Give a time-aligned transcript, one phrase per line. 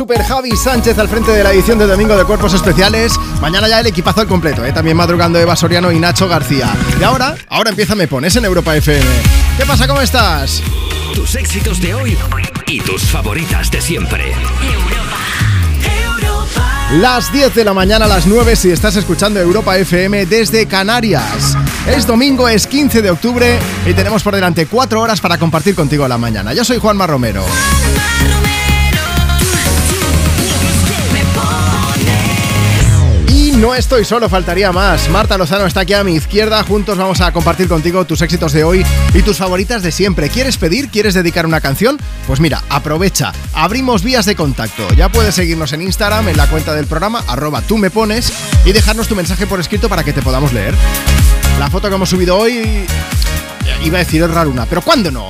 [0.00, 3.12] Super Javi Sánchez al frente de la edición de Domingo de Cuerpos Especiales.
[3.42, 4.72] Mañana ya el equipazo al completo, ¿eh?
[4.72, 6.74] también madrugando Eva Soriano y Nacho García.
[6.98, 9.04] Y ahora, ahora empieza Me Pones en Europa FM.
[9.58, 9.86] ¿Qué pasa?
[9.86, 10.62] ¿Cómo estás?
[11.14, 12.16] Tus éxitos de hoy
[12.66, 14.32] y tus favoritas de siempre.
[16.92, 21.58] Las 10 de la mañana a las 9 si estás escuchando Europa FM desde Canarias.
[21.86, 26.08] Es domingo, es 15 de octubre y tenemos por delante 4 horas para compartir contigo
[26.08, 26.54] la mañana.
[26.54, 27.44] Yo soy Juanma Romero.
[33.60, 35.08] No estoy solo, faltaría más.
[35.10, 36.64] Marta Lozano está aquí a mi izquierda.
[36.64, 40.30] Juntos vamos a compartir contigo tus éxitos de hoy y tus favoritas de siempre.
[40.30, 40.88] ¿Quieres pedir?
[40.88, 41.98] ¿Quieres dedicar una canción?
[42.26, 43.32] Pues mira, aprovecha.
[43.52, 44.88] Abrimos vías de contacto.
[44.94, 48.32] Ya puedes seguirnos en Instagram, en la cuenta del programa, arroba tú me pones,
[48.64, 50.74] y dejarnos tu mensaje por escrito para que te podamos leer.
[51.58, 52.86] La foto que hemos subido hoy.
[53.84, 55.28] Iba a decir es raruna, pero ¿cuándo no?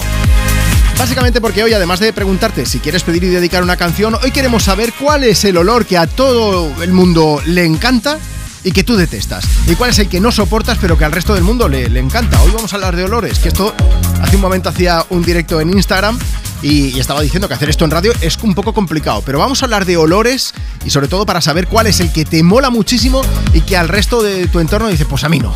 [1.00, 4.64] Básicamente porque hoy, además de preguntarte si quieres pedir y dedicar una canción, hoy queremos
[4.64, 8.18] saber cuál es el olor que a todo el mundo le encanta
[8.64, 9.46] y que tú detestas.
[9.66, 12.42] Y cuál es el que no soportas pero que al resto del mundo le, encanta.
[12.42, 13.74] Hoy vamos a hablar de olores, que esto
[14.20, 16.18] hace un momento hacía un directo en Instagram
[16.60, 19.64] y, estaba diciendo que hacer esto en radio es un poco complicado, pero vamos a
[19.64, 20.52] hablar de olores
[20.84, 23.22] y sobre todo para saber cuál es el que te mola muchísimo
[23.54, 25.54] y que al resto de tu entorno dice, pues a mí no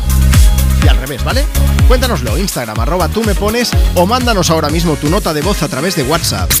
[0.85, 1.43] y al revés, ¿vale?
[1.87, 5.67] Cuéntanoslo, Instagram, arroba tú me pones o mándanos ahora mismo tu nota de voz a
[5.67, 6.51] través de WhatsApp.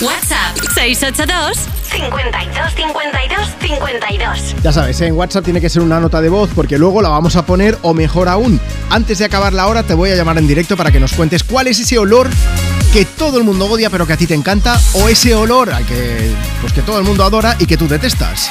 [0.00, 1.58] WhatsApp 682
[1.90, 4.62] 52 52 52.
[4.62, 5.06] Ya sabes, ¿eh?
[5.06, 7.78] en WhatsApp tiene que ser una nota de voz porque luego la vamos a poner
[7.82, 10.92] o mejor aún, antes de acabar la hora te voy a llamar en directo para
[10.92, 12.28] que nos cuentes cuál es ese olor
[12.92, 15.84] que todo el mundo odia pero que a ti te encanta o ese olor al
[15.84, 18.50] que pues que todo el mundo adora y que tú detestas.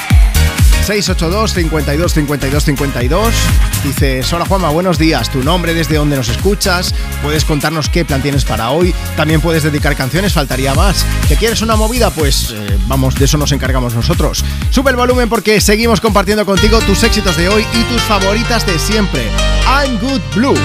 [0.87, 3.33] 682 52 52 52.
[3.83, 5.29] Dices, hola Juanma, buenos días.
[5.29, 6.95] Tu nombre, desde donde nos escuchas.
[7.21, 8.95] Puedes contarnos qué plan tienes para hoy.
[9.17, 11.05] También puedes dedicar canciones, faltaría más.
[11.27, 12.09] ¿Que quieres una movida?
[12.11, 14.45] Pues eh, vamos, de eso nos encargamos nosotros.
[14.69, 18.79] Sube el volumen porque seguimos compartiendo contigo tus éxitos de hoy y tus favoritas de
[18.79, 19.29] siempre.
[19.67, 20.57] I'm Good Blue.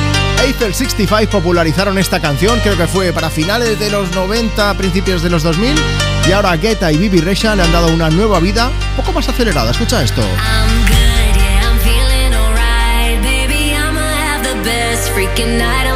[0.45, 5.31] Eiffel 65 popularizaron esta canción, creo que fue para finales de los 90, principios de
[5.31, 5.75] los 2000.
[6.29, 9.29] Y ahora Guetta y Bibi Resha le han dado una nueva vida, un poco más
[9.29, 9.71] acelerada.
[9.71, 10.12] Escucha esto.
[10.13, 10.29] αυτό.
[10.55, 13.17] I'm good, yeah, I'm feeling alright.
[13.31, 15.92] Baby, I'ma have the best freaking night.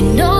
[0.00, 0.39] You know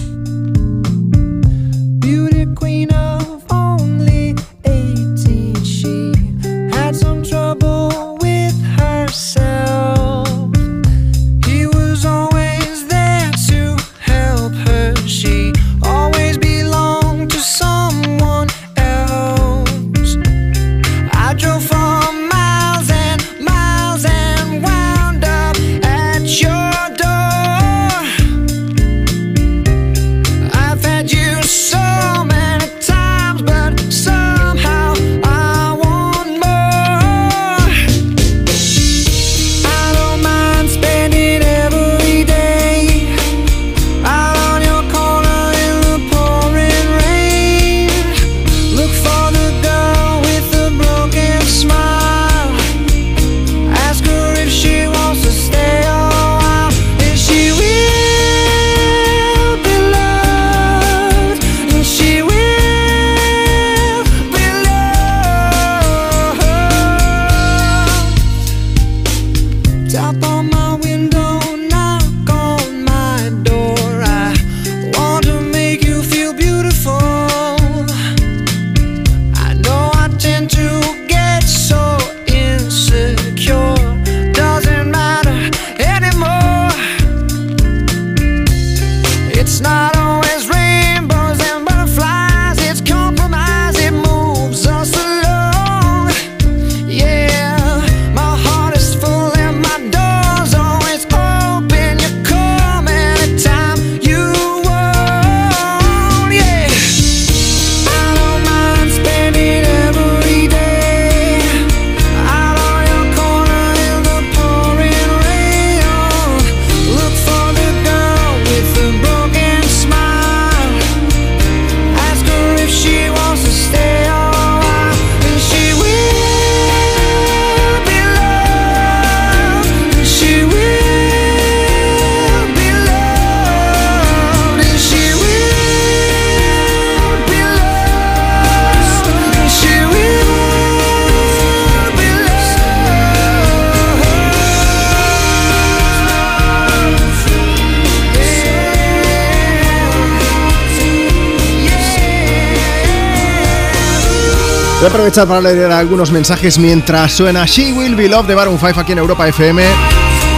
[155.11, 158.93] aprovechar para leer algunos mensajes mientras suena She Will Be Loved de Baron 5 aquí
[158.93, 159.61] en Europa FM.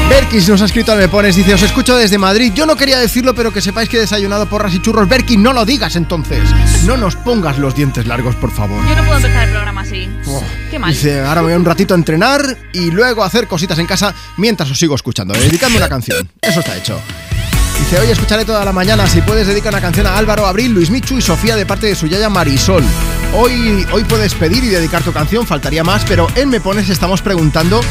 [0.10, 2.52] Berkis nos ha escrito al Me Pones, dice, os escucho desde Madrid.
[2.56, 5.08] Yo no quería decirlo, pero que sepáis que he desayunado porras y churros.
[5.08, 6.42] Berkis, no lo digas entonces.
[6.86, 8.84] No nos pongas los dientes largos, por favor.
[8.88, 10.10] Yo no puedo empezar el programa así.
[10.26, 10.42] Oh.
[10.72, 10.92] Qué mal.
[10.92, 14.16] Dice, ahora voy a un ratito a entrenar y luego a hacer cositas en casa
[14.38, 15.36] mientras os sigo escuchando.
[15.36, 16.28] Dedicadme una canción.
[16.42, 17.00] Eso está hecho.
[17.78, 19.06] Dice, oye, escucharé toda la mañana.
[19.06, 21.96] Si puedes, dedica una canción a Álvaro, Abril, Luis Michu y Sofía de parte de
[21.96, 22.84] su yaya Marisol.
[23.36, 27.24] Hoy, hoy puedes pedir y dedicar tu canción, faltaría más, pero en Me Pones estamos
[27.24, 27.82] preguntando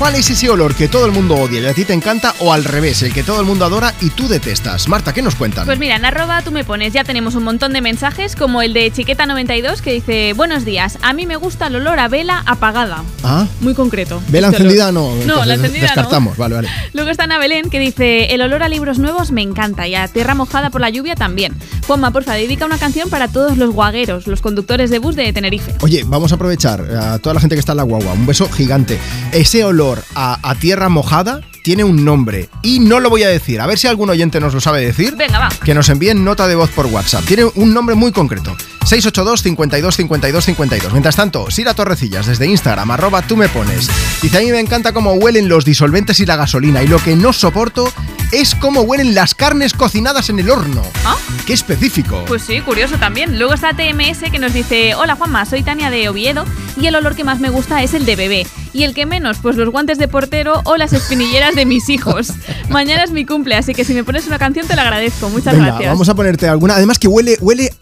[0.00, 2.54] ¿Cuál es ese olor que todo el mundo odia y a ti te encanta o
[2.54, 4.88] al revés, el que todo el mundo adora y tú detestas?
[4.88, 5.66] Marta, ¿qué nos cuentan?
[5.66, 8.72] Pues mira, en arroba tú me pones, ya tenemos un montón de mensajes, como el
[8.72, 13.04] de Chiqueta92 que dice, buenos días, a mí me gusta el olor a vela apagada.
[13.22, 13.46] ¿Ah?
[13.60, 14.22] Muy concreto.
[14.28, 15.14] ¿Vela encendida no?
[15.26, 16.42] No, la encendida Descartamos, no.
[16.44, 16.68] vale, vale.
[16.94, 20.08] Luego está Ana Belén que dice, el olor a libros nuevos me encanta y a
[20.08, 21.54] tierra mojada por la lluvia también.
[21.86, 25.74] Juanma, porfa, dedica una canción para todos los guagueros, los conductores de bus de Tenerife.
[25.82, 28.14] Oye, vamos a aprovechar a toda la gente que está en la guagua.
[28.14, 28.98] Un beso gigante.
[29.32, 33.60] Ese olor a, a tierra mojada tiene un nombre y no lo voy a decir.
[33.60, 35.14] A ver si algún oyente nos lo sabe decir.
[35.16, 35.48] Venga, va.
[35.62, 37.24] Que nos envíen nota de voz por WhatsApp.
[37.26, 38.56] Tiene un nombre muy concreto.
[38.84, 40.92] 682 52 52 52.
[40.92, 43.88] Mientras tanto, Sira Torrecillas desde Instagram, arroba tú me pones.
[44.22, 47.14] Dice, a mí me encanta cómo huelen los disolventes y la gasolina y lo que
[47.14, 47.92] no soporto
[48.32, 50.82] es cómo huelen las carnes cocinadas en el horno.
[51.04, 51.16] ¿Ah?
[51.46, 52.24] Qué específico.
[52.26, 53.38] Pues sí, curioso también.
[53.38, 56.44] Luego está TMS que nos dice, hola Juanma, soy Tania de Oviedo
[56.80, 58.46] y el olor que más me gusta es el de bebé.
[58.72, 62.32] Y el que menos, pues los guantes de portero o las espinilleras de mis hijos.
[62.68, 65.28] Mañana es mi cumple, así que si me pones una canción te lo agradezco.
[65.28, 65.90] Muchas Venga, gracias.
[65.90, 66.74] vamos a ponerte alguna.
[66.76, 67.72] Además que huele, huele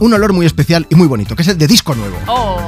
[0.00, 2.16] un olor muy especial y muy bonito, que es el de disco nuevo.
[2.26, 2.60] Oh,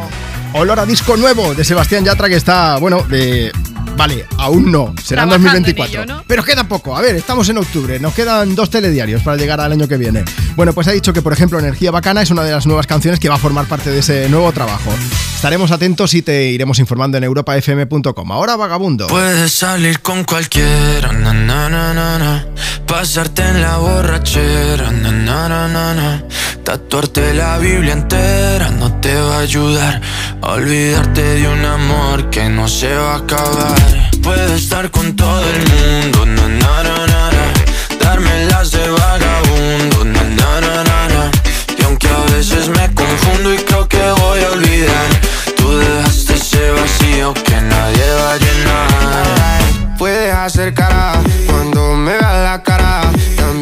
[0.54, 3.52] Olor a disco nuevo de Sebastián Yatra que está, bueno, de...
[3.98, 6.02] Vale, aún no, será en Trabajando en 2024.
[6.04, 6.24] ello, ¿no?
[6.28, 6.96] Pero queda poco.
[6.96, 10.24] A ver, estamos en octubre, nos quedan dos telediarios para llegar al año que viene.
[10.54, 13.18] Bueno, pues ha dicho que, por ejemplo, Energía Bacana es una de las nuevas canciones
[13.18, 14.94] que va a formar parte de ese nuevo trabajo.
[15.34, 18.32] Estaremos atentos y te iremos informando en europafm.com.
[18.32, 19.08] Ahora, vagabundo.
[19.08, 22.46] Puedes salir con cualquiera, na, na, na, na, na.
[22.86, 26.24] pasarte en la borrachera, na, na, na, na, na.
[26.62, 30.02] tatuarte la Biblia entera no te va a ayudar
[30.42, 33.87] a olvidarte de un amor que no se va a acabar.
[34.22, 37.52] Puedes estar con todo el mundo, na, na, na, na, na.
[38.00, 41.30] darme las de vagabundo, na, na, na, na, na.
[41.78, 45.08] y aunque a veces me confundo y creo que voy a olvidar,
[45.56, 49.62] tú dejaste ese vacío que nadie va a llenar.
[49.98, 50.74] Puedes hacer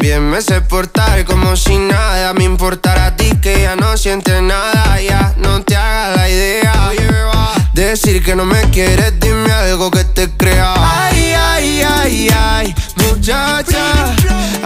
[0.07, 4.41] También me sé portar como si nada me importara a ti que ya no sientes
[4.41, 5.01] nada.
[5.01, 6.91] Ya no te hagas la idea.
[7.73, 10.75] Decir que no me quieres, dime algo que te crea.
[10.77, 14.15] Ay, ay, ay, ay, muchacha.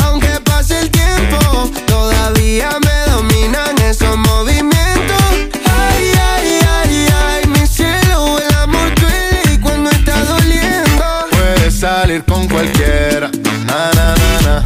[0.04, 5.24] Aunque pase el tiempo, todavía me dominan esos movimientos.
[5.66, 11.04] Ay, ay, ay, ay, mi cielo, el amor duele cuando está doliendo.
[11.32, 13.32] Puedes salir con cualquiera,
[13.66, 14.66] na na na na,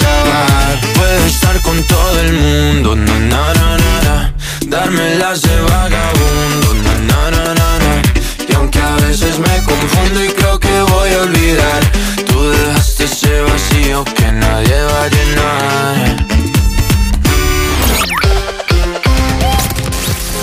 [0.95, 4.33] Puedo estar con todo el mundo, na na na na na.
[4.67, 8.01] Darme las de vagabundo, na na na na na.
[8.47, 11.81] Y aunque a veces me confundo y creo que voy a olvidar,
[12.27, 16.50] tú dejaste ese vacío que nadie va a llenar.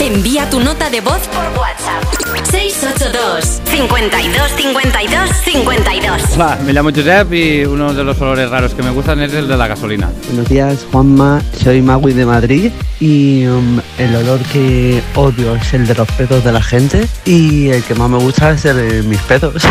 [0.09, 2.03] Envía tu nota de voz por WhatsApp.
[2.51, 6.23] 682 52 52 52.
[6.35, 9.47] Hola, me llamo Josep y uno de los olores raros que me gustan es el
[9.47, 10.11] de la gasolina.
[10.29, 11.43] Buenos días, Juanma.
[11.63, 16.43] Soy Magui de Madrid y um, el olor que odio es el de los pedos
[16.43, 19.63] de la gente y el que más me gusta es el de mis pedos.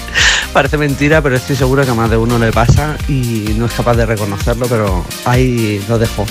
[0.52, 3.72] Parece mentira, pero estoy seguro que a más de uno le pasa y no es
[3.72, 6.26] capaz de reconocerlo, pero ahí lo dejo.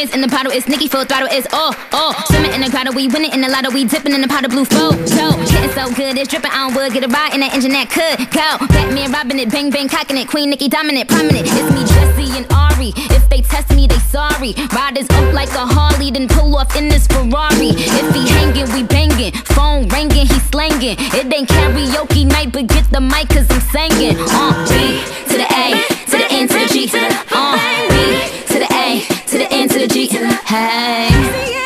[0.00, 2.16] In the bottle, it's Nicki full throttle, it's oh, oh.
[2.32, 4.50] Swimming in the grotto, we winning in the lotto, we dipping in the pot of
[4.50, 4.96] blue flow.
[5.04, 7.92] So, getting so good, it's dripping on wood, get a ride in that engine that
[7.92, 8.56] could go.
[8.72, 11.44] Batman robbing it, bang bang cocking it, Queen Nicki dominant, prominent.
[11.44, 12.96] It's me, Jesse and Ari.
[13.12, 14.56] If they test me, they sorry.
[14.72, 17.76] Riders up like a Harley, then pull off in this Ferrari.
[17.76, 19.36] If he hanging, we banging.
[19.52, 20.96] Phone ringing, he slanging.
[21.12, 24.16] It ain't karaoke night, but get the mic, cause I'm singing.
[24.16, 25.76] Uh, B to the A,
[26.08, 27.60] to the N, to the G, to the uh,
[27.92, 28.49] B
[29.40, 30.06] the N, to the G.
[30.06, 31.59] Hey.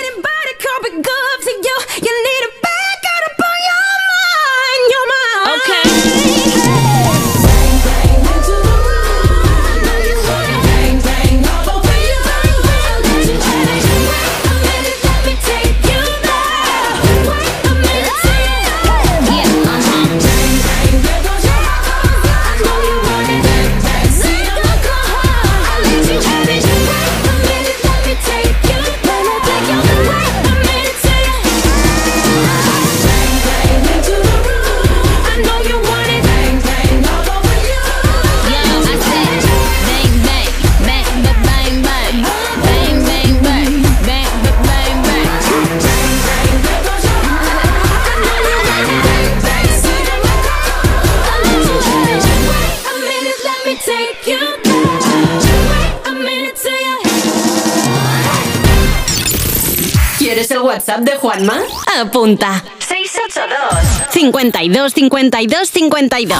[60.75, 61.55] WhatsApp de Juanma?
[62.01, 62.65] Apunta.
[62.81, 66.39] 682 52 52 52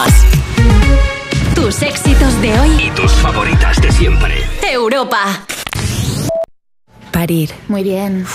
[1.55, 2.69] Tus éxitos de hoy.
[2.87, 4.43] Y tus favoritas de siempre.
[4.69, 5.45] Europa.
[7.11, 7.51] Parir.
[7.69, 8.25] Muy bien.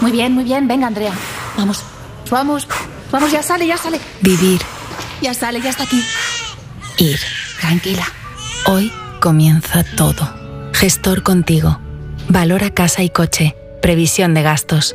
[0.00, 0.68] Muy bien, muy bien.
[0.68, 1.12] Venga, Andrea.
[1.56, 1.82] Vamos.
[2.30, 2.68] Vamos.
[3.10, 3.98] Vamos, ya sale, ya sale.
[4.20, 4.60] Vivir.
[5.20, 6.00] Ya sale, ya está aquí.
[6.98, 7.18] Ir.
[7.60, 8.06] Tranquila.
[8.66, 10.32] Hoy comienza todo.
[10.72, 11.80] Gestor contigo.
[12.28, 13.56] Valora casa y coche.
[13.82, 14.94] Previsión de gastos.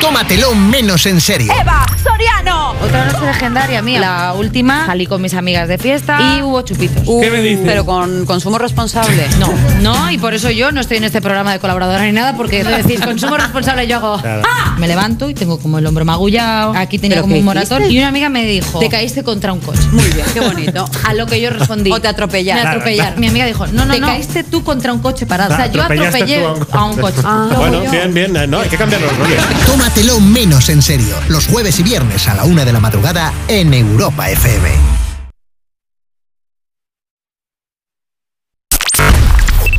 [0.00, 1.52] Tómatelo menos en serio.
[1.60, 2.70] ¡Eva Soriano!
[2.80, 3.98] Otra noche legendaria mía.
[4.00, 7.02] La última salí con mis amigas de fiesta y hubo chupitos.
[7.02, 7.64] ¿Qué me dices?
[7.66, 9.26] Pero con consumo responsable.
[9.40, 12.36] No, no, y por eso yo no estoy en este programa de colaboradora ni nada,
[12.36, 14.18] porque es decir, consumo responsable yo hago.
[14.20, 14.42] Claro.
[14.46, 14.76] ¡Ah!
[14.78, 17.78] Me levanto y tengo como el hombro magullado, aquí tenía ¿Pero como un moratón.
[17.82, 17.94] hiciste?
[17.94, 19.82] Y una amiga me dijo: Te caíste contra un coche.
[19.90, 20.88] Muy bien, qué bonito.
[21.04, 22.62] A lo que yo respondí: O te atropellaron.
[22.62, 23.06] Me atropellaron.
[23.14, 23.20] claro.
[23.20, 24.06] Mi amiga dijo: No, no, Te no.
[24.06, 25.52] caíste tú contra un coche parado.
[25.54, 27.20] O sea, yo atropellé a un coche.
[27.56, 28.36] bueno, bien, bien.
[28.36, 29.42] eh, No, hay que cambiar los roles.
[29.88, 31.16] Tómatelo menos en serio.
[31.28, 34.68] Los jueves y viernes a la una de la madrugada en Europa FM.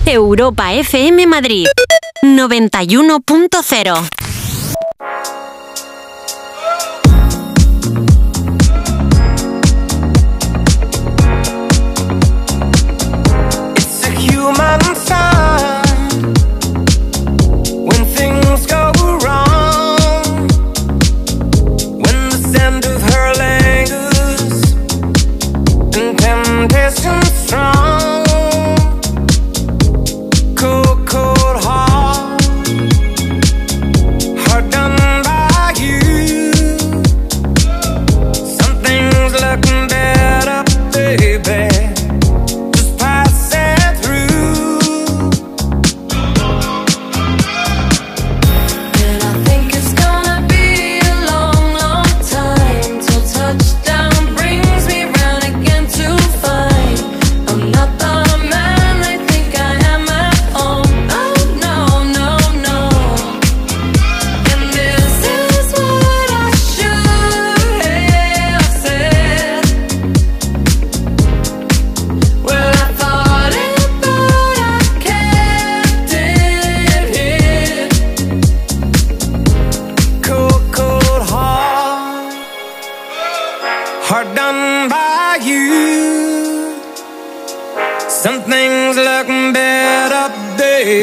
[0.07, 1.67] Europa FM Madrid
[2.23, 4.09] 91.0
[13.77, 15.28] It's a human sign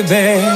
[0.09, 0.56] baby.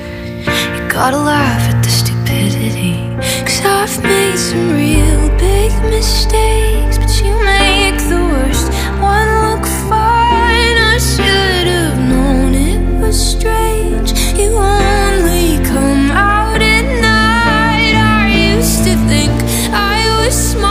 [0.91, 2.95] Gotta laugh at the stupidity.
[3.45, 8.67] Cause I've made some real big mistakes, but you make the worst
[8.99, 10.77] one look fine.
[10.93, 14.11] I should have known it was strange.
[14.37, 17.95] You only come out at night.
[17.95, 19.31] I used to think
[19.71, 20.70] I was smart,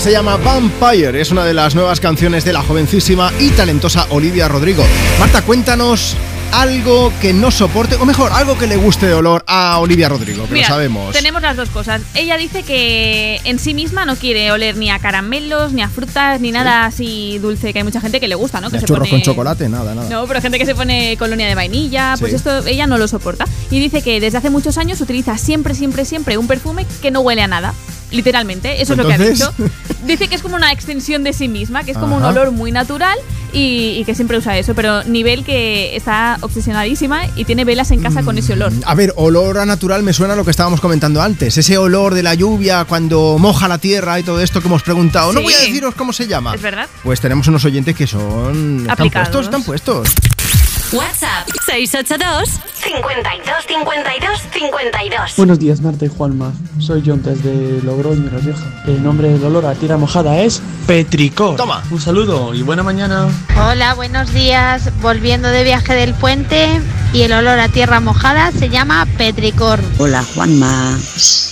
[0.00, 4.46] se llama Vampire, es una de las nuevas canciones de la jovencísima y talentosa Olivia
[4.48, 4.84] Rodrigo.
[5.18, 6.16] Marta, cuéntanos
[6.52, 10.46] algo que no soporte, o mejor, algo que le guste de olor a Olivia Rodrigo,
[10.46, 11.12] que Mira, lo sabemos.
[11.12, 12.00] Tenemos las dos cosas.
[12.14, 16.40] Ella dice que en sí misma no quiere oler ni a caramelos, ni a frutas,
[16.40, 18.70] ni nada así dulce, que hay mucha gente que le gusta, ¿no?
[18.70, 20.08] Que a se churros pone- con chocolate, nada, nada.
[20.08, 22.36] No, pero gente que se pone colonia de vainilla, pues Sí.
[22.36, 23.44] esto ella no lo soporta.
[23.70, 27.20] Y dice que desde hace muchos años utiliza siempre, siempre, siempre un perfume que no
[27.20, 27.74] huele a nada.
[28.10, 29.52] Literalmente, eso es lo que ha dicho.
[30.08, 32.72] Dice que es como una extensión de sí misma, que es como un olor muy
[32.72, 33.16] natural
[33.52, 34.74] y, y que siempre usa eso.
[34.74, 38.72] Pero nivel que está obsesionadísima y tiene velas en casa con ese olor.
[38.86, 41.58] A ver, olor a natural me suena a lo que estábamos comentando antes.
[41.58, 45.32] Ese olor de la lluvia cuando moja la tierra y todo esto que hemos preguntado.
[45.34, 46.54] No voy a deciros cómo se llama.
[46.54, 46.88] ¿Es verdad?
[47.02, 48.78] Pues tenemos unos oyentes que son.
[48.80, 49.28] Están Aplicados.
[49.28, 50.08] puestos, están puestos.
[50.92, 51.27] WhatsApp
[51.64, 55.36] 682 52 52 52.
[55.36, 56.52] Buenos días, Marta y Juanma.
[56.78, 58.82] Soy John desde Logroño, La Rioja.
[58.86, 61.56] El nombre del olor a tierra mojada es Petricor.
[61.56, 61.82] Toma.
[61.90, 63.28] Un saludo y buena mañana.
[63.56, 64.90] Hola, buenos días.
[65.00, 66.80] Volviendo de viaje del puente
[67.12, 69.80] y el olor a tierra mojada se llama petricor.
[69.98, 70.98] Hola Juanma,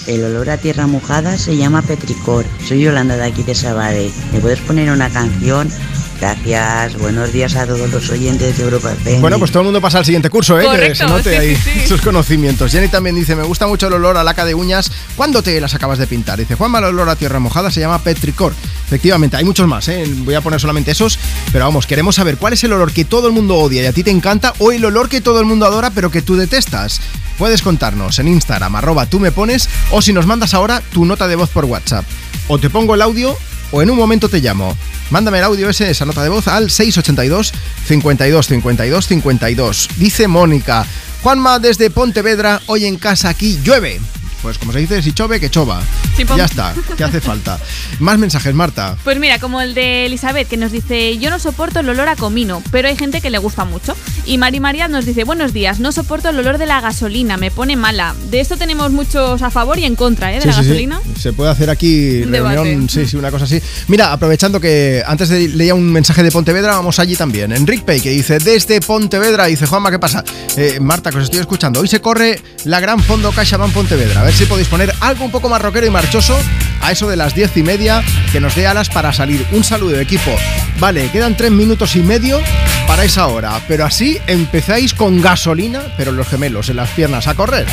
[0.07, 2.45] el olor a tierra mojada se llama petricor.
[2.67, 4.13] Soy Yolanda de aquí de Sabadell.
[4.33, 5.71] ¿Me puedes poner una canción?
[6.21, 9.21] Gracias, buenos días a todos los oyentes de Europa FM.
[9.21, 10.63] Bueno, pues todo el mundo pasa al siguiente curso, ¿eh?
[10.63, 11.87] que Correcto, se note sí, ahí sí, sí.
[11.87, 12.73] sus conocimientos.
[12.73, 15.75] Jenny también dice, me gusta mucho el olor a laca de uñas cuando te las
[15.75, 16.39] acabas de pintar.
[16.39, 18.55] Dice, Juanma, el olor a tierra mojada se llama petricor.
[18.87, 20.05] Efectivamente, hay muchos más, ¿eh?
[20.07, 21.19] Voy a poner solamente esos,
[21.53, 23.93] pero vamos, queremos saber cuál es el olor que todo el mundo odia y a
[23.93, 27.01] ti te encanta o el olor que todo el mundo adora pero que tú detestas.
[27.37, 31.29] Puedes contarnos en Instagram, arroba tú me pones, o si nos mandas ahora tu nota
[31.29, 32.07] de voz por WhatsApp.
[32.49, 33.37] O te pongo el audio
[33.73, 34.77] o en un momento te llamo.
[35.11, 37.53] Mándame el audio ese, esa nota de voz al 682
[37.87, 39.89] 52 52 52.
[39.97, 40.87] Dice Mónica,
[41.23, 44.01] Juanma desde Pontevedra, hoy en casa aquí llueve.
[44.43, 45.81] Pues como se dice, si chove, que chova.
[46.17, 47.59] Sí, ya está, ¿qué hace falta?
[48.01, 48.97] Más mensajes, Marta.
[49.03, 52.17] Pues mira, como el de Elizabeth, que nos dice, yo no soporto el olor a
[52.17, 53.97] comino, pero hay gente que le gusta mucho.
[54.25, 57.51] Y Mari María nos dice, buenos días, no soporto el olor de la gasolina, me
[57.51, 58.15] pone mala.
[58.31, 60.37] De esto tenemos muchos a favor y en contra, ¿eh?
[60.37, 61.01] De Sí, la sí, gasolina.
[61.19, 62.89] Se puede hacer aquí Un reunión, debate.
[62.93, 63.61] sí, sí, una cosa así.
[63.89, 67.53] Mira, aprovechando que antes de leía un mensaje de Pontevedra, vamos allí también.
[67.53, 70.23] Enric Pay, que dice, desde Pontevedra, dice, Juanma, ¿qué pasa?
[70.57, 71.81] Eh, Marta, que os estoy escuchando.
[71.81, 74.26] Hoy se corre la gran fondo CaixaBank Pontevedra.
[74.27, 76.37] Ver si podéis poner algo un poco más rockero y marchoso
[76.81, 79.47] a eso de las diez y media que nos dé alas para salir.
[79.53, 80.33] Un saludo, equipo.
[80.81, 82.41] Vale, quedan tres minutos y medio
[82.89, 87.37] para esa hora, pero así empezáis con gasolina, pero los gemelos en las piernas a
[87.37, 87.67] correr.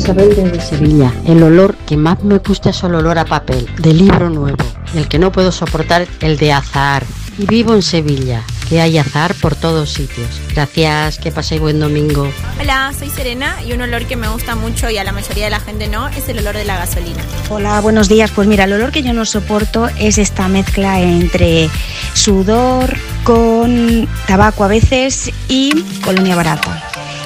[0.00, 1.12] Isabel desde Sevilla.
[1.26, 4.64] El olor que más me gusta es el olor a papel, de libro nuevo.
[4.94, 7.04] Y el que no puedo soportar, el de azahar.
[7.36, 10.40] Y vivo en Sevilla, que hay azahar por todos sitios.
[10.54, 12.26] Gracias, que paséis buen domingo.
[12.58, 15.50] Hola, soy Serena y un olor que me gusta mucho y a la mayoría de
[15.50, 17.22] la gente no es el olor de la gasolina.
[17.50, 18.30] Hola, buenos días.
[18.30, 21.68] Pues mira, el olor que yo no soporto es esta mezcla entre
[22.14, 26.82] sudor con tabaco a veces y colonia barata.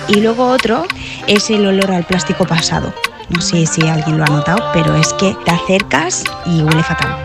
[0.08, 0.86] Y luego otro
[1.26, 2.92] es el olor al plástico pasado.
[3.30, 7.23] No sé si alguien lo ha notado, pero es que te acercas y huele fatal.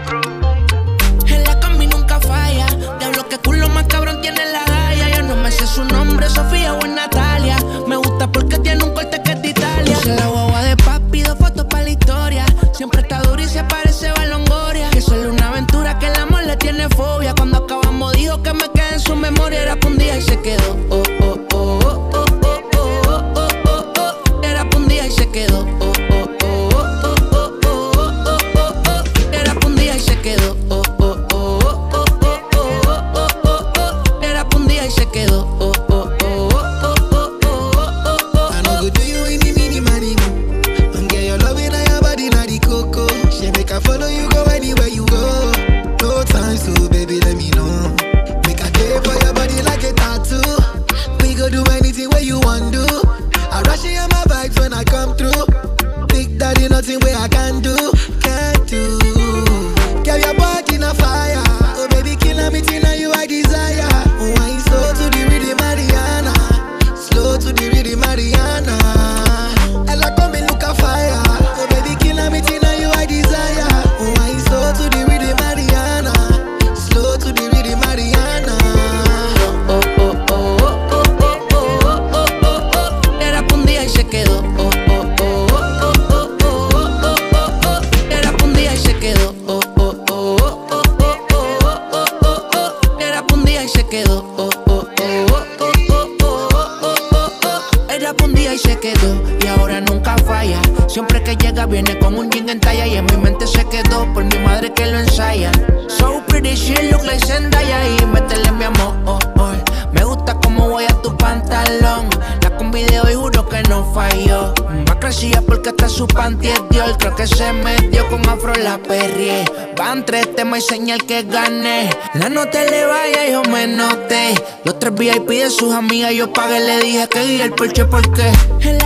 [126.33, 128.77] Pagué, le dije que guía el porche porque en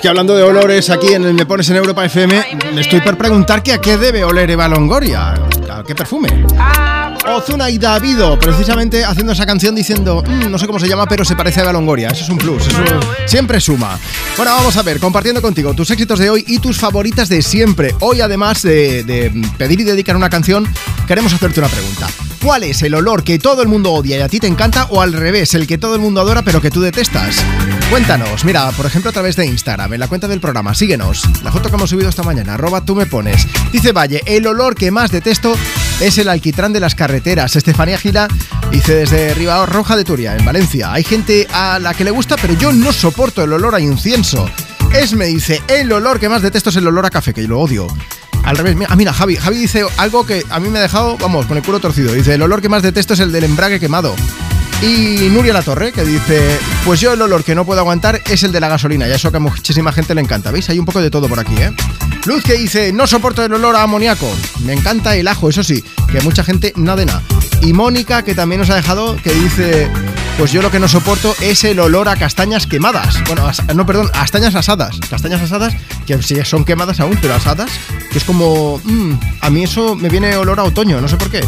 [0.00, 3.02] es que hablando de olores aquí en el Me Pones en Europa FM, me estoy
[3.02, 5.34] por preguntar que a qué debe oler Eva Longoria.
[5.70, 6.46] ¿A qué perfume?
[7.28, 11.22] Ozuna y Davido, precisamente haciendo esa canción diciendo, "Mm, no sé cómo se llama, pero
[11.24, 12.08] se parece a Eva Longoria.
[12.08, 12.78] Eso es un plus, eso
[13.26, 13.98] siempre suma.
[14.38, 17.94] Bueno, vamos a ver, compartiendo contigo tus éxitos de hoy y tus favoritas de siempre.
[18.00, 20.66] Hoy, además de, de pedir y dedicar una canción,
[21.06, 22.08] queremos hacerte una pregunta.
[22.42, 25.02] ¿Cuál es el olor que todo el mundo odia y a ti te encanta o
[25.02, 27.36] al revés, el que todo el mundo adora pero que tú detestas?
[27.90, 31.24] Cuéntanos, mira, por ejemplo a través de Instagram, en la cuenta del programa, síguenos.
[31.42, 33.48] La foto que hemos subido esta mañana, arroba tú me pones.
[33.72, 35.56] Dice Valle, el olor que más detesto
[35.98, 37.56] es el alquitrán de las carreteras.
[37.56, 38.28] Estefanía Gila
[38.70, 40.92] dice desde Ribao Roja de Turia, en Valencia.
[40.92, 44.48] Hay gente a la que le gusta, pero yo no soporto el olor a incienso.
[44.94, 47.48] Es me dice, el olor que más detesto es el olor a café, que yo
[47.48, 47.88] lo odio.
[48.44, 51.46] Al revés, ah, mira, Javi, Javi dice algo que a mí me ha dejado, vamos,
[51.46, 52.12] con el culo torcido.
[52.12, 54.14] Dice, el olor que más detesto es el del embrague quemado.
[54.82, 58.42] Y Nuria La Torre, que dice, pues yo el olor que no puedo aguantar es
[58.44, 60.50] el de la gasolina, y eso que a muchísima gente le encanta.
[60.50, 60.70] ¿Veis?
[60.70, 61.70] Hay un poco de todo por aquí, ¿eh?
[62.24, 64.30] Luz que dice, no soporto el olor a amoníaco.
[64.64, 67.22] Me encanta el ajo, eso sí, que mucha gente nada de nada.
[67.60, 69.90] Y Mónica, que también nos ha dejado, que dice,
[70.38, 73.22] pues yo lo que no soporto es el olor a castañas quemadas.
[73.26, 74.98] Bueno, no, perdón, a castañas asadas.
[75.10, 75.74] Castañas asadas,
[76.18, 77.70] que son quemadas aún, pero asadas,
[78.10, 81.30] que es como, mm, a mí eso me viene olor a otoño, no sé por
[81.30, 81.40] qué.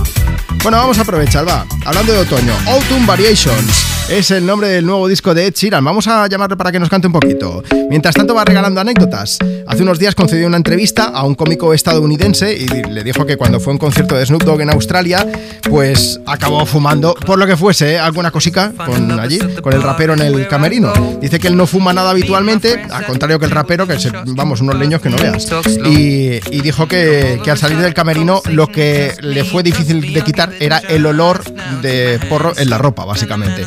[0.62, 1.66] Bueno, vamos a aprovechar, va.
[1.84, 4.01] Hablando de otoño, Autumn Variations.
[4.12, 5.82] Es el nombre del nuevo disco de Ed Sheeran.
[5.82, 7.62] Vamos a llamarle para que nos cante un poquito.
[7.88, 9.38] Mientras tanto va regalando anécdotas.
[9.66, 13.58] Hace unos días concedió una entrevista a un cómico estadounidense y le dijo que cuando
[13.58, 15.26] fue a un concierto de Snoop Dogg en Australia,
[15.68, 17.98] pues acabó fumando, por lo que fuese, ¿eh?
[17.98, 20.92] alguna cosica con allí, con el rapero en el camerino.
[21.20, 24.60] Dice que él no fuma nada habitualmente, al contrario que el rapero, que se- vamos,
[24.60, 25.48] unos leños que no veas.
[25.86, 30.22] Y, y dijo que, que al salir del camerino lo que le fue difícil de
[30.22, 31.42] quitar era el olor
[31.80, 33.66] de porro en la ropa, básicamente.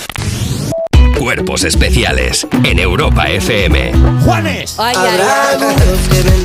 [1.25, 3.91] Cuerpos especiales en Europa FM.
[4.25, 4.73] ¡Juanes!
[4.79, 5.75] Ay, ay,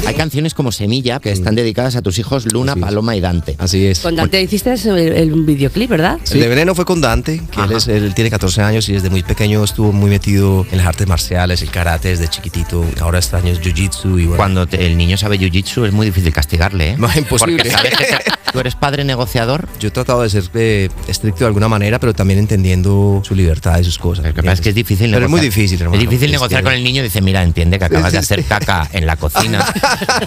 [0.07, 3.57] Hay canciones como Semilla que están dedicadas a tus hijos Luna, Paloma y Dante.
[3.59, 4.01] Así es.
[4.01, 6.19] Con Dante hiciste el, el videoclip, ¿verdad?
[6.31, 9.09] El de Veneno fue con Dante, que él, es- él tiene 14 años y desde
[9.09, 12.85] muy pequeño estuvo muy metido en las artes marciales, el karate desde chiquitito.
[13.01, 14.37] Ahora extraño el jiu-jitsu y bueno.
[14.37, 16.97] Cuando te- el niño sabe jiu-jitsu es muy difícil castigarle, ¿eh?
[16.99, 17.57] No, es imposible.
[17.57, 19.67] Porque sabes que te- tú eres padre negociador.
[19.81, 23.79] Yo he tratado de ser eh, estricto de alguna manera, pero también entendiendo su libertad
[23.81, 24.27] y sus cosas.
[24.27, 25.55] Lo que es que es difícil Pero es muy negociar.
[25.63, 26.03] difícil, hermano.
[26.03, 27.03] Es difícil Es negociar que- con el niño.
[27.03, 29.65] Dice, mira, entiende que acabas de hacer caca en la cocina.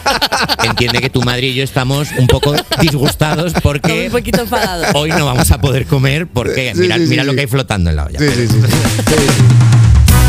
[0.63, 4.87] entiende que tu madre y yo estamos un poco disgustados porque Un poquito enfadados.
[4.93, 7.47] hoy no vamos a poder comer porque Sí, mira, sí, sí, mira lo que hay
[7.47, 8.19] flotando en la olla.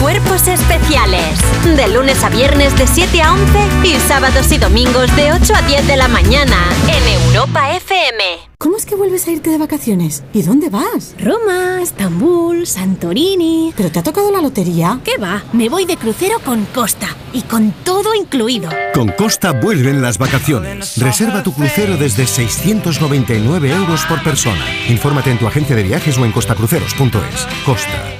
[0.01, 1.39] Cuerpos especiales.
[1.77, 5.63] De lunes a viernes de 7 a 11 y sábados y domingos de 8 a
[5.63, 6.57] 10 de la mañana
[6.89, 8.25] en Europa FM.
[8.57, 10.25] ¿Cómo es que vuelves a irte de vacaciones?
[10.33, 11.15] ¿Y dónde vas?
[11.19, 13.75] Roma, Estambul, Santorini.
[13.77, 15.01] ¿Pero te ha tocado la lotería?
[15.05, 15.43] ¿Qué va?
[15.53, 18.71] Me voy de crucero con Costa y con todo incluido.
[18.95, 20.97] Con Costa vuelven las vacaciones.
[20.97, 24.65] Reserva tu crucero desde 699 euros por persona.
[24.89, 27.47] Infórmate en tu agencia de viajes o en costacruceros.es.
[27.67, 28.20] Costa.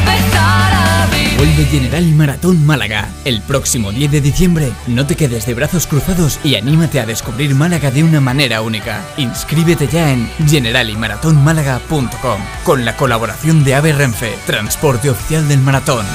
[1.61, 3.09] Vuelve General Maratón Málaga.
[3.23, 7.53] El próximo 10 de diciembre, no te quedes de brazos cruzados y anímate a descubrir
[7.53, 9.05] Málaga de una manera única.
[9.17, 16.05] Inscríbete ya en generaliMaratónmálaga.com con la colaboración de AVE Renfe, transporte oficial del maratón.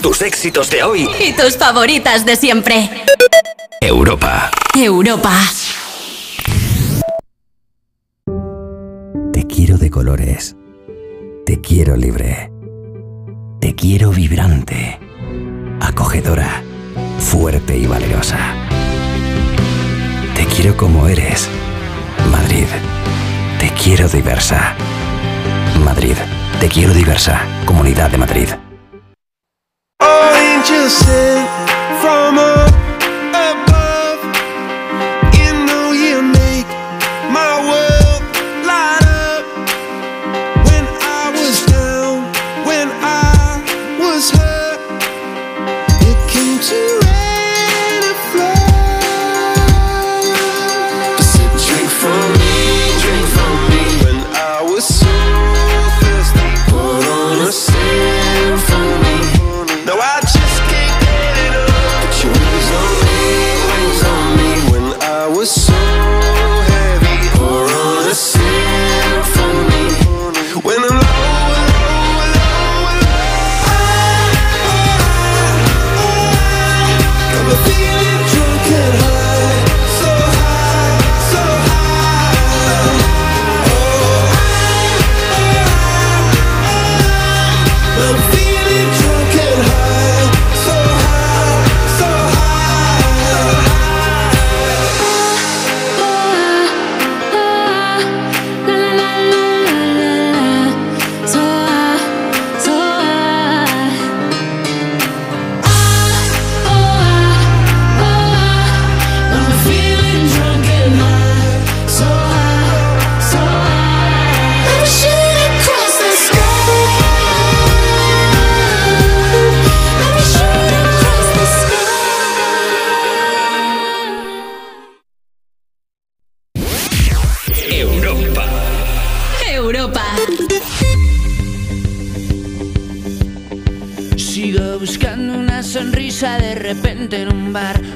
[0.00, 1.08] Tus éxitos de hoy.
[1.18, 2.88] Y tus favoritas de siempre.
[3.80, 4.50] Europa.
[4.74, 5.32] Europa.
[9.58, 10.54] Quiero de colores.
[11.44, 12.52] Te quiero libre.
[13.60, 15.00] Te quiero vibrante.
[15.80, 16.62] Acogedora.
[17.18, 18.38] Fuerte y valerosa.
[20.36, 21.48] Te quiero como eres.
[22.30, 22.68] Madrid.
[23.58, 24.76] Te quiero diversa.
[25.84, 26.14] Madrid.
[26.60, 27.42] Te quiero diversa.
[27.66, 28.48] Comunidad de Madrid.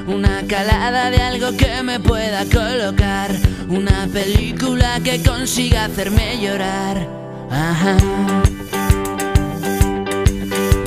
[0.07, 3.31] Una calada de algo que me pueda colocar,
[3.69, 7.07] una película que consiga hacerme llorar.
[7.49, 7.95] Ajá.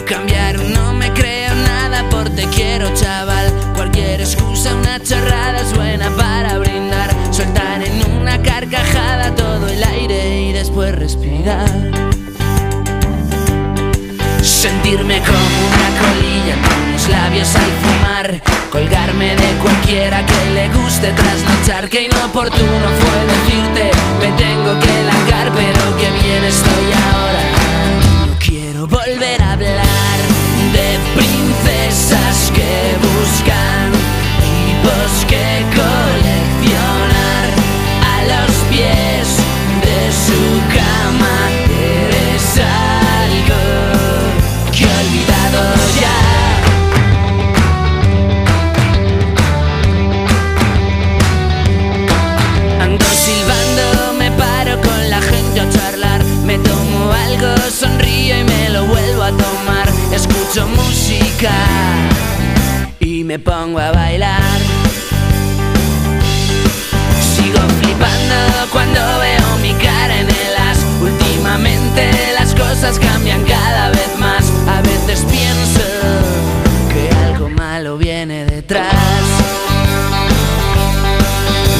[0.06, 6.10] Cambiar no me creo nada por te quiero chaval, cualquier excusa, una chorrada es buena
[6.10, 11.70] para brindar, soltar en una carcajada todo el aire y después respirar.
[14.42, 22.02] Sentirme como una colilla labios al fumar Colgarme de cualquiera que le guste trasnochar Que
[22.02, 23.90] inoportuno fue decirte
[24.20, 27.42] Me tengo que largar pero que bien estoy ahora
[28.26, 30.18] No quiero volver a hablar
[30.72, 33.92] De princesas que buscan
[34.40, 36.25] Tipos que coleccionar
[63.00, 64.40] y me pongo a bailar.
[67.20, 68.34] Sigo flipando
[68.72, 70.78] cuando veo mi cara en el as.
[71.00, 74.44] Últimamente las cosas cambian cada vez más.
[74.68, 75.82] A veces pienso
[76.92, 78.94] que algo malo viene detrás.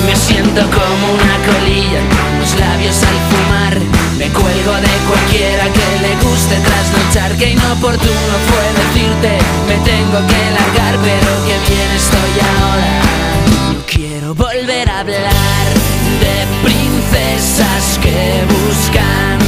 [0.07, 2.01] Me siento como una colilla
[2.41, 3.95] los labios al fumar.
[4.19, 7.37] Me cuelgo de cualquiera que le guste trasnochar.
[7.37, 9.39] Que inoportuno fue decirte,
[9.69, 12.93] me tengo que largar, pero que bien estoy ahora.
[13.75, 15.67] No quiero volver a hablar
[16.25, 19.39] de princesas que buscan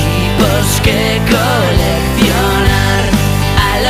[0.00, 3.02] tipos que coleccionar.
[3.60, 3.80] A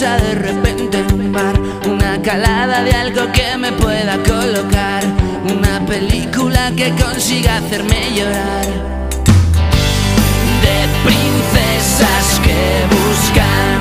[0.00, 1.52] de repente un mar,
[1.86, 5.04] una calada de algo que me pueda colocar,
[5.44, 8.64] una película que consiga hacerme llorar.
[10.62, 13.80] De princesas que buscan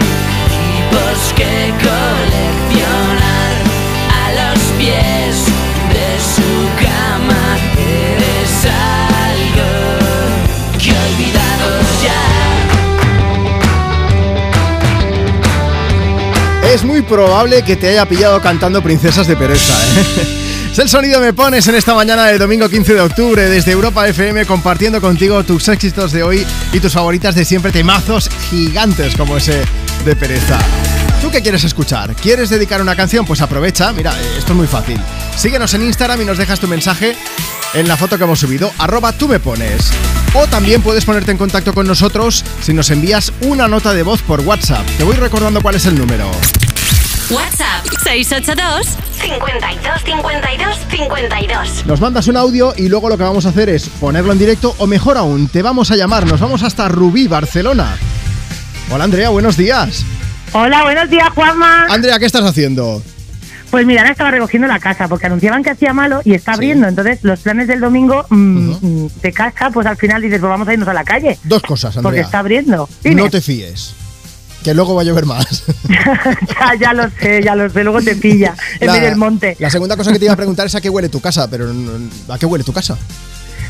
[0.50, 3.56] tipos que coleccionar
[4.20, 5.59] a los pies.
[16.72, 20.36] Es muy probable que te haya pillado cantando Princesas de Pereza, ¿eh?
[20.78, 24.46] El sonido me pones en esta mañana del domingo 15 de octubre desde Europa FM
[24.46, 29.62] compartiendo contigo tus éxitos de hoy y tus favoritas de siempre, temazos gigantes como ese
[30.06, 30.58] de Pereza.
[31.22, 32.16] ¿Tú qué quieres escuchar?
[32.16, 33.26] ¿Quieres dedicar una canción?
[33.26, 35.02] Pues aprovecha, mira, eh, esto es muy fácil.
[35.36, 37.18] Síguenos en Instagram y nos dejas tu mensaje
[37.74, 39.92] en la foto que hemos subido, arroba tú me pones.
[40.34, 44.22] O también puedes ponerte en contacto con nosotros si nos envías una nota de voz
[44.22, 44.88] por WhatsApp.
[44.98, 46.32] Te voy recordando cuál es el número.
[47.32, 51.86] WhatsApp 682 52 52 52.
[51.86, 54.74] Nos mandas un audio y luego lo que vamos a hacer es ponerlo en directo
[54.80, 57.96] o mejor aún, te vamos a llamar, nos vamos hasta Rubí, Barcelona.
[58.90, 60.04] Hola Andrea, buenos días.
[60.54, 61.86] Hola, buenos días, Juanma.
[61.86, 63.04] Andrea, ¿qué estás haciendo?
[63.70, 66.88] Pues mira, ahora estaba recogiendo la casa porque anunciaban que hacía malo y está abriendo.
[66.88, 70.68] Entonces, los planes del domingo mm, mm, de casa, pues al final dices, pues vamos
[70.68, 71.38] a irnos a la calle.
[71.44, 72.02] Dos cosas, Andrea.
[72.02, 72.90] Porque está abriendo.
[73.04, 73.22] Dime.
[73.22, 73.94] No te fíes.
[74.64, 75.64] Que luego va a llover más.
[75.90, 77.84] ya, ya lo sé, ya lo sé.
[77.84, 79.56] Luego te pilla en La- medio del monte.
[79.60, 81.72] La segunda cosa que te iba a preguntar es a qué huele tu casa, pero
[82.30, 82.98] ¿a qué huele tu casa?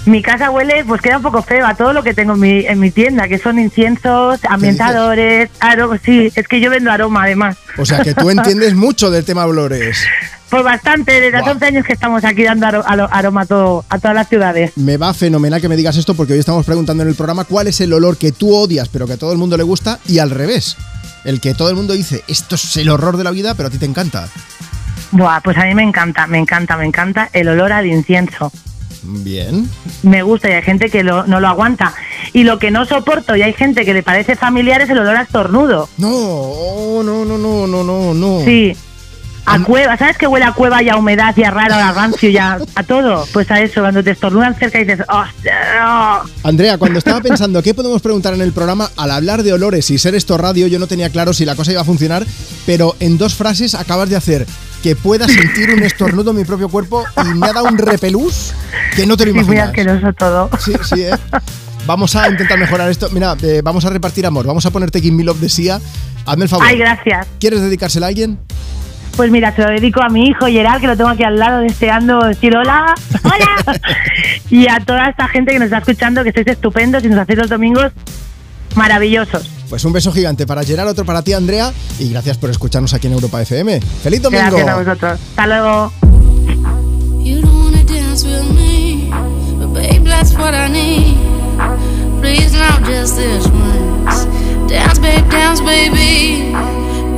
[0.06, 2.66] Mi casa huele, pues queda un poco feo a todo lo que tengo en mi,
[2.66, 6.00] en mi tienda, que son inciensos, ambientadores, aromas.
[6.04, 7.58] Sí, es que yo vendo aroma además.
[7.78, 10.04] O sea, que tú entiendes mucho del tema olores.
[10.50, 13.86] Pues bastante, desde hace 11 años que estamos aquí dando aro- aro- aroma a, todo-
[13.88, 14.72] a todas las ciudades.
[14.78, 17.68] Me va fenomenal que me digas esto porque hoy estamos preguntando en el programa cuál
[17.68, 20.18] es el olor que tú odias pero que a todo el mundo le gusta y
[20.20, 20.76] al revés.
[21.24, 23.72] El que todo el mundo dice, esto es el horror de la vida, pero a
[23.72, 24.28] ti te encanta.
[25.12, 28.52] Buah, pues a mí me encanta, me encanta, me encanta el olor al incienso.
[29.04, 29.70] Bien.
[30.04, 31.93] Me gusta y hay gente que lo- no lo aguanta.
[32.34, 35.16] Y lo que no soporto y hay gente que le parece familiar es el olor
[35.16, 35.89] a estornudo.
[35.97, 38.41] No, no, no, no, no, no, no.
[38.45, 38.76] Sí.
[39.52, 42.30] A cueva, ¿sabes que huele a cueva y a humedad y a raro, a rancio
[42.30, 43.26] y a, a todo?
[43.34, 46.20] Pues a eso, cuando te estornudan cerca y dices, no".
[46.43, 49.97] Andrea, cuando estaba pensando qué podemos preguntar en el programa, al hablar de olores y
[49.97, 52.26] ser esto radio, yo no tenía claro si la cosa iba a funcionar,
[52.66, 54.45] pero en dos frases acabas de hacer
[54.84, 58.54] que pueda sentir un estornudo en mi propio cuerpo y me ha dado un repelús
[58.95, 59.68] que no te lo Sí, muy imaginas.
[59.70, 60.50] asqueroso todo.
[60.60, 61.12] Sí, sí, ¿eh?
[61.86, 63.10] Vamos a intentar mejorar esto.
[63.12, 64.45] Mira, eh, vamos a repartir amor.
[64.45, 65.82] Vamos a ponerte Me Love de Sia.
[66.26, 66.66] Hazme el favor.
[66.68, 67.26] Ay, gracias.
[67.39, 68.38] ¿Quieres dedicársela a alguien?
[69.20, 71.59] Pues mira, se lo dedico a mi hijo Gerard, que lo tengo aquí al lado
[71.59, 72.95] deseando decir hola,
[73.26, 73.78] hola.
[74.49, 77.39] y a toda esta gente que nos está escuchando, que sois estupendos y nos hacéis
[77.39, 77.91] los domingos
[78.76, 79.51] maravillosos.
[79.70, 81.74] Pues un beso gigante para Gerard, otro para ti, Andrea.
[81.99, 83.82] Y gracias por escucharnos aquí en Europa FM.
[83.82, 84.51] ¡Feliz domingo!
[84.51, 85.20] Gracias a vosotros.
[85.32, 85.91] Hasta luego.
[87.22, 89.11] You don't wanna dance with me,
[89.59, 91.17] but babe, that's what I need.
[92.22, 94.24] Please, now just this once.
[94.70, 96.55] Dance, babe, dance, baby.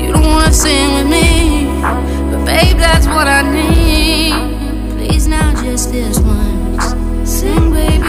[0.03, 4.33] You don't wanna sing with me, but babe, that's what I need.
[4.95, 7.29] Please, now just this once.
[7.29, 8.00] Sing, baby.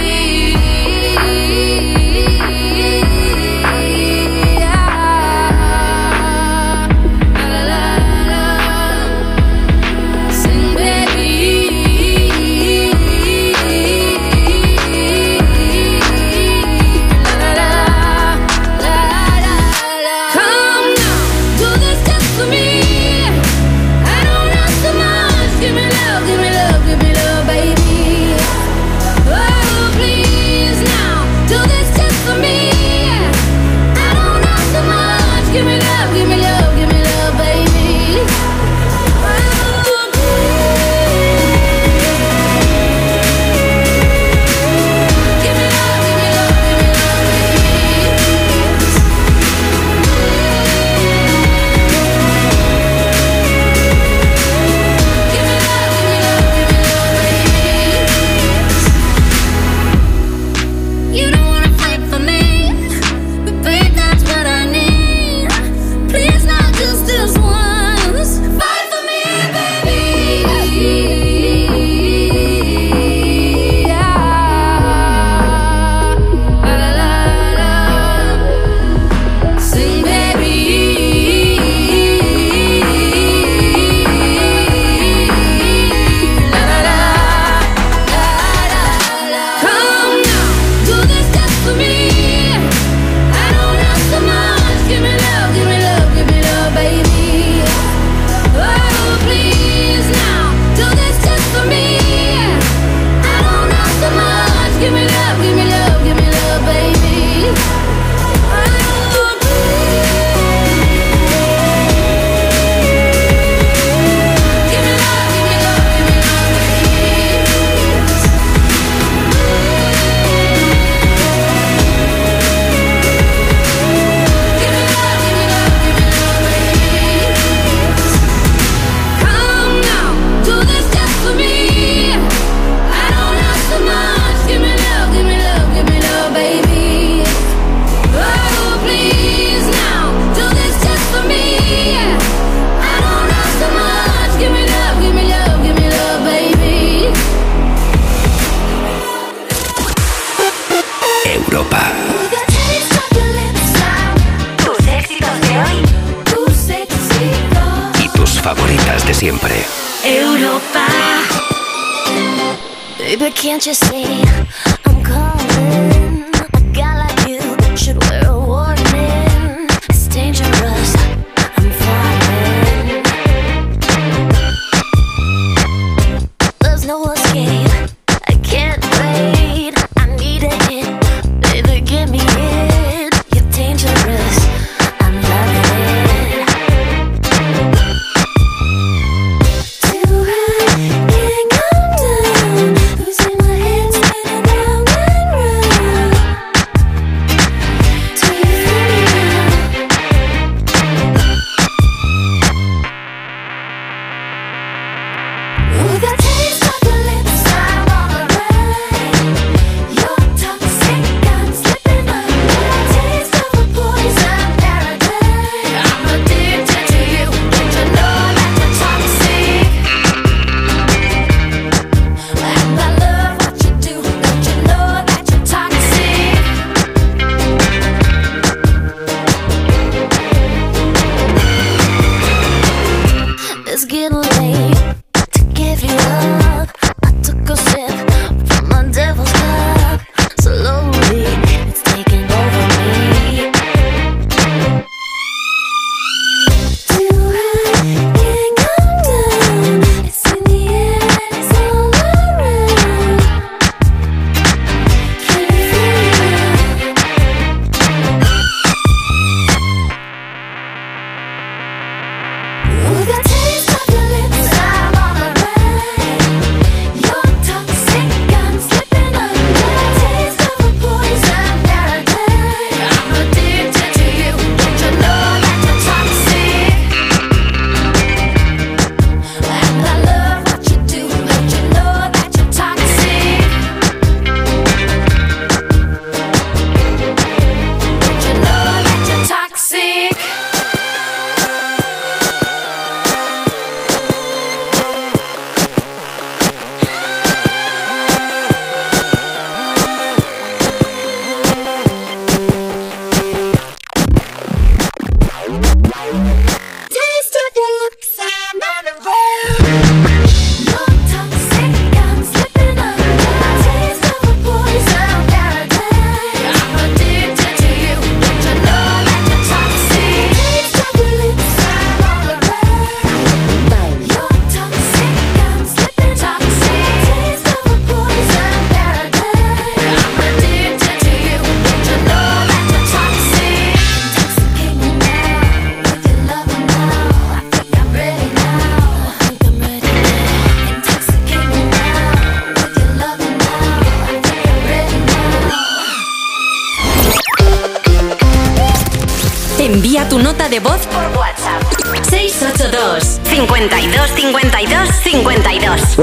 [163.22, 164.71] but can't you see?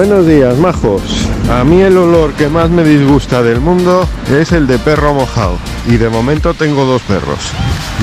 [0.10, 1.04] Buenos días, majos.
[1.52, 5.60] A mí el olor que más me disgusta del mundo es el de perro mojado.
[5.86, 7.38] Y de momento tengo dos perros.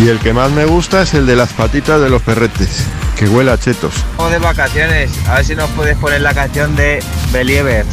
[0.00, 2.86] Y el que más me gusta es el de las patitas de los perretes,
[3.18, 3.92] que huele chetos.
[4.30, 7.02] De vacaciones, a ver si nos puedes poner la canción de
[7.32, 7.84] Believer.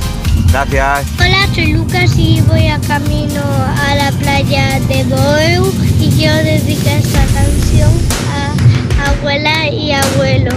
[0.51, 1.07] Gracias.
[1.19, 6.99] Hola, soy Lucas y voy a camino a la playa de Boeu y quiero dedicar
[6.99, 7.91] esta canción
[8.31, 10.51] a abuela y abuelo.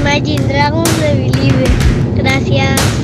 [0.00, 1.93] Imagine Dragons de Believer.
[2.24, 3.03] Gracias.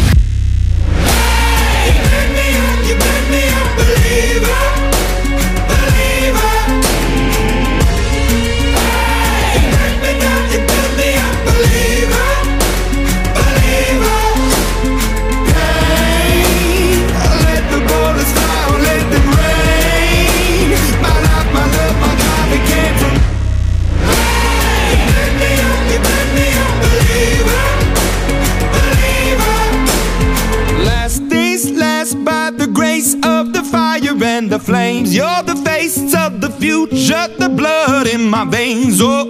[35.11, 39.01] You're the face of the future, the blood in my veins.
[39.01, 39.27] Oh,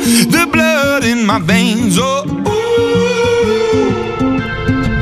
[0.00, 1.98] the blood in my veins.
[2.00, 3.92] Oh, ooh.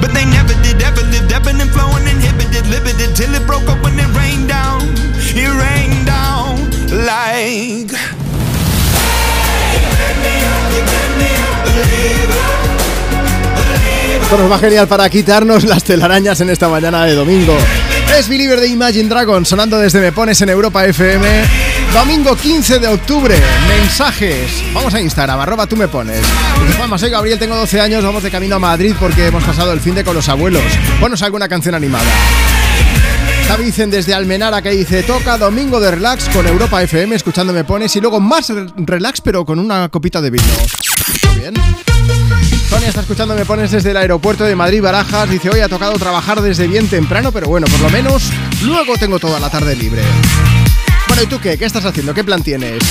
[0.00, 3.80] But they never did, ever lived, ebbing and flowing, inhibited, limited till it broke up
[3.84, 4.82] when it rained down.
[5.38, 6.58] It rained down
[7.06, 7.94] like.
[14.20, 17.56] Esto nos va genial para quitarnos las telarañas en esta mañana de domingo.
[18.18, 21.26] Es Believer de Imagine Dragons sonando desde Me Pones en Europa FM.
[21.92, 23.34] Domingo 15 de octubre.
[23.68, 24.62] Mensajes.
[24.72, 26.20] Vamos a Instagram, arroba tú me pones.
[26.20, 29.72] Dice Juanma, soy Gabriel, tengo 12 años, vamos de camino a Madrid porque hemos pasado
[29.72, 30.62] el fin de con los abuelos.
[31.00, 32.04] Ponos alguna canción animada.
[33.58, 37.94] Dicen desde Almenara que dice toca domingo de relax con Europa FM escuchando Me Pones
[37.96, 40.44] y luego más re- relax pero con una copita de vino.
[41.36, 41.52] Bien.
[42.72, 45.28] Sonia está escuchando Me Pones desde el aeropuerto de Madrid Barajas.
[45.28, 48.30] Dice hoy ha tocado trabajar desde bien temprano pero bueno, por lo menos
[48.62, 50.00] luego tengo toda la tarde libre.
[51.06, 51.58] Bueno, ¿y tú qué?
[51.58, 52.14] ¿Qué estás haciendo?
[52.14, 52.82] ¿Qué plan tienes?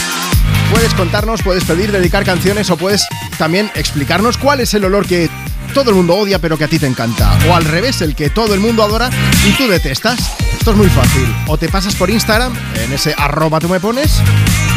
[0.72, 3.08] Puedes contarnos, puedes pedir, dedicar canciones o puedes
[3.40, 5.32] también explicarnos cuál es el olor que
[5.74, 7.36] todo el mundo odia pero que a ti te encanta.
[7.50, 9.10] O al revés, el que todo el mundo adora
[9.48, 10.20] y tú detestas.
[10.60, 11.26] Esto es muy fácil.
[11.48, 14.20] O te pasas por Instagram, en ese arroba tú me pones,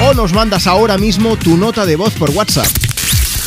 [0.00, 2.84] o nos mandas ahora mismo tu nota de voz por WhatsApp.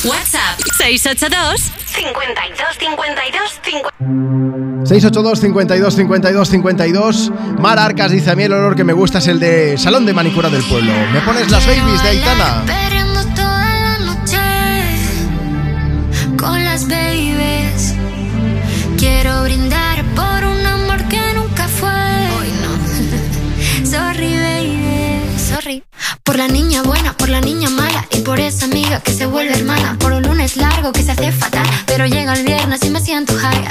[0.08, 3.90] WhatsApp 682 52 52 50.
[4.86, 9.28] 682 52 52 52 Mar Arcas dice a mí el olor que me gusta es
[9.28, 10.94] el de Salón de Manicura del Pueblo.
[11.12, 12.64] Me pones las babies de Aitana.
[12.66, 14.38] Esperando toda la noche
[16.38, 17.96] con las babies.
[18.98, 19.87] Quiero brindar
[26.38, 29.58] Por la niña buena, por la niña mala y por esa amiga que se vuelve
[29.58, 29.98] hermana.
[29.98, 33.34] Por un lunes largo que se hace fatal, pero llega el viernes y me siento
[33.34, 33.66] high.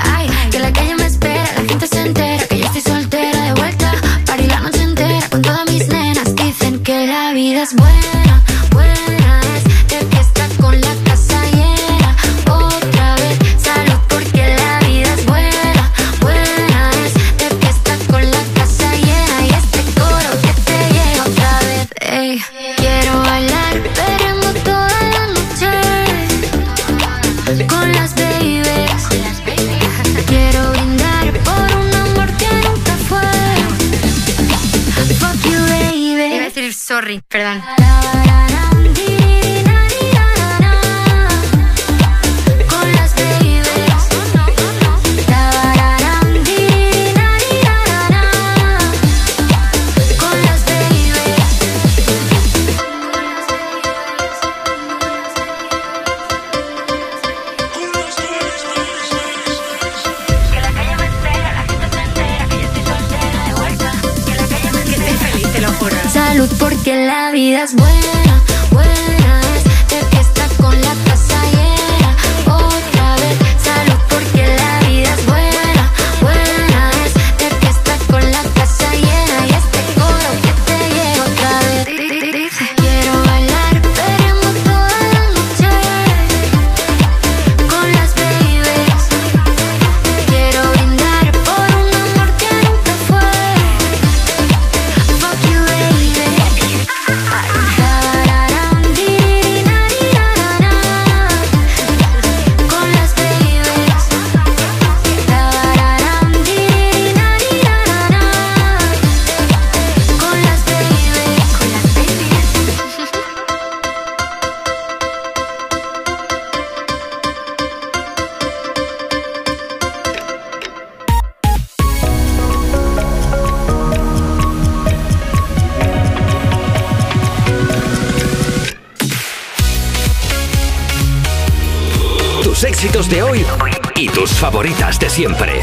[135.16, 135.62] Siempre.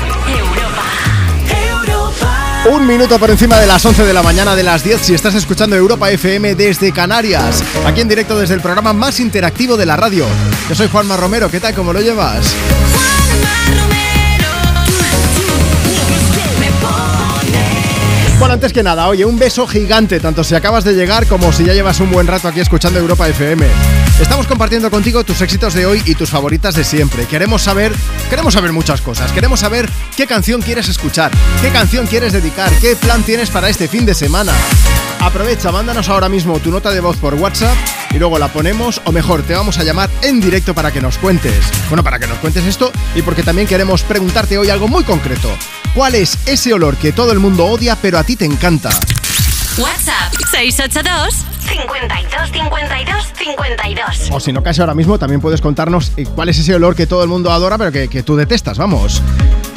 [2.72, 5.36] Un minuto por encima de las 11 de la mañana de las 10 si estás
[5.36, 7.64] escuchando Europa FM desde Canarias.
[7.86, 10.26] Aquí en directo desde el programa más interactivo de la radio.
[10.68, 11.76] Yo soy Juanma Romero, ¿qué tal?
[11.76, 12.51] ¿Cómo lo llevas?
[18.39, 21.64] Bueno, antes que nada, oye, un beso gigante, tanto si acabas de llegar como si
[21.64, 23.68] ya llevas un buen rato aquí escuchando Europa FM.
[24.24, 27.28] Estamos compartiendo contigo tus éxitos de hoy y tus favoritas de siempre.
[27.28, 27.91] Queremos saber,
[28.30, 29.34] queremos saber muchas cosas.
[29.34, 31.30] Queremos saber qué canción quieres escuchar,
[31.61, 34.53] qué canción quieres dedicar, qué plan tienes para este fin de semana.
[35.19, 37.76] Aprovecha, mándanos ahora mismo tu nota de voz por WhatsApp
[38.11, 41.17] y luego la ponemos, o mejor, te vamos a llamar en directo para que nos
[41.17, 41.65] cuentes.
[41.89, 45.49] Bueno, para que nos cuentes esto y porque también queremos preguntarte hoy algo muy concreto.
[45.93, 48.89] ¿Cuál es ese olor que todo el mundo odia pero a ti te encanta?
[49.78, 54.30] WhatsApp 682 52 52 52.
[54.32, 57.07] O si no, casi ahora mismo también puedes contarnos eh, cuál es ese olor que
[57.07, 59.22] todo el mundo adora pero que, que tú detestas, vamos.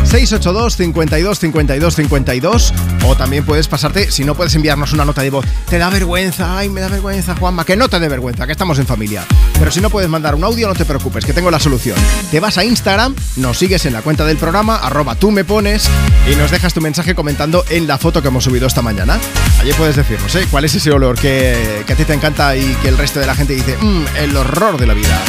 [0.06, 5.30] 682 52 52 52 o también puedes pasarte, si no puedes enviarnos una nota de
[5.30, 8.52] voz, te da vergüenza, ay me da vergüenza Juanma, que no te dé vergüenza, que
[8.52, 9.24] estamos en familia.
[9.58, 11.96] Pero si no puedes mandar un audio no te preocupes, que tengo la solución.
[12.30, 15.88] Te vas a Instagram, nos sigues en la cuenta del programa, arroba tú me pones
[16.30, 19.18] y nos dejas tu mensaje comentando en la foto que hemos subido esta mañana.
[19.60, 20.46] Allí puedes decirnos, ¿eh?
[20.50, 23.26] ¿Cuál es ese olor que, que a ti te encanta y que el resto de
[23.26, 25.20] la gente dice, mmm, el horror de la vida?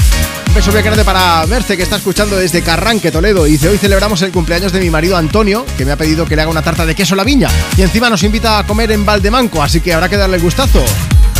[0.57, 3.43] Beso muy para Merce, que está escuchando desde Carranque, Toledo.
[3.43, 6.41] Dice, hoy celebramos el cumpleaños de mi marido Antonio, que me ha pedido que le
[6.41, 7.47] haga una tarta de queso a la viña.
[7.77, 10.83] Y encima nos invita a comer en Valdemanco, así que habrá que darle gustazo.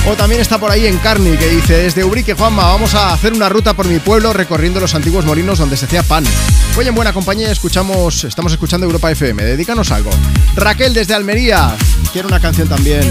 [0.08, 3.34] O también está por ahí en Carni, que dice, desde Ubrique, Juanma, vamos a hacer
[3.34, 6.24] una ruta por mi pueblo recorriendo los antiguos molinos donde se hacía pan.
[6.78, 10.12] Hoy en buena compañía escuchamos, estamos escuchando Europa FM, dedícanos algo.
[10.56, 11.76] Raquel desde Almería,
[12.14, 13.02] quiere una canción también.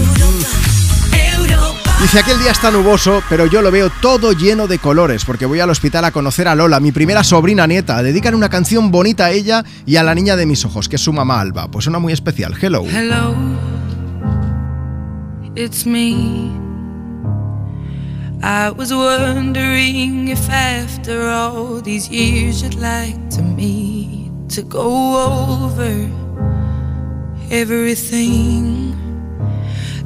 [1.99, 5.61] Dice, aquel día está nuboso, pero yo lo veo todo lleno de colores, porque voy
[5.61, 8.03] al hospital a conocer a Lola, mi primera sobrina nieta.
[8.03, 11.01] Dedican una canción bonita a ella y a la niña de mis ojos, que es
[11.01, 11.71] su mamá Alba.
[11.71, 12.53] Pues una muy especial.
[12.61, 12.85] Hello.
[12.85, 13.33] Hello,
[15.55, 16.51] it's me.
[18.43, 26.07] I was wondering if after all these years you'd like to meet to go over
[27.49, 29.06] everything.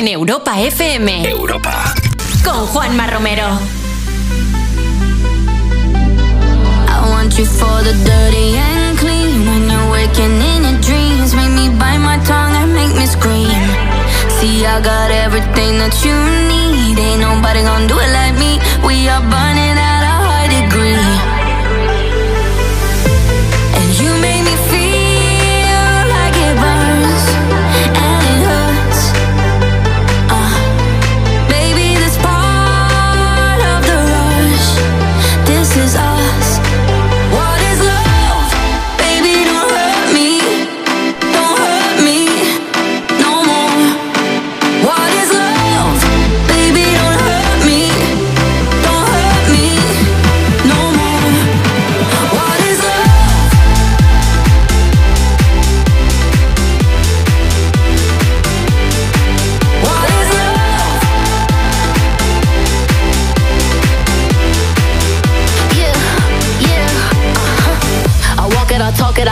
[0.00, 1.28] En Europa FM.
[1.28, 1.92] Europa.
[2.42, 3.48] Con Juanma Romero.
[6.88, 9.44] I want you for the dirty and clean.
[9.44, 13.52] When you're waking in your dreams, make me bite my tongue and make me scream.
[14.40, 16.16] See, I got everything that you
[16.48, 16.98] need.
[16.98, 18.58] Ain't nobody gonna do it like me.
[18.82, 19.69] We are burning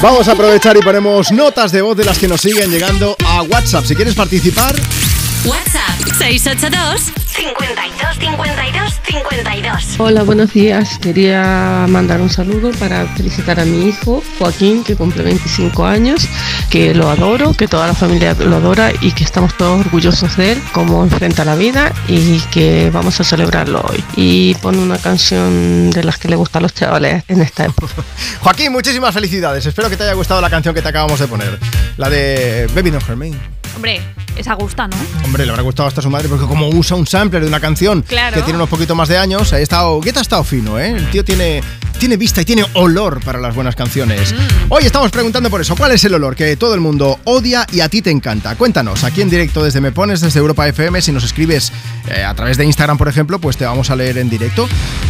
[0.00, 3.42] Vamos a aprovechar y ponemos notas de voz de las que nos siguen llegando a
[3.42, 3.84] WhatsApp.
[3.84, 4.72] Si quieres participar,
[5.44, 9.94] WhatsApp 682 52 52 52.
[9.98, 10.98] Hola, buenos días.
[10.98, 16.28] Quería mandar un saludo para felicitar a mi hijo Joaquín, que cumple 25 años,
[16.70, 20.52] que lo adoro, que toda la familia lo adora y que estamos todos orgullosos de
[20.52, 24.04] él, cómo enfrenta la vida y que vamos a celebrarlo hoy.
[24.16, 27.94] Y pone una canción de las que le gustan a los chavales en esta época.
[28.40, 29.64] Joaquín, muchísimas felicidades.
[29.66, 31.58] Espero que te haya gustado la canción que te acabamos de poner.
[31.96, 33.32] La de Baby Hurt Me.
[33.74, 34.00] Hombre,
[34.38, 34.96] esa gusta, ¿no?
[35.24, 37.60] Hombre, le habrá gustado hasta a su madre porque como usa un sampler de una
[37.60, 38.34] canción Claro.
[38.36, 40.90] que tiene unos poquitos más de años, ha estado, Guetta ha estado fino, ¿eh?
[40.96, 41.60] El tío tiene,
[41.98, 44.34] tiene vista y tiene olor para las buenas canciones.
[44.68, 47.80] Hoy estamos preguntando por eso, ¿cuál es el olor que todo el mundo odia y
[47.80, 48.54] a ti te encanta?
[48.56, 51.72] Cuéntanos, aquí en directo desde Me Pones, desde Europa FM, si nos escribes
[52.08, 54.68] eh, a través de Instagram, por ejemplo, pues te vamos a leer en directo.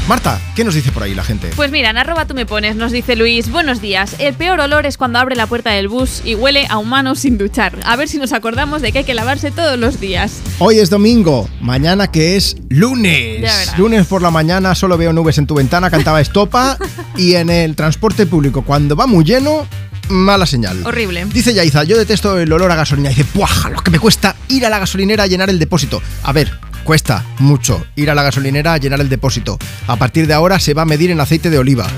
[0.09, 1.51] Marta, ¿qué nos dice por ahí la gente?
[1.55, 4.17] Pues mira, en arroba tú me pones, nos dice Luis, buenos días.
[4.19, 7.37] El peor olor es cuando abre la puerta del bus y huele a humano sin
[7.37, 7.75] duchar.
[7.85, 10.41] A ver si nos acordamos de que hay que lavarse todos los días.
[10.61, 13.77] Hoy es domingo, mañana que es lunes.
[13.77, 16.79] Lunes por la mañana solo veo nubes en tu ventana, cantaba estopa
[17.17, 19.67] y en el transporte público cuando va muy lleno,
[20.09, 20.87] mala señal.
[20.87, 21.25] Horrible.
[21.33, 23.09] Dice Yaiza, yo detesto el olor a gasolina.
[23.09, 23.71] Dice, ¡puaja!
[23.71, 26.01] Lo que me cuesta ir a la gasolinera a llenar el depósito.
[26.23, 29.59] A ver, cuesta mucho ir a la gasolinera a llenar el depósito.
[29.89, 31.89] A partir de ahora se va a medir en aceite de oliva.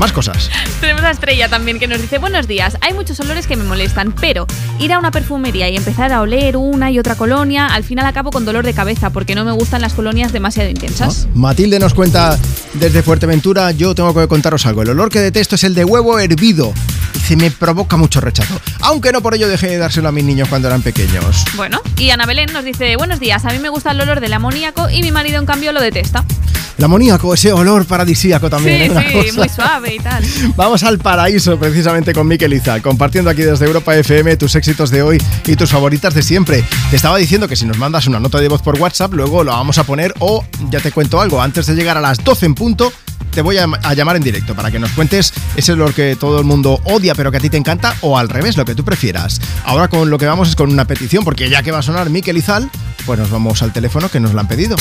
[0.00, 0.48] Más cosas.
[0.80, 4.14] Tenemos a Estrella también que nos dice, buenos días, hay muchos olores que me molestan,
[4.18, 4.46] pero
[4.78, 8.30] ir a una perfumería y empezar a oler una y otra colonia, al final acabo
[8.30, 11.28] con dolor de cabeza porque no me gustan las colonias demasiado intensas.
[11.34, 12.38] Matilde nos cuenta
[12.72, 14.80] desde Fuerteventura, yo tengo que contaros algo.
[14.80, 16.72] El olor que detesto es el de huevo hervido.
[17.12, 18.58] Dice, me provoca mucho rechazo.
[18.80, 21.44] Aunque no por ello dejé de dárselo a mis niños cuando eran pequeños.
[21.56, 24.32] Bueno, y Ana Belén nos dice, buenos días, a mí me gusta el olor del
[24.32, 26.24] amoníaco y mi marido en cambio lo detesta.
[26.78, 28.92] El amoníaco, ese olor paradisíaco también.
[28.92, 29.24] sí, ¿eh?
[29.30, 30.24] Sí, muy suave y tal.
[30.56, 35.02] Vamos al paraíso precisamente con Miquel Iza, compartiendo aquí desde Europa FM tus éxitos de
[35.02, 36.64] hoy y tus favoritas de siempre.
[36.90, 39.52] Te estaba diciendo que si nos mandas una nota de voz por WhatsApp, luego lo
[39.52, 42.54] vamos a poner o ya te cuento algo, antes de llegar a las 12 en
[42.54, 42.92] punto,
[43.30, 46.38] te voy a, a llamar en directo para que nos cuentes ese olor que todo
[46.38, 48.84] el mundo odia pero que a ti te encanta o al revés, lo que tú
[48.84, 49.40] prefieras.
[49.64, 52.10] Ahora con lo que vamos es con una petición, porque ya que va a sonar
[52.10, 52.70] Miquel Izal,
[53.06, 54.76] Pues nos vamos al teléfono que nos lo han pedido.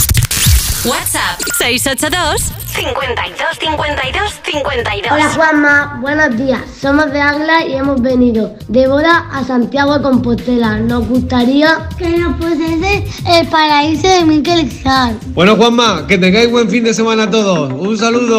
[0.86, 2.42] WhatsApp 682
[2.74, 5.12] 52 52 52.
[5.12, 6.62] Hola Juanma, buenos días.
[6.80, 10.80] Somos de Águila y hemos venido de boda a Santiago de Compostela.
[10.80, 15.20] Nos gustaría que nos pusieses el paraíso de Miquel Ixal.
[15.34, 17.74] Bueno, Juanma, que tengáis buen fin de semana a todos.
[17.74, 18.39] Un saludo.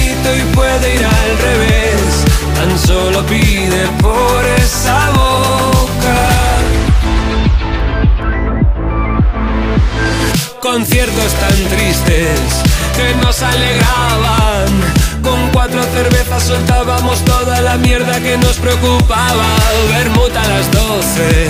[0.29, 2.25] y puede ir al revés.
[2.55, 6.19] Tan solo pide por esa boca.
[10.61, 12.39] Conciertos tan tristes
[12.95, 14.67] que nos alegraban.
[15.23, 19.47] Con cuatro cervezas soltábamos toda la mierda que nos preocupaba.
[19.89, 21.47] Bermuda a las doce,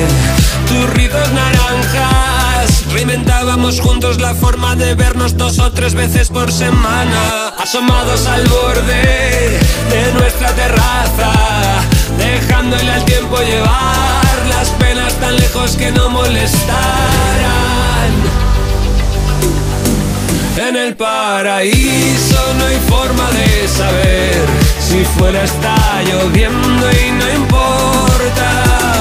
[0.67, 2.40] turridos naranjas.
[2.93, 7.49] Reinventábamos juntos la forma de vernos dos o tres veces por semana.
[7.57, 9.59] Asomados al borde
[9.89, 11.31] de nuestra terraza,
[12.17, 16.71] dejándole al tiempo llevar las penas tan lejos que no molestaran.
[20.57, 24.45] En el paraíso no hay forma de saber
[24.79, 29.00] si fuera está lloviendo y no importa.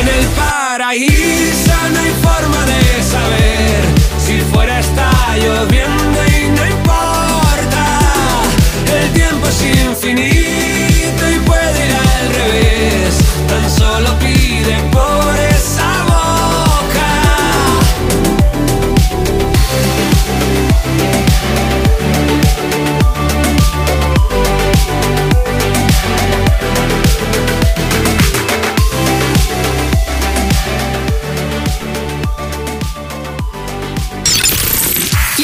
[0.00, 3.84] En el paraíso no hay forma de saber
[4.18, 7.84] si fuera está lloviendo y no importa.
[9.00, 13.14] El tiempo es infinito y puede ir al revés.
[13.48, 15.03] Tan solo pide por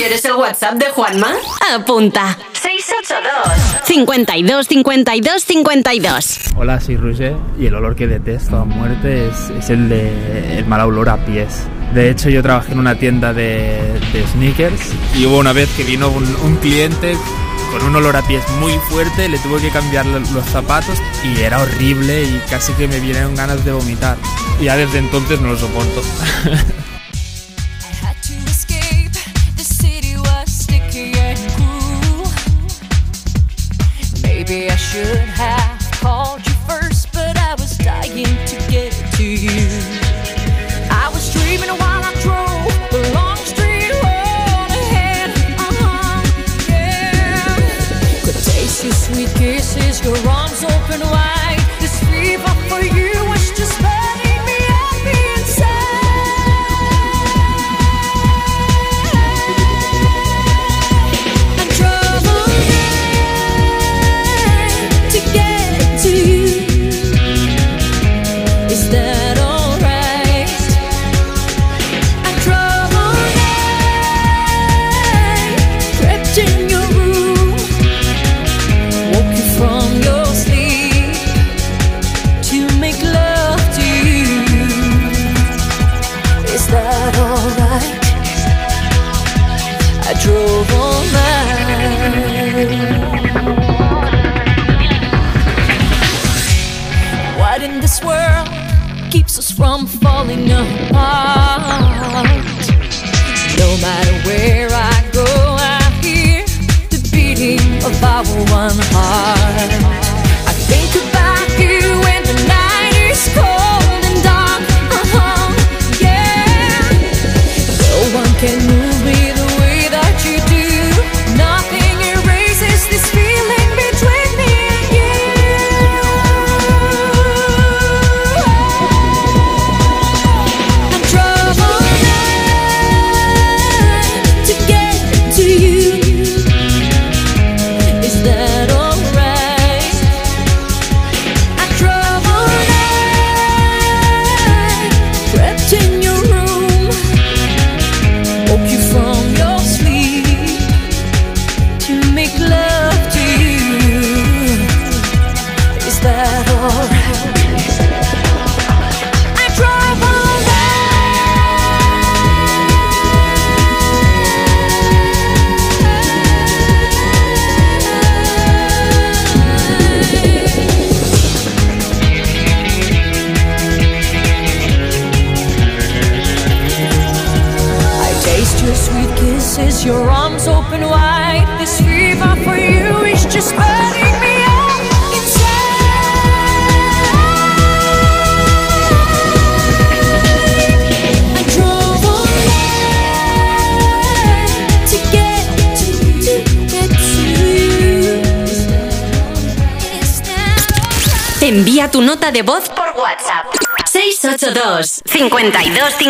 [0.00, 1.28] ¿Quieres el WhatsApp de Juanma?
[1.74, 2.38] Apunta.
[2.54, 6.40] 682 52 52 52.
[6.56, 10.64] Hola, soy Roger y el olor que detesto a muerte es, es el de el
[10.64, 11.64] mal olor a pies.
[11.92, 14.80] De hecho, yo trabajé en una tienda de, de sneakers
[15.18, 17.14] y hubo una vez que vino un, un cliente
[17.70, 21.42] con un olor a pies muy fuerte, le tuve que cambiar lo- los zapatos y
[21.42, 24.16] era horrible y casi que me vinieron ganas de vomitar.
[24.60, 26.02] Y ya desde entonces no lo soporto.
[34.50, 36.49] Maybe I should have called you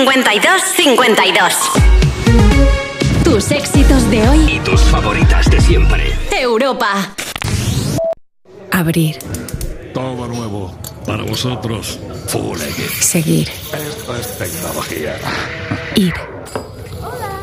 [0.04, 4.50] 52 52 52 Tus éxitos de hoy.
[4.54, 6.14] Y tus favoritas de siempre.
[6.32, 7.14] Europa.
[8.72, 9.18] Abrir,
[9.92, 10.74] Todo nuevo.
[11.06, 11.98] Para vosotros,
[12.28, 12.92] Full X.
[13.00, 15.18] seguir, Esto es tecnología.
[15.96, 16.14] ir.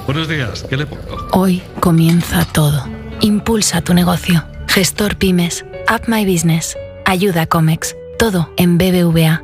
[0.07, 1.27] Buenos días, ¿qué le pongo?
[1.33, 2.85] Hoy comienza todo.
[3.21, 4.43] Impulsa tu negocio.
[4.67, 5.63] Gestor Pymes.
[5.87, 6.75] App My Business.
[7.05, 7.95] Ayuda Comex.
[8.17, 9.43] Todo en BBVA.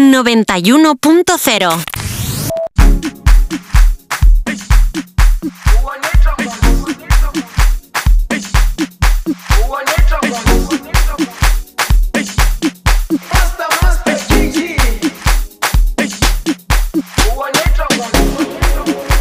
[0.00, 1.78] 91.0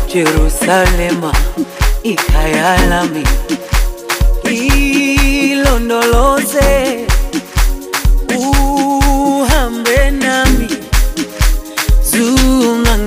[0.07, 1.33] Jerusalema
[2.03, 3.23] ikhaya lami
[5.49, 7.05] ilondoloze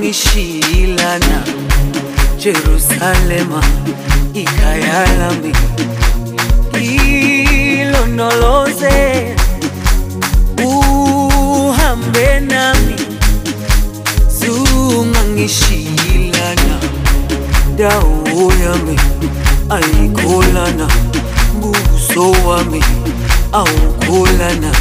[0.02, 1.42] zungangishilana
[2.38, 3.62] Jerusalema
[4.34, 5.52] ikhaya lami.
[7.80, 9.36] Ilondoloze
[10.64, 12.94] uhambe nami.
[14.38, 16.78] Zungangishilana
[17.76, 18.96] dawo yami
[19.70, 20.88] ayikholana
[21.60, 22.84] buso wami
[23.52, 24.72] awukholana.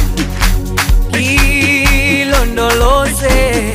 [2.22, 3.74] Ilondoloze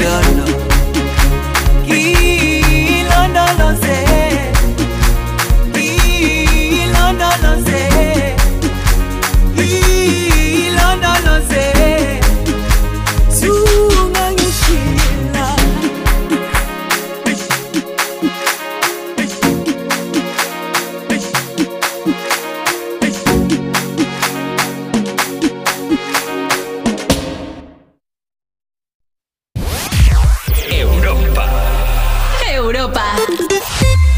[0.00, 0.69] zungangishilana ilondoloze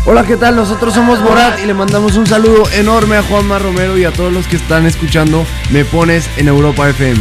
[0.04, 0.56] Hola, ¿qué tal?
[0.56, 4.32] Nosotros somos Borat y le mandamos un saludo enorme a Juanma Romero y a todos
[4.32, 7.20] los que están escuchando Me Pones en Europa FM.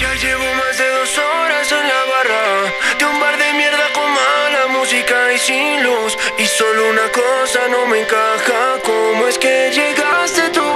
[0.00, 4.10] Ya llevo más de dos horas en la barra De un bar de mierda con
[4.10, 9.70] mala música y sin luz Y solo una cosa no me encaja ¿Cómo es que
[9.72, 10.66] llegaste tú?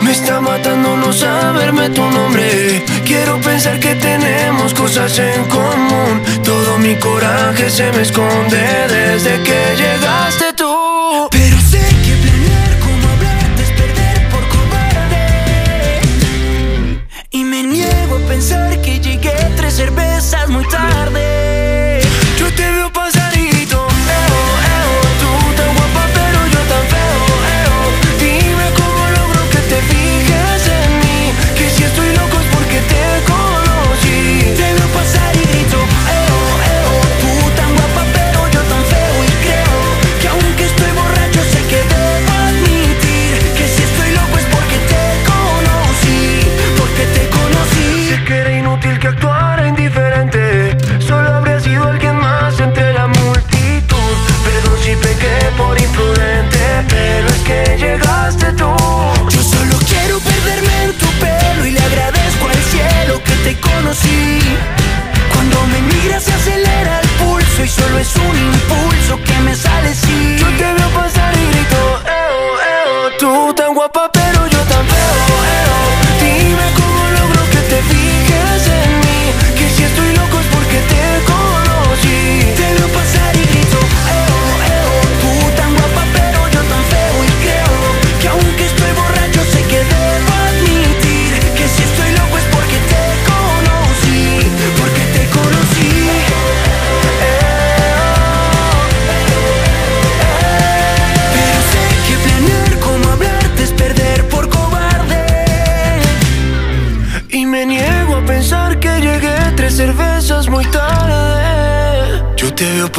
[0.00, 2.37] Me está matando no saberme tu nombre
[3.08, 6.22] Quiero pensar que tenemos cosas en común.
[6.44, 10.47] Todo mi coraje se me esconde desde que llegaste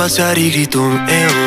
[0.09, 1.38] pasar y grito, un eo.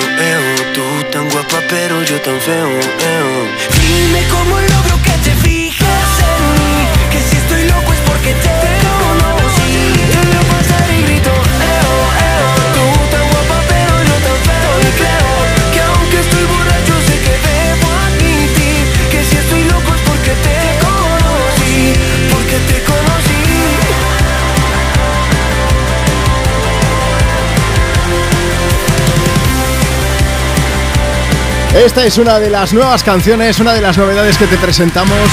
[31.84, 35.28] Esta es una de las nuevas canciones, una de las novedades que te presentamos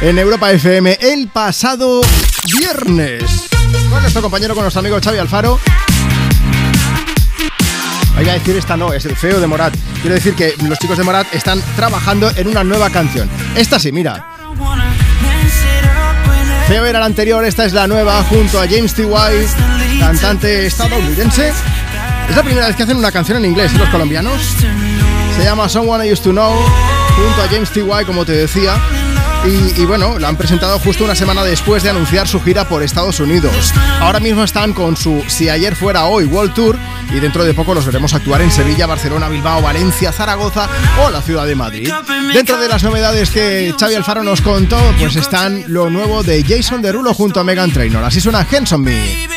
[0.00, 2.00] en Europa FM el pasado
[2.52, 3.22] viernes.
[3.88, 5.60] Con nuestro compañero, con nuestro amigo Xavi Alfaro.
[8.16, 9.72] Voy a decir esta no, es el feo de Morat.
[10.00, 13.30] Quiero decir que los chicos de Morat están trabajando en una nueva canción.
[13.54, 14.26] Esta sí, mira.
[16.66, 21.52] Feo era la anterior, esta es la nueva, junto a James T.Y., cantante estadounidense.
[22.28, 24.40] Es la primera vez que hacen una canción en inglés, ¿eh, los colombianos.
[25.36, 28.80] Se llama Someone I Used to Know, junto a James T.Y., como te decía.
[29.46, 33.20] Y, bueno, la han presentado justo una semana después de anunciar su gira por Estados
[33.20, 33.74] Unidos.
[34.00, 36.78] Ahora mismo están con su Si ayer fuera hoy World Tour
[37.12, 40.66] y dentro de poco los veremos actuar en Sevilla, Barcelona, Bilbao, Valencia, Zaragoza
[41.04, 41.92] o la ciudad de Madrid.
[42.32, 46.80] Dentro de las novedades que Xavi Alfaro nos contó, pues están lo nuevo de Jason
[46.80, 48.02] Derulo junto a Megan Trainor.
[48.02, 49.33] Así suena Hands on Me.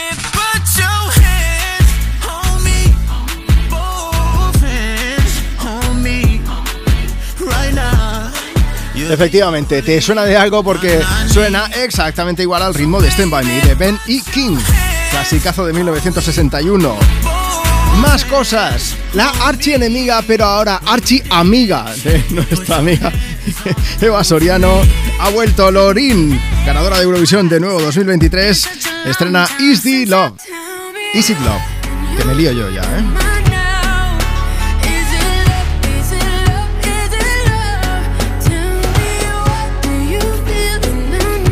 [9.09, 11.01] Efectivamente, te suena de algo porque
[11.31, 14.57] suena exactamente igual al ritmo de Stand By Me de Ben y King,
[15.11, 16.95] clasicazo de 1961.
[17.97, 18.95] Más cosas.
[19.13, 23.11] La archienemiga, pero ahora archi-amiga de nuestra amiga
[24.01, 24.81] Eva Soriano
[25.19, 28.69] ha vuelto Lorin, ganadora de Eurovisión de nuevo 2023.
[29.05, 30.33] Estrena Is Love.
[31.13, 31.61] Is it Love.
[32.17, 33.26] Que me lío yo ya, ¿eh?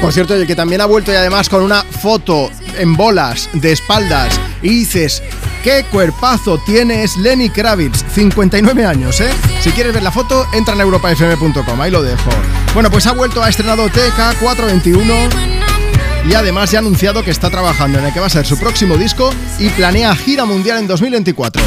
[0.01, 3.71] Por cierto, y que también ha vuelto y además con una foto en bolas de
[3.71, 5.23] espaldas y dices,
[5.63, 8.03] ¿qué cuerpazo tienes Lenny Kravitz?
[8.13, 9.31] 59 años, ¿eh?
[9.61, 12.29] Si quieres ver la foto, entra en europafm.com, ahí lo dejo.
[12.73, 15.55] Bueno, pues ha vuelto, ha estrenado TK421
[16.29, 18.57] y además ya ha anunciado que está trabajando en el que va a ser su
[18.57, 21.61] próximo disco y planea gira mundial en 2024.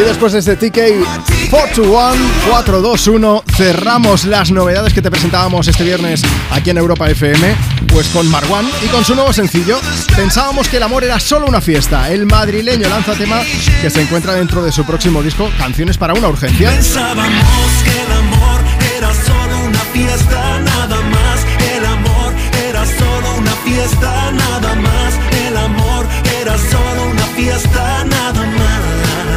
[0.00, 2.14] Y después de este TK 421
[2.48, 7.54] 421 cerramos las novedades que te presentábamos este viernes aquí en Europa FM,
[7.88, 9.78] pues con Marwan y con su nuevo sencillo.
[10.16, 12.10] Pensábamos que el amor era solo una fiesta.
[12.10, 13.42] El madrileño lanza tema
[13.82, 16.70] que se encuentra dentro de su próximo disco, Canciones para una urgencia.
[16.70, 18.60] Pensábamos que el amor
[18.96, 21.46] era solo una fiesta, nada más.
[21.76, 22.32] El amor
[22.70, 25.14] era solo una fiesta, nada más.
[25.46, 26.06] El amor
[26.40, 28.39] era solo una fiesta, nada más.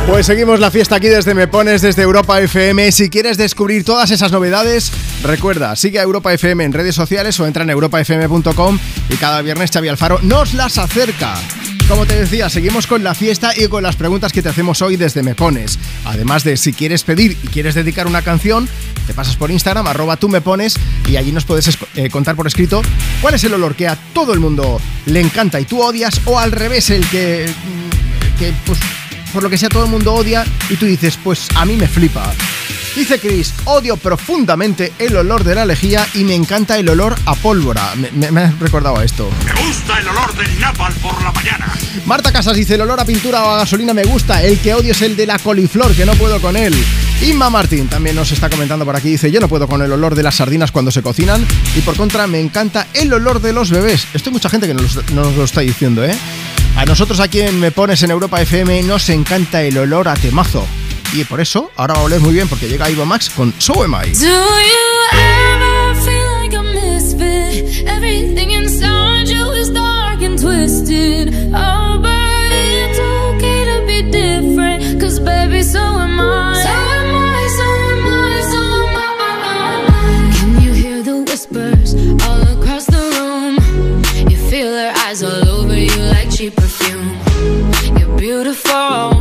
[0.08, 2.92] Pues seguimos la fiesta aquí desde Me Pones, desde Europa FM.
[2.92, 4.92] Si quieres descubrir todas esas novedades,
[5.24, 9.72] recuerda, sigue a Europa FM en redes sociales o entra en europafm.com y cada viernes
[9.72, 11.36] Xavi Alfaro nos las acerca.
[11.88, 14.98] Como te decía, seguimos con la fiesta y con las preguntas que te hacemos hoy
[14.98, 15.80] desde Me Pones.
[16.06, 18.68] Además de si quieres pedir y quieres dedicar una canción,
[19.08, 20.76] te pasas por Instagram, arroba tú me pones
[21.08, 22.82] y allí nos puedes eh, contar por escrito
[23.22, 26.40] cuál es el olor que a todo el mundo le encanta y tú odias o
[26.40, 28.80] al revés, el que, mm, que pues,
[29.34, 31.88] por lo que sea todo el mundo odia y tú dices, pues a mí me
[31.88, 32.31] flipa.
[32.95, 37.34] Dice Chris, odio profundamente el olor de la lejía y me encanta el olor a
[37.34, 37.95] pólvora.
[37.95, 39.31] Me, me- me has recordado a esto.
[39.45, 41.73] Me gusta el olor del napal por la mañana.
[42.05, 44.91] Marta Casas dice, el olor a pintura o a gasolina me gusta, el que odio
[44.91, 46.76] es el de la coliflor, que no puedo con él.
[47.23, 50.14] Inma Martín también nos está comentando por aquí, dice, yo no puedo con el olor
[50.14, 51.43] de las sardinas cuando se cocinan
[51.76, 54.05] y por contra me encanta el olor de los bebés.
[54.14, 56.14] Esto hay mucha gente que nos, nos lo está diciendo, ¿eh?
[56.76, 60.66] A nosotros aquí en Me Pones en Europa FM nos encanta el olor a temazo.
[61.14, 63.94] Y por eso, ahora va a muy bien porque llega Ivo Max con So Am
[63.94, 64.14] I.
[88.44, 89.12] beautiful,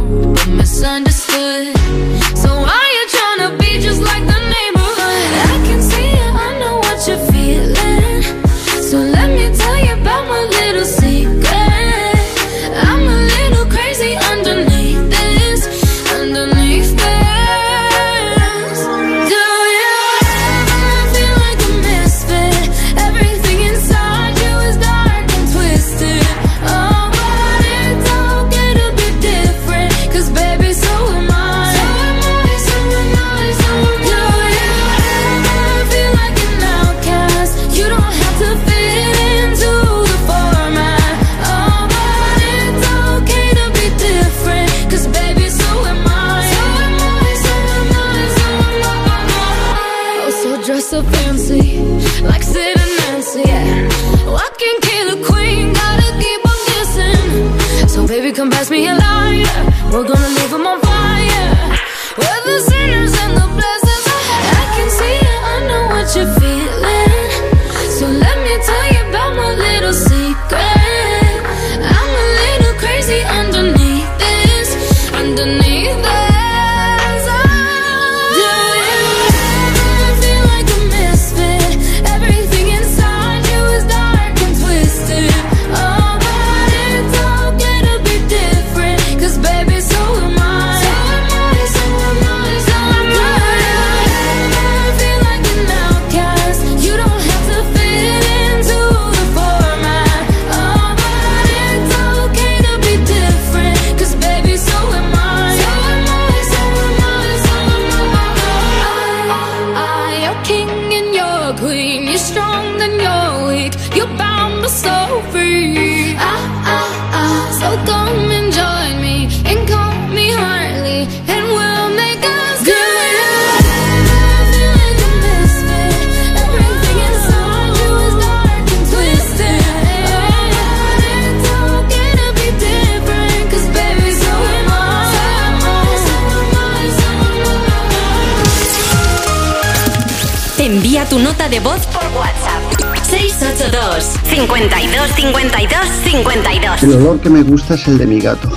[146.13, 146.83] 52 52.
[146.83, 148.51] El olor que me gusta es el de mi gato.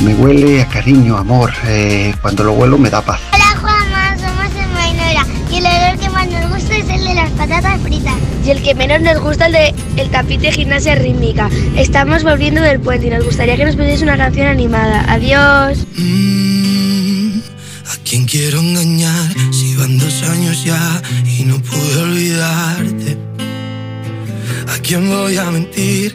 [0.00, 1.52] Me huele a cariño, amor.
[1.66, 3.20] Eh, cuando lo huelo me da paz.
[3.34, 7.14] Hola Juanma, somos en Mainora y el olor que más nos gusta es el de
[7.14, 8.14] las patatas fritas.
[8.46, 11.50] Y el que menos nos gusta el de el tapete de gimnasia rítmica.
[11.76, 15.04] Estamos volviendo del puente y nos gustaría que nos pedís una canción animada.
[15.12, 15.86] Adiós.
[17.92, 23.26] ¿A quién quiero engañar si van dos años ya y no pude olvidarte?
[24.68, 26.14] ¿A quién voy a mentir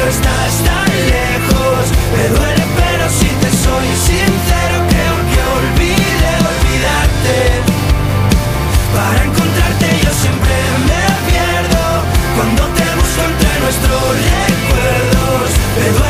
[0.00, 0.12] pero
[1.12, 1.84] lejos.
[2.16, 7.36] Me duele, pero si te soy sincero, creo que olvide olvidarte.
[8.94, 10.54] Para encontrarte yo siempre
[10.88, 11.82] me pierdo
[12.34, 14.02] Cuando te busco entre nuestros
[14.34, 16.09] recuerdos Me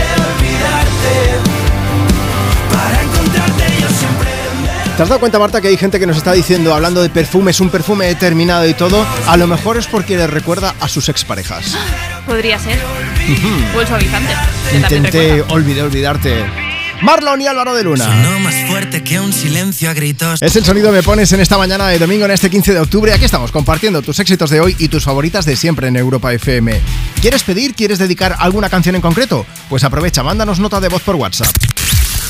[5.01, 7.59] ¿Te has dado cuenta, Marta, que hay gente que nos está diciendo, hablando de perfumes,
[7.59, 9.03] un perfume determinado y todo?
[9.25, 11.75] A lo mejor es porque le recuerda a sus exparejas.
[12.27, 12.77] Podría ser.
[13.75, 14.31] O el suavizante.
[14.75, 16.45] Intenté olvidar olvidarte.
[17.01, 18.05] Marlon y Álvaro de Luna.
[18.05, 20.39] Sonó más fuerte que un silencio a gritos.
[20.39, 22.79] Es el sonido que me pones en esta mañana de domingo, en este 15 de
[22.79, 23.11] octubre.
[23.11, 26.79] Aquí estamos compartiendo tus éxitos de hoy y tus favoritas de siempre en Europa FM.
[27.19, 27.73] ¿Quieres pedir?
[27.73, 29.47] ¿Quieres dedicar alguna canción en concreto?
[29.67, 31.80] Pues aprovecha, mándanos nota de voz por WhatsApp.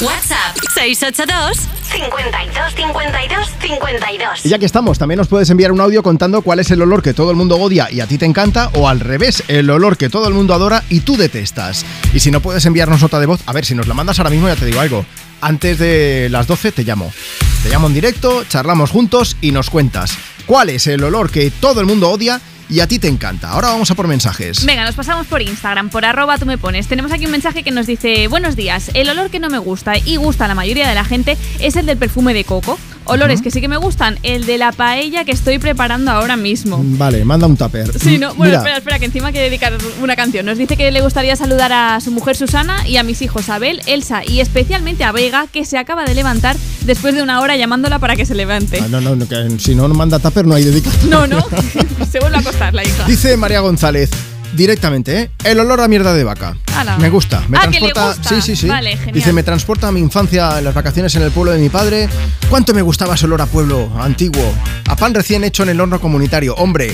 [0.01, 1.57] WhatsApp 682
[1.91, 4.45] 52 52 52.
[4.45, 7.03] Y ya que estamos, también nos puedes enviar un audio contando cuál es el olor
[7.03, 9.97] que todo el mundo odia y a ti te encanta, o al revés, el olor
[9.97, 11.85] que todo el mundo adora y tú detestas.
[12.15, 14.31] Y si no puedes enviarnos nota de voz, a ver, si nos la mandas ahora
[14.31, 15.05] mismo ya te digo algo.
[15.39, 17.13] Antes de las 12 te llamo.
[17.61, 20.17] Te llamo en directo, charlamos juntos y nos cuentas
[20.47, 22.41] cuál es el olor que todo el mundo odia
[22.71, 23.49] y a ti te encanta.
[23.49, 24.65] Ahora vamos a por mensajes.
[24.65, 26.87] Venga, nos pasamos por Instagram, por arroba tú me pones.
[26.87, 29.97] Tenemos aquí un mensaje que nos dice, buenos días, el olor que no me gusta
[29.97, 32.79] y gusta a la mayoría de la gente es el del perfume de coco.
[33.11, 36.79] Olores que sí que me gustan, el de la paella que estoy preparando ahora mismo.
[36.81, 37.91] Vale, manda un tupper.
[37.99, 40.45] Sí, no, bueno, Mira, espera, espera, que encima hay que dedicar una canción.
[40.45, 43.81] Nos dice que le gustaría saludar a su mujer Susana y a mis hijos Abel,
[43.85, 46.55] Elsa y especialmente a Vega, que se acaba de levantar
[46.85, 48.79] después de una hora llamándola para que se levante.
[48.81, 51.09] Ah, No, no, no, que si no manda tupper no hay dedicación.
[51.09, 51.45] No, no,
[52.11, 53.03] se vuelve a acostar la hija.
[53.07, 54.09] Dice María González,
[54.53, 55.31] directamente, ¿eh?
[55.43, 56.55] El olor a mierda de vaca.
[56.75, 56.97] Ala.
[56.97, 58.07] Me gusta, me Ah, que le transporta.
[58.19, 58.29] gusta.
[58.29, 58.67] Sí, sí, sí.
[58.67, 59.13] Vale, genial.
[59.13, 62.09] Dice, me transporta a mi infancia en las vacaciones en el pueblo de mi padre.
[62.49, 64.53] ¿Cuánto me gustaba ese olor a pueblo antiguo?
[64.87, 66.55] A pan recién hecho en el horno comunitario.
[66.55, 66.93] Hombre,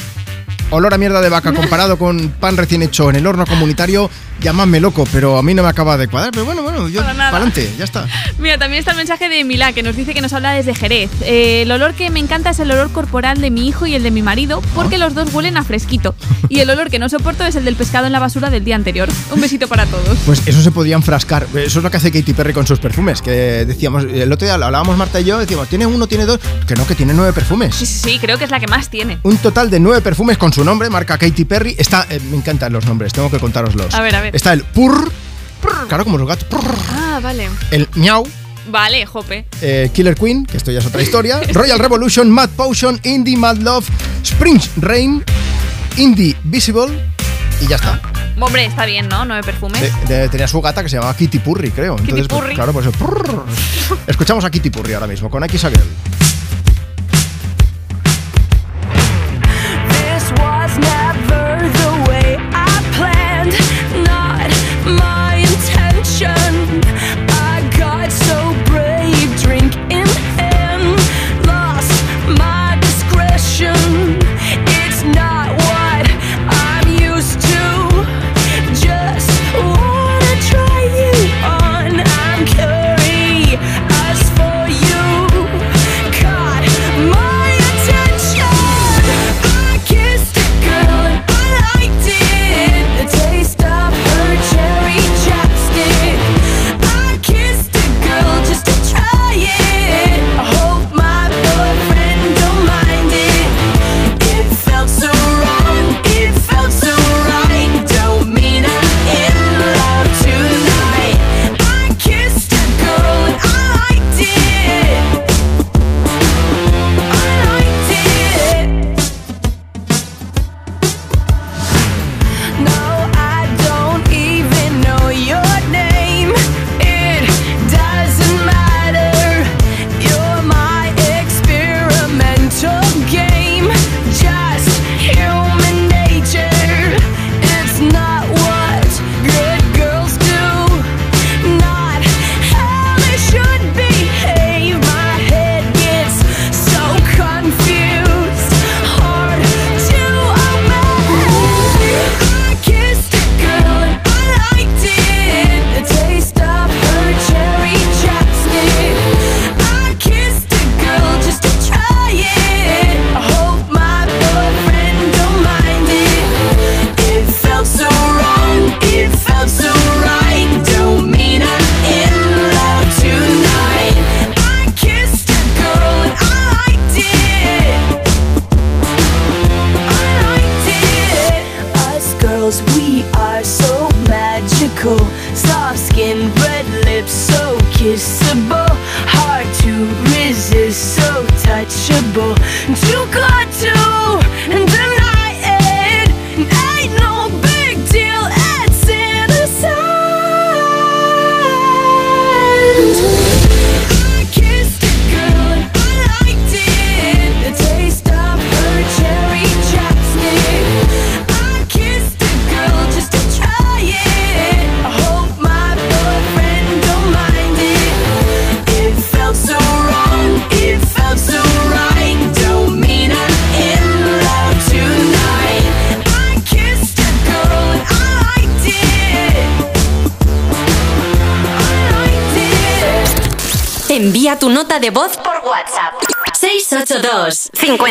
[0.69, 4.09] olor a mierda de vaca comparado con pan recién hecho en el horno comunitario,
[4.41, 6.31] llamadme loco, pero a mí no me acaba de cuadrar.
[6.31, 8.07] Pero bueno, bueno, yo Para adelante, ya está.
[8.39, 11.09] Mira, también está el mensaje de Milá que nos dice que nos habla desde Jerez.
[11.21, 14.03] Eh, el olor que me encanta es el olor corporal de mi hijo y el
[14.03, 16.15] de mi marido, porque los dos huelen a fresquito.
[16.49, 18.75] Y el olor que no soporto es el del pescado en la basura del día
[18.75, 19.09] anterior.
[19.31, 20.17] Un besito para todos.
[20.25, 21.47] Pues eso se podía enfrascar.
[21.55, 23.21] Eso es lo que hace Katy Perry con sus perfumes.
[23.21, 26.39] Que decíamos, el otro día lo hablábamos Marta y yo, decíamos, ¿tiene uno, tiene dos?
[26.67, 27.75] Que no, que tiene nueve perfumes.
[27.75, 29.19] Sí, sí, sí, creo que es la que más tiene.
[29.23, 31.75] Un total de nueve perfumes con su nombre, marca Katy Perry.
[31.77, 33.93] Está, eh, me encantan los nombres, tengo que contároslos.
[33.93, 34.35] A ver, a ver.
[34.35, 35.11] Está el Purr,
[35.87, 36.45] claro, como los gatos.
[36.45, 36.73] Purr.
[36.89, 37.47] Ah, vale.
[37.69, 38.27] El Miau,
[38.71, 39.45] Vale, jope.
[39.61, 41.39] eh, Killer Queen, que esto ya es otra historia.
[41.53, 43.87] Royal Revolution, Mad Potion, Indie Mad Love,
[44.23, 45.23] Spring Rain,
[45.97, 46.87] Indie Visible
[47.61, 48.01] y ya está.
[48.39, 49.25] Hombre, está bien, ¿no?
[49.25, 49.79] Nueve perfumes.
[50.07, 51.97] De- de- tenía su gata que se llamaba Kitty Purry, creo.
[51.97, 52.55] Kitty Entonces, pues, Purry.
[52.55, 52.87] claro, pues.
[54.07, 55.73] Escuchamos a Kitty Purry ahora mismo con X Girl.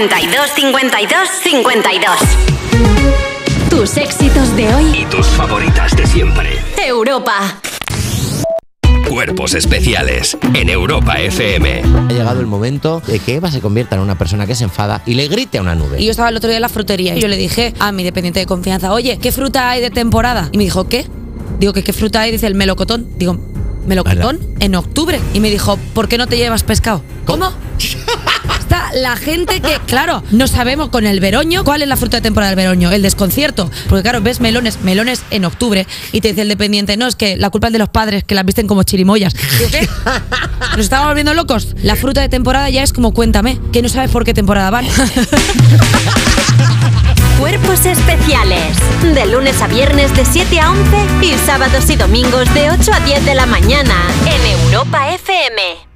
[0.09, 2.17] 52 52 52.
[3.69, 5.01] Tus éxitos de hoy.
[5.01, 6.51] Y tus favoritas de siempre.
[6.81, 7.61] Europa.
[9.09, 11.83] Cuerpos especiales en Europa FM.
[11.83, 15.03] Ha llegado el momento de que Eva se convierta en una persona que se enfada
[15.07, 16.01] y le grite a una nube.
[16.01, 18.05] Y yo estaba el otro día en la frutería y yo le dije a mi
[18.05, 20.51] dependiente de confianza, oye, ¿qué fruta hay de temporada?
[20.53, 21.05] Y me dijo, ¿qué?
[21.59, 22.31] Digo, ¿que qué fruta hay?
[22.31, 23.09] Dice el melocotón.
[23.17, 23.41] Digo,
[23.89, 24.39] ¿melocotón?
[24.61, 25.19] En octubre.
[25.35, 27.03] Y me dijo, ¿por qué no te llevas pescado?
[27.25, 27.51] ¿Cómo?
[28.67, 32.21] Está la gente que, claro, no sabemos con el veroño cuál es la fruta de
[32.21, 33.71] temporada del veroño, el desconcierto.
[33.89, 37.37] Porque claro, ves melones, melones en octubre y te dice el dependiente, no, es que
[37.37, 39.35] la culpa es de los padres que las visten como chirimoyas.
[39.71, 39.89] ¿qué?
[40.73, 41.77] Nos estamos volviendo locos.
[41.85, 44.89] La fruta de temporada ya es como cuéntame, que no sabes por qué temporada van.
[47.39, 48.77] Cuerpos especiales.
[49.15, 52.99] De lunes a viernes de 7 a 11 y sábados y domingos de 8 a
[52.99, 53.95] 10 de la mañana
[54.27, 55.96] en Europa FM.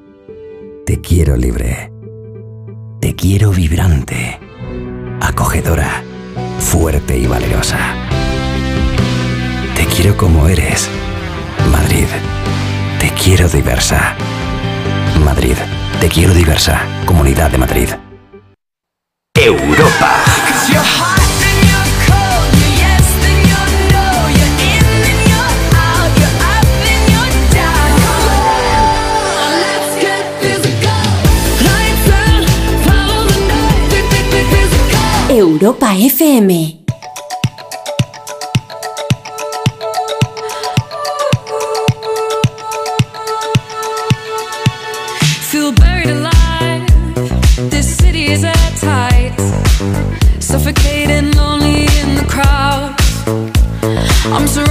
[0.91, 1.89] Te quiero libre.
[2.99, 4.37] Te quiero vibrante.
[5.21, 6.03] Acogedora.
[6.59, 7.77] Fuerte y valerosa.
[9.73, 10.89] Te quiero como eres.
[11.71, 12.07] Madrid.
[12.99, 14.17] Te quiero diversa.
[15.23, 15.55] Madrid.
[16.01, 16.81] Te quiero diversa.
[17.05, 17.89] Comunidad de Madrid.
[19.33, 20.25] Europa.
[35.61, 36.49] Europa FM.
[45.51, 46.87] Feel buried alive.
[47.69, 49.35] This city is at tight.
[50.39, 52.95] Suffocating, lonely in the crowd.
[54.33, 54.70] I'm surrounded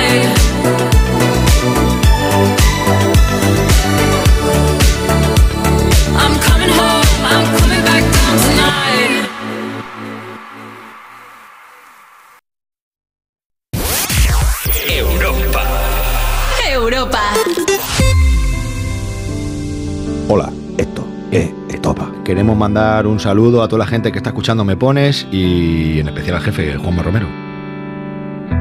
[22.61, 26.35] Mandar un saludo a toda la gente que está escuchando Me Pones y en especial
[26.35, 27.27] al jefe Juanma Romero.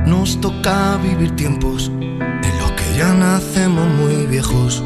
[0.07, 4.83] Nos toca vivir tiempos en los que ya nacemos muy viejos.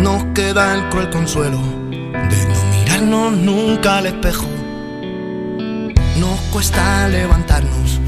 [0.00, 4.46] Nos queda el cruel consuelo de no mirarnos nunca al espejo.
[6.18, 8.00] Nos cuesta levantarnos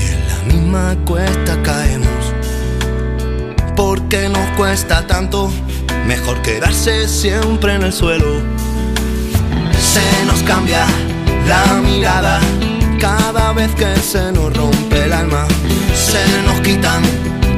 [0.00, 2.34] y en la misma cuesta caemos.
[3.76, 5.48] Porque nos cuesta tanto,
[6.08, 8.71] mejor quedarse siempre en el suelo.
[9.92, 10.86] Se nos cambia
[11.46, 12.40] la mirada
[12.98, 15.46] cada vez que se nos rompe el alma.
[15.94, 17.02] Se nos quitan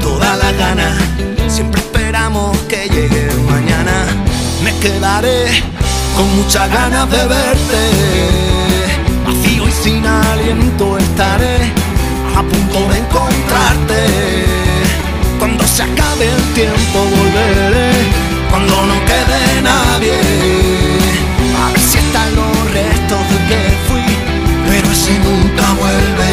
[0.00, 0.98] todas las ganas.
[1.46, 4.06] Siempre esperamos que llegue mañana.
[4.64, 5.62] Me quedaré
[6.16, 7.80] con muchas ganas de verte.
[9.24, 11.70] Vacío y sin aliento estaré
[12.36, 14.00] a punto de encontrarte.
[15.38, 17.92] Cuando se acabe el tiempo volveré.
[18.50, 19.13] Cuando no quede
[23.14, 24.02] entonces que fui,
[24.68, 26.24] pero ese nunca vuelve.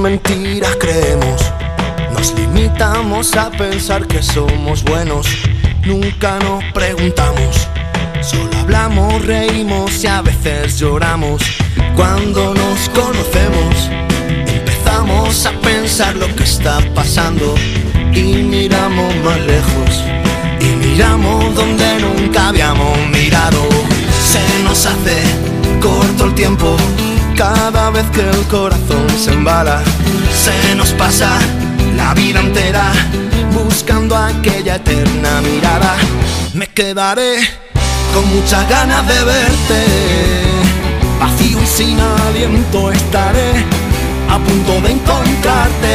[0.00, 1.40] mentiras creemos.
[2.12, 5.26] Nos limitamos a pensar que somos buenos.
[5.86, 7.68] Nunca nos preguntamos
[8.24, 11.42] Solo hablamos, reímos y a veces lloramos.
[11.94, 13.90] Cuando nos conocemos,
[14.46, 17.54] empezamos a pensar lo que está pasando
[18.14, 20.04] y miramos más lejos.
[20.58, 23.60] Y miramos donde nunca habíamos mirado.
[24.22, 25.20] Se nos hace
[25.82, 26.78] corto el tiempo
[27.36, 29.82] cada vez que el corazón se embala.
[30.32, 31.38] Se nos pasa
[31.94, 32.90] la vida entera
[33.52, 35.94] buscando aquella eterna mirada.
[36.54, 37.63] Me quedaré
[38.14, 39.80] con muchas ganas de verte.
[41.18, 43.52] Vacío y sin aliento estaré
[44.30, 45.94] a punto de encontrarte.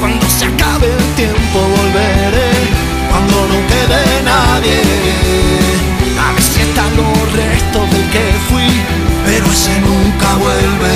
[0.00, 2.52] Cuando se acabe el tiempo volveré,
[3.10, 4.80] cuando no quede nadie.
[6.18, 8.70] A ver si están los restos del que fui,
[9.26, 10.94] pero ese nunca vuelve.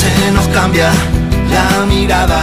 [0.00, 0.90] Se nos cambia
[1.50, 2.42] la mirada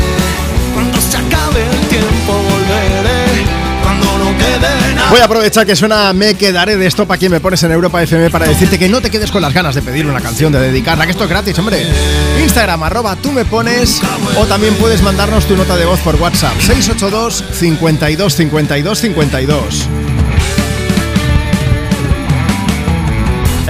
[5.09, 8.01] Voy a aprovechar que suena Me quedaré de esto para quien me pones en Europa
[8.01, 10.59] FM para decirte que no te quedes con las ganas de pedir una canción, de
[10.59, 11.85] dedicarla, que esto es gratis, hombre.
[12.41, 14.01] Instagram, arroba tú me pones,
[14.37, 20.10] o también puedes mandarnos tu nota de voz por WhatsApp, 682 52 52 52.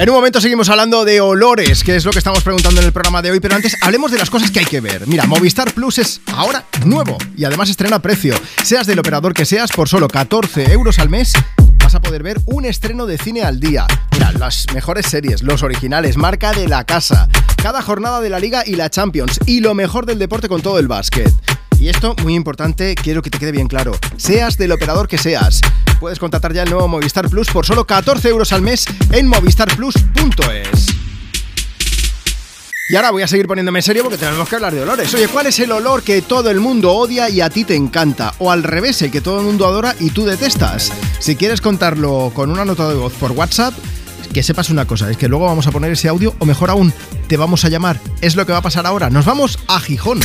[0.02, 2.92] En un momento seguimos hablando de olores, que es lo que estamos preguntando en el
[2.92, 5.06] programa de hoy, pero antes hablemos de las cosas que hay que ver.
[5.06, 8.34] Mira, Movistar Plus es ahora nuevo y además estrena a precio.
[8.64, 11.34] Seas del operador que seas, por solo 14 euros al mes
[11.78, 13.86] vas a poder ver un estreno de cine al día.
[14.10, 17.28] Mira, las mejores series, los originales, marca de la casa,
[17.62, 20.80] cada jornada de la Liga y la Champions y lo mejor del deporte con todo
[20.80, 21.32] el básquet.
[21.82, 23.90] Y esto, muy importante, quiero que te quede bien claro.
[24.16, 25.60] Seas del operador que seas,
[25.98, 30.86] puedes contratar ya el nuevo Movistar Plus por solo 14 euros al mes en movistarplus.es.
[32.88, 35.12] Y ahora voy a seguir poniéndome en serio porque tenemos que hablar de olores.
[35.12, 38.32] Oye, ¿cuál es el olor que todo el mundo odia y a ti te encanta?
[38.38, 40.92] O al revés, el que todo el mundo adora y tú detestas.
[41.18, 43.74] Si quieres contarlo con una nota de voz por WhatsApp,
[44.32, 46.92] que sepas una cosa, es que luego vamos a poner ese audio o mejor aún,
[47.28, 47.98] te vamos a llamar.
[48.20, 49.10] Es lo que va a pasar ahora.
[49.10, 50.20] Nos vamos a Gijón.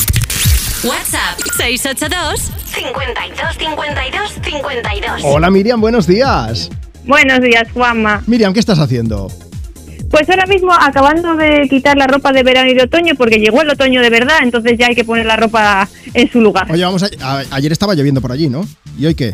[0.83, 5.21] WhatsApp 682 52 52 52.
[5.23, 6.69] Hola Miriam, buenos días.
[7.05, 8.21] Buenos días, Juanma.
[8.27, 9.31] Miriam, ¿qué estás haciendo?
[10.11, 13.61] Pues ahora mismo acabando de quitar la ropa de verano y de otoño porque llegó
[13.61, 16.71] el otoño de verdad, entonces ya hay que poner la ropa en su lugar.
[16.71, 18.65] Oye, vamos a, a- ayer estaba lloviendo por allí, ¿no?
[18.97, 19.33] ¿Y hoy qué?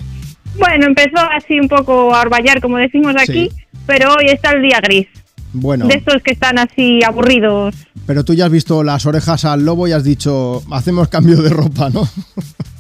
[0.58, 3.50] Bueno, empezó así un poco a orvallar, como decimos aquí,
[3.88, 5.08] pero hoy está el día gris.
[5.56, 7.76] Bueno, De estos que están así aburridos.
[8.08, 11.50] pero tú ya has visto las orejas al lobo y has dicho, hacemos cambio de
[11.50, 12.08] ropa, ¿no?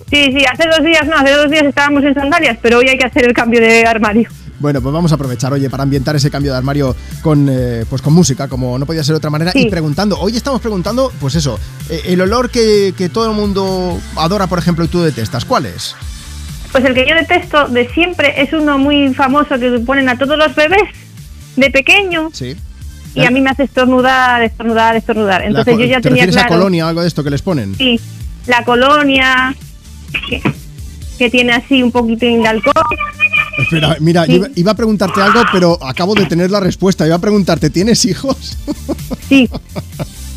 [0.09, 2.99] Sí, sí, hace dos días no, hace dos días estábamos en sandalias, pero hoy hay
[2.99, 4.29] que hacer el cambio de armario.
[4.59, 7.99] Bueno, pues vamos a aprovechar, oye, para ambientar ese cambio de armario con, eh, pues
[8.03, 9.61] con música, como no podía ser de otra manera, Sí.
[9.65, 11.59] y preguntando, hoy estamos preguntando, pues eso,
[11.89, 15.65] eh, el olor que, que todo el mundo adora, por ejemplo, y tú detestas, ¿cuál
[15.65, 15.95] es?
[16.73, 20.37] Pues el que yo detesto de siempre es uno muy famoso que ponen a todos
[20.37, 20.81] los bebés
[21.55, 22.55] de pequeño Sí.
[23.13, 25.43] y a mí me hace estornudar, estornudar, estornudar.
[25.43, 26.61] Entonces La yo ya ¿Te tenía refieres a claro.
[26.63, 27.75] colonia o algo de esto que les ponen?
[27.75, 27.99] Sí,
[28.47, 29.55] la colonia
[30.27, 30.41] que,
[31.19, 32.73] que tiene así un poquitín de alcohol.
[33.59, 34.41] Espera, mira, Sí.
[34.55, 37.05] iba a preguntarte algo, pero acabo de tener la respuesta.
[37.05, 38.57] Iba a preguntarte, ¿tienes hijos?
[39.29, 39.47] Sí.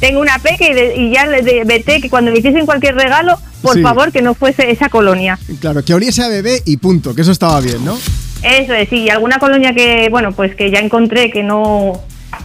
[0.00, 2.94] Tengo una peque y, de- y ya le de- veté que cuando me hiciesen cualquier
[2.94, 3.82] regalo, por Sí.
[3.82, 5.38] favor que no fuese esa colonia.
[5.60, 7.96] claro, que oliese a bebé y punto, que eso estaba bien, ¿no?
[8.42, 12.00] Eso es, sí, y alguna colonia que, bueno, pues que ya encontré que no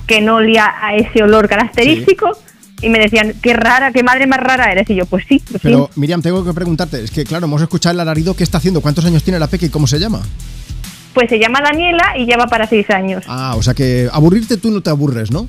[0.08, 2.32] que no olía a ese olor característico
[2.82, 4.90] y me decían, qué rara, qué madre más rara eres.
[4.90, 6.00] Y yo, pues sí, pues Pero sí.
[6.00, 8.80] Miriam, tengo que preguntarte, es que claro, hemos escuchado el alarido, ¿qué está haciendo?
[8.82, 10.22] ¿Cuántos años tiene la peque y cómo se llama?
[11.14, 13.24] Pues se llama Daniela y ya va para seis años.
[13.28, 15.48] Ah, o sea que aburrirte tú no te aburres, ¿no?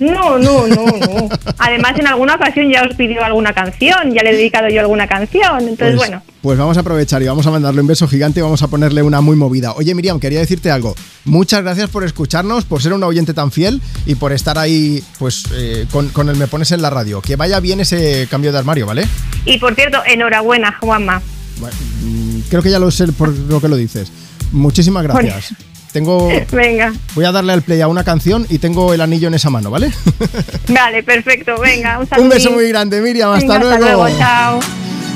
[0.00, 1.28] No, no, no, no.
[1.58, 5.06] Además, en alguna ocasión ya os pidió alguna canción, ya le he dedicado yo alguna
[5.06, 5.60] canción.
[5.60, 8.42] Entonces, Pues, bueno, pues vamos a aprovechar y vamos a mandarle un beso gigante y
[8.42, 9.72] vamos a ponerle una muy movida.
[9.74, 10.94] Oye, Miriam, quería decirte algo.
[11.24, 15.44] Muchas gracias por escucharnos, por ser una oyente tan fiel y por estar ahí, pues,
[15.54, 17.20] eh, con, con el Me Pones en la radio.
[17.20, 19.06] Que vaya bien ese cambio de armario, ¿vale?
[19.44, 21.22] y por cierto, enhorabuena, Juanma.
[21.60, 24.10] Bueno, mm, creo que ya lo sé por lo que lo dices.
[24.50, 25.54] Muchísimas gracias.
[25.92, 26.28] Tengo.
[26.52, 29.50] Venga, Voy a darle al play a una canción y tengo el anillo en esa
[29.50, 29.92] mano, ¿vale?
[30.68, 32.24] vale, perfecto, venga, un saludo.
[32.24, 33.32] Un beso muy grande, Miriam.
[33.32, 34.04] Hasta Venga, luego.
[34.04, 34.60] Hasta luego, chao.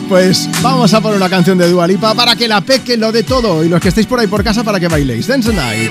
[0.08, 3.24] Pues vamos a poner una canción de Dua Lipa para que la peque lo dé
[3.24, 5.26] todo y los que estéis por ahí por casa para que bailéis.
[5.26, 5.90] Dance Night.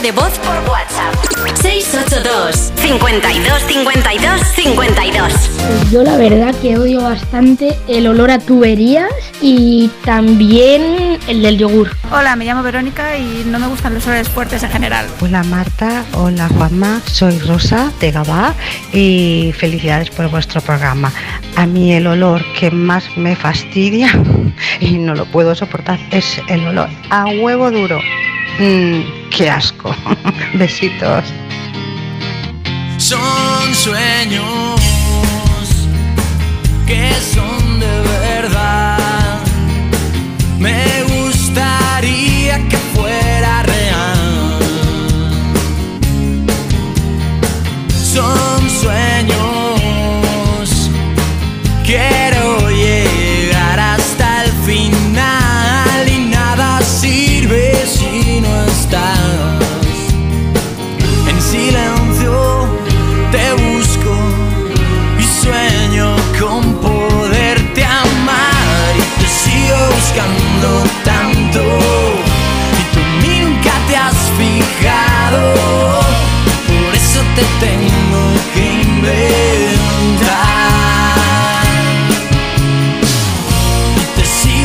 [0.00, 1.14] Nota de voz por WhatsApp.
[1.62, 9.10] 682 52 52 52 Yo la verdad que odio bastante el olor a tuberías
[9.40, 11.90] y también el del yogur.
[12.10, 15.06] Hola, me llamo Verónica y no me gustan los olores fuertes en general.
[15.20, 18.54] Hola Marta, hola Juanma, soy Rosa de Gabá
[18.92, 21.12] y felicidades por vuestro programa.
[21.56, 24.10] A mí el olor que más me fastidia
[24.80, 27.98] y no lo puedo soportar es el olor a huevo duro.
[28.58, 29.96] Mm, ¡Qué asco!
[30.52, 31.24] Besitos.
[32.98, 34.78] Son sueños
[36.86, 39.38] que son de verdad.
[40.58, 44.58] Me gustaría que fuera real.
[47.88, 49.40] Son sueños.
[51.86, 52.29] Quiero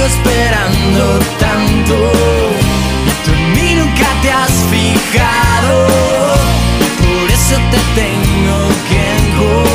[0.06, 1.96] esperando tanto.
[3.24, 5.88] Tú en mí nunca te has fijado.
[7.04, 8.58] Por eso te tengo
[8.90, 9.66] que encontrar.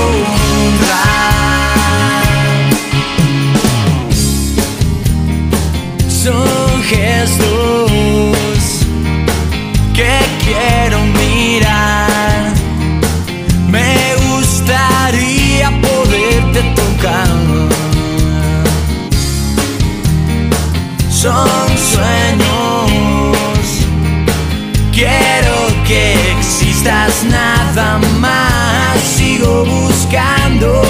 [6.09, 7.91] Son gestos
[9.95, 12.53] que quiero mirar.
[13.69, 13.93] Me
[14.29, 17.60] gustaría poderte tocar
[21.21, 22.89] son sueños.
[24.91, 30.90] Quiero que existas nada más sigo buscando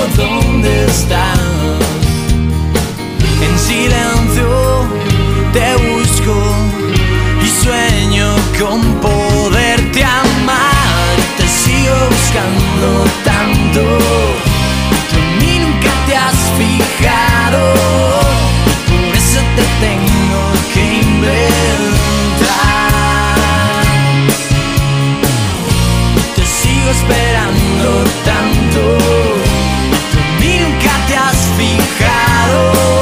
[30.41, 33.00] nunca te has fijado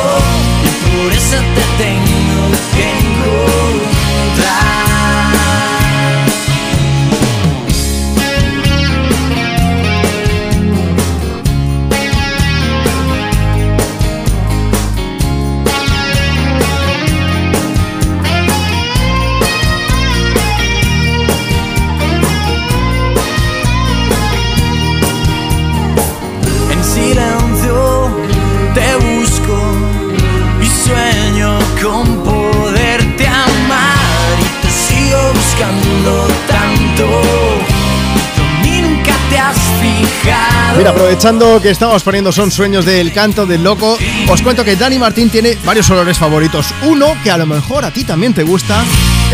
[40.78, 43.98] Mira, aprovechando que estamos poniendo Son Sueños del Canto del Loco,
[44.28, 46.72] os cuento que Dani Martín tiene varios olores favoritos.
[46.86, 48.84] Uno, que a lo mejor a ti también te gusta,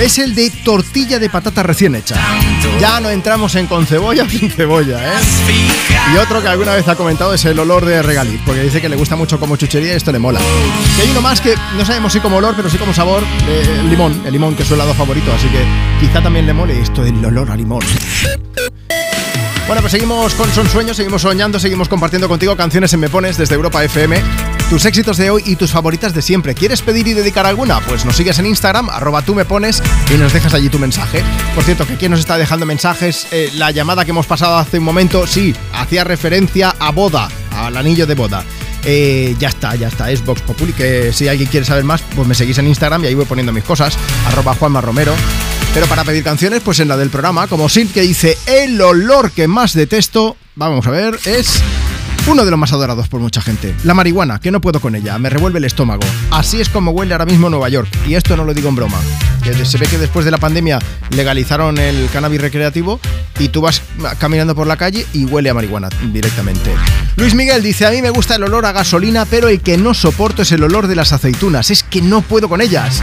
[0.01, 2.17] es el de tortilla de patata recién hecha.
[2.81, 5.23] Ya no entramos en con cebolla sin cebolla, ¿eh?
[6.15, 8.89] Y otro que alguna vez ha comentado es el olor de regaliz, porque dice que
[8.89, 10.41] le gusta mucho como chuchería y esto le mola.
[10.97, 13.81] Y hay uno más que no sabemos si como olor, pero sí como sabor, eh,
[13.81, 15.63] el limón, el limón que es su helado favorito, así que
[16.01, 17.83] quizá también le mole esto del olor a limón.
[19.67, 23.39] Bueno, pues seguimos con Son Sueños, seguimos soñando, seguimos compartiendo contigo canciones en Me Pones
[23.39, 24.23] desde Europa FM.
[24.69, 26.55] Tus éxitos de hoy y tus favoritas de siempre.
[26.55, 27.81] ¿Quieres pedir y dedicar alguna?
[27.81, 29.83] Pues nos sigues en Instagram, arroba tú me pones
[30.15, 31.23] y nos dejas allí tu mensaje.
[31.55, 33.27] Por cierto, que quién nos está dejando mensajes.
[33.31, 37.75] Eh, la llamada que hemos pasado hace un momento, sí, hacía referencia a boda, al
[37.79, 38.45] anillo de boda.
[38.85, 42.29] Eh, ya está, ya está, es Vox Populi, que si alguien quiere saber más, pues
[42.29, 43.97] me seguís en Instagram y ahí voy poniendo mis cosas,
[44.27, 45.15] arroba Juanma Romero.
[45.75, 49.33] Pero para pedir canciones, pues en la del programa, como Sid que dice, el olor
[49.33, 51.61] que más detesto, vamos a ver, es
[52.29, 53.75] uno de los más adorados por mucha gente.
[53.83, 56.05] La marihuana, que no puedo con ella, me revuelve el estómago.
[56.31, 57.89] Así es como huele ahora mismo Nueva York.
[58.07, 58.99] Y esto no lo digo en broma.
[59.45, 60.79] Se ve que después de la pandemia
[61.11, 62.99] legalizaron el cannabis recreativo
[63.39, 63.83] y tú vas
[64.19, 66.71] caminando por la calle y huele a marihuana directamente.
[67.17, 69.93] Luis Miguel dice, a mí me gusta el olor a gasolina, pero el que no
[69.93, 71.71] soporto es el olor de las aceitunas.
[71.71, 73.03] Es que no puedo con ellas.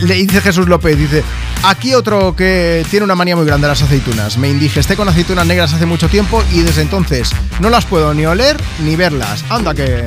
[0.00, 1.22] Le dice Jesús López, dice,
[1.62, 4.38] aquí otro que tiene una manía muy grande a las aceitunas.
[4.38, 7.30] Me indigesté con aceitunas negras hace mucho tiempo y desde entonces
[7.60, 9.44] no las puedo ni oler ni verlas.
[9.50, 10.02] Anda que...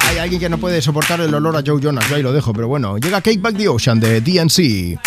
[0.00, 2.52] Hay alguien que no puede soportar el olor a Joe Jonas, yo ahí lo dejo,
[2.52, 4.98] pero bueno, llega Cake Back the Ocean de DNC.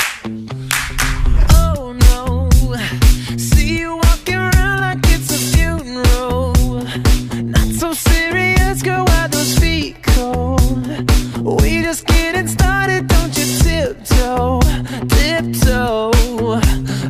[15.82, 16.60] Oh.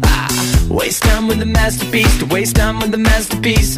[0.03, 0.27] Ah,
[0.69, 3.77] waste time with the masterpiece, to waste time with the masterpiece.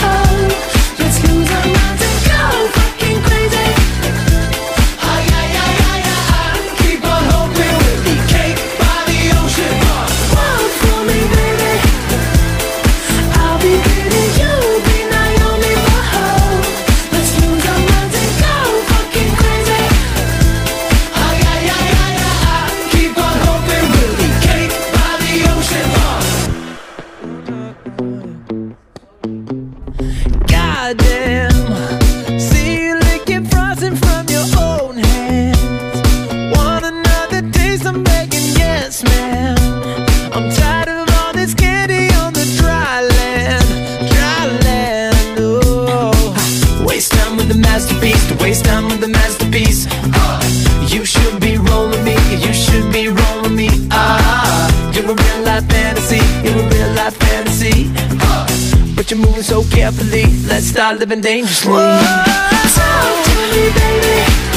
[59.11, 60.25] You're moving so carefully.
[60.47, 61.73] Let's start living dangerously.
[61.73, 64.50] Talk to me, baby.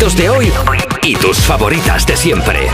[0.00, 0.50] De hoy
[1.02, 2.68] y tus favoritas de siempre.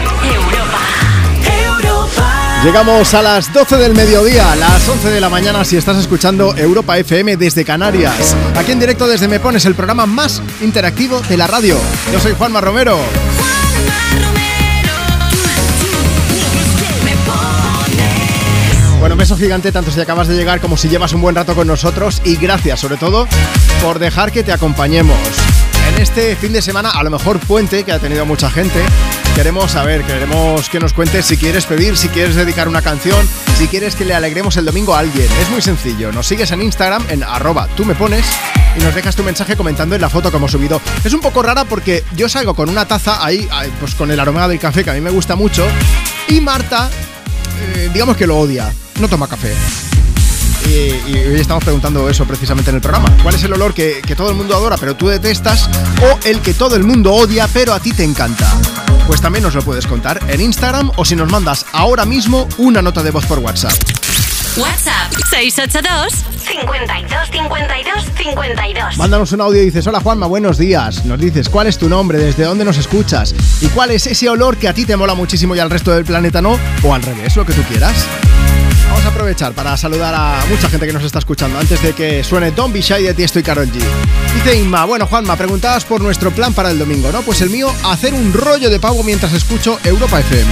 [2.63, 6.97] Llegamos a las 12 del mediodía, las 11 de la mañana si estás escuchando Europa
[6.97, 8.37] FM desde Canarias.
[8.55, 11.77] Aquí en directo desde Me Pones, el programa más interactivo de la radio.
[12.13, 12.97] Yo soy Juanma Romero.
[19.01, 21.67] Bueno, beso gigante tanto si acabas de llegar como si llevas un buen rato con
[21.67, 23.27] nosotros y gracias sobre todo
[23.83, 25.19] por dejar que te acompañemos.
[25.97, 28.81] En este fin de semana, a lo mejor puente, que ha tenido mucha gente,
[29.35, 33.67] queremos saber, queremos que nos cuentes si quieres pedir, si quieres dedicar una canción, si
[33.67, 35.27] quieres que le alegremos el domingo a alguien.
[35.41, 38.27] Es muy sencillo, nos sigues en Instagram en arroba tú me pones
[38.77, 40.83] y nos dejas tu mensaje comentando en la foto que hemos subido.
[41.03, 43.49] Es un poco rara porque yo salgo con una taza ahí,
[43.81, 45.67] pues con el aroma del café que a mí me gusta mucho
[46.29, 46.91] y Marta,
[47.75, 48.71] eh, digamos que lo odia,
[49.01, 49.55] no toma café.
[50.67, 53.15] Y, y hoy estamos preguntando eso precisamente en el programa.
[53.23, 55.69] ¿Cuál es el olor que, que todo el mundo adora pero tú detestas?
[56.03, 58.53] ¿O el que todo el mundo odia pero a ti te encanta?
[59.07, 62.83] Pues también nos lo puedes contar en Instagram o si nos mandas ahora mismo una
[62.83, 63.73] nota de voz por WhatsApp.
[64.57, 66.13] WhatsApp 682
[66.47, 68.97] 52 52 52.
[68.97, 71.05] Mándanos un audio y dices, hola Juanma, buenos días.
[71.05, 74.57] Nos dices cuál es tu nombre, desde dónde nos escuchas y cuál es ese olor
[74.57, 77.37] que a ti te mola muchísimo y al resto del planeta no, o al revés,
[77.37, 78.07] lo que tú quieras.
[78.97, 82.25] Vamos a aprovechar para saludar a mucha gente que nos está escuchando antes de que
[82.25, 83.79] suene Don't Be Shy de Tiesto y Karol G.
[84.35, 87.21] Dice Inma, bueno Juanma, preguntabas por nuestro plan para el domingo, ¿no?
[87.21, 90.51] Pues el mío, hacer un rollo de pavo mientras escucho Europa FM.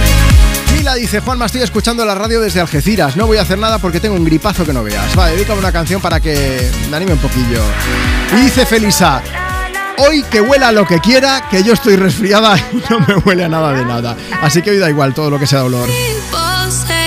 [0.77, 3.99] Mila dice, Juanma, estoy escuchando la radio desde Algeciras, no voy a hacer nada porque
[3.99, 5.17] tengo un gripazo que no veas.
[5.17, 7.63] Va, dedícame una canción para que me anime un poquillo.
[8.31, 9.23] Y dice Felisa,
[9.97, 13.49] Hoy que huela lo que quiera, que yo estoy resfriada y no me huele a
[13.49, 14.15] nada de nada.
[14.39, 15.89] Así que hoy da igual todo lo que sea dolor.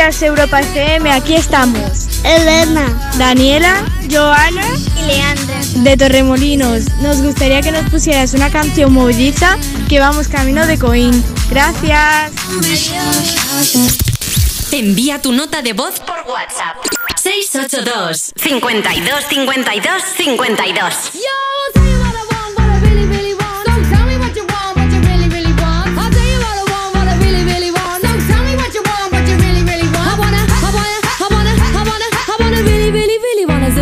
[0.00, 2.08] Días Europa FM, aquí estamos.
[2.24, 4.64] Elena, Daniela, Joana
[4.96, 5.60] y Leandra.
[5.74, 9.58] De Torremolinos, nos gustaría que nos pusieras una canción movediza
[9.90, 11.22] que vamos camino de Coín.
[11.50, 12.32] Gracias.
[14.72, 16.78] Envía tu nota de voz por WhatsApp.
[17.22, 20.94] 682 52 52 52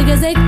[0.09, 0.48] If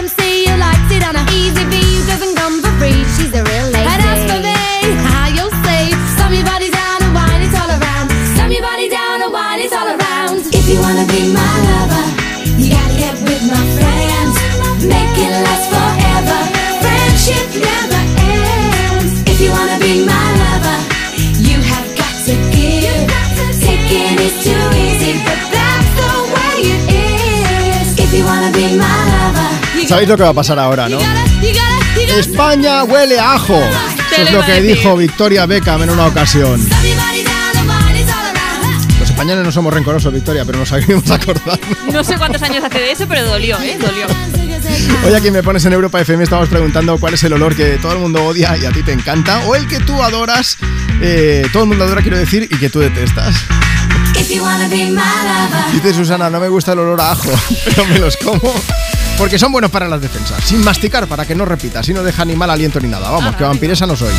[29.91, 30.99] Sabéis lo que va a pasar ahora, ¿no?
[32.17, 33.59] España huele a ajo.
[34.13, 36.65] Eso es lo que dijo Victoria Beckham en una ocasión.
[39.01, 41.59] Los españoles no somos rencorosos, Victoria, pero nos sabemos acordar.
[41.91, 43.77] No sé cuántos años hace de eso, pero dolió, ¿eh?
[43.81, 44.05] Dolió.
[45.05, 47.91] Hoy aquí me pones en Europa FM estamos preguntando cuál es el olor que todo
[47.91, 50.57] el mundo odia y a ti te encanta o el que tú adoras,
[51.01, 53.35] eh, todo el mundo adora quiero decir y que tú detestas.
[55.73, 57.29] Dice Susana, no me gusta el olor a ajo,
[57.65, 58.53] pero me los como
[59.21, 60.43] porque son buenos para las defensas.
[60.43, 63.11] Sin masticar para que no repita, si no deja ni mal aliento ni nada.
[63.11, 64.09] Vamos, que vampiresa no soy.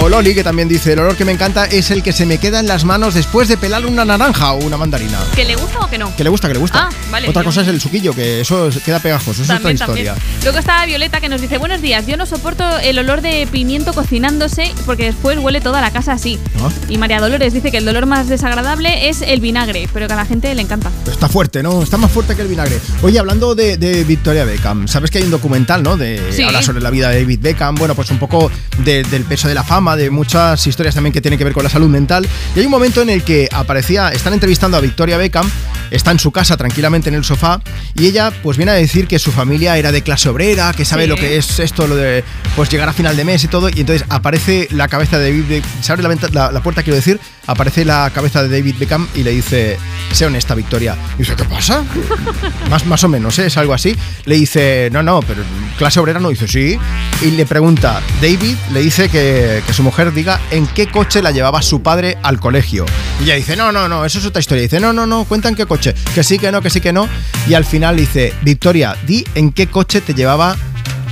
[0.00, 2.38] O Loli, que también dice, el olor que me encanta es el que se me
[2.38, 5.18] queda en las manos después de pelar una naranja o una mandarina.
[5.34, 6.16] ¿Que le gusta o que no?
[6.16, 6.88] Que le gusta, que le gusta.
[6.90, 7.28] Ah, vale.
[7.28, 9.92] Otra Yo- cosa es el suquillo, que eso es- queda pegajoso, eso También, es otra
[9.94, 10.14] historia.
[10.14, 10.40] también.
[10.44, 13.92] Luego está Violeta que nos dice, buenos días, yo no soporto el olor de pimiento
[13.92, 16.38] cocinándose porque después huele toda la casa así.
[16.58, 16.72] ¿No?
[16.88, 20.16] Y María Dolores dice que el dolor más desagradable es el vinagre, pero que a
[20.16, 20.90] la gente le encanta.
[21.10, 21.82] Está fuerte, ¿no?
[21.82, 22.78] Está más fuerte que el vinagre.
[23.02, 25.96] Oye, hablando de, de Victoria Beckham, ¿sabes que hay un documental, ¿no?
[25.96, 26.42] De, Sí.
[26.42, 28.50] Habla sobre la vida de David Beckham, bueno, pues un poco
[28.84, 31.62] de- del peso de la fama, de muchas historias también que tienen que ver con
[31.64, 32.26] la salud mental.
[32.54, 35.48] Y hay un momento en el que aparecía, están entrevistando a Victoria Beckham,
[35.90, 37.60] está en su casa tranquilamente en el sofá,
[37.94, 41.04] y ella pues viene a decir que su familia era de clase obrera, que sabe
[41.04, 41.08] Sí.
[41.08, 42.24] lo que es esto, lo de
[42.56, 45.62] pues llegar a final de mes y todo, y entonces aparece la cabeza de David
[45.80, 49.06] se abre la, venta- la- la puerta, quiero decir, aparece la cabeza de David Beckham
[49.14, 49.78] y le dice,
[50.12, 50.96] sé honesta, Victoria.
[51.16, 51.82] Y dice, ¿qué pasa?
[52.70, 53.46] más, más o menos, ¿eh?
[53.46, 53.96] es algo así.
[54.26, 55.42] Le dice, no, no, pero
[55.78, 56.28] clase obrera no.
[56.28, 56.78] Dice, sí.
[57.22, 61.30] Y le pregunta, David le dice que, que su mujer diga en qué coche la
[61.30, 62.84] llevaba su padre al colegio.
[63.20, 64.62] Y ella dice, no, no, no, eso es otra historia.
[64.62, 65.77] Dice, no, no, no, cuenta en qué coche.
[66.14, 67.08] Que sí, que no, que sí, que no.
[67.48, 70.56] Y al final dice, Victoria, di en qué coche te llevaba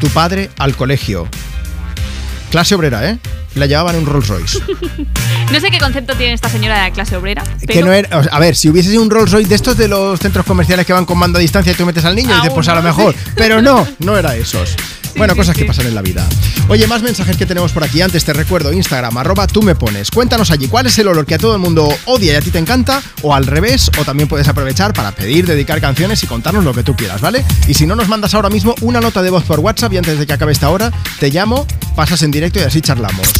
[0.01, 1.29] tu padre al colegio.
[2.51, 3.19] Clase obrera, ¿eh?
[3.55, 4.59] La llevaban en un Rolls Royce.
[5.53, 8.09] No sé qué concepto tiene esta señora de la clase obrera, pero Que no era,
[8.33, 10.93] a ver, si hubiese sido un Rolls Royce de estos de los centros comerciales que
[10.93, 12.83] van con mando a distancia y tú metes al niño, dices, Aún pues a lo
[12.83, 13.15] mejor.
[13.37, 14.75] Pero no, no era esos.
[15.17, 16.27] Bueno, cosas que pasan en la vida.
[16.69, 18.03] Oye, más mensajes que tenemos por aquí.
[18.03, 20.11] Antes te recuerdo Instagram, arroba tú me pones.
[20.11, 22.51] Cuéntanos allí cuál es el olor que a todo el mundo odia y a ti
[22.51, 26.65] te encanta, o al revés, o también puedes aprovechar para pedir, dedicar canciones y contarnos
[26.65, 27.45] lo que tú quieras, ¿vale?
[27.69, 30.19] Y si no nos mandas ahora mismo una nota de voz por WhatsApp y antes
[30.19, 33.33] de que acabe esta hora, te llamo, pasas en directo y así charlamos.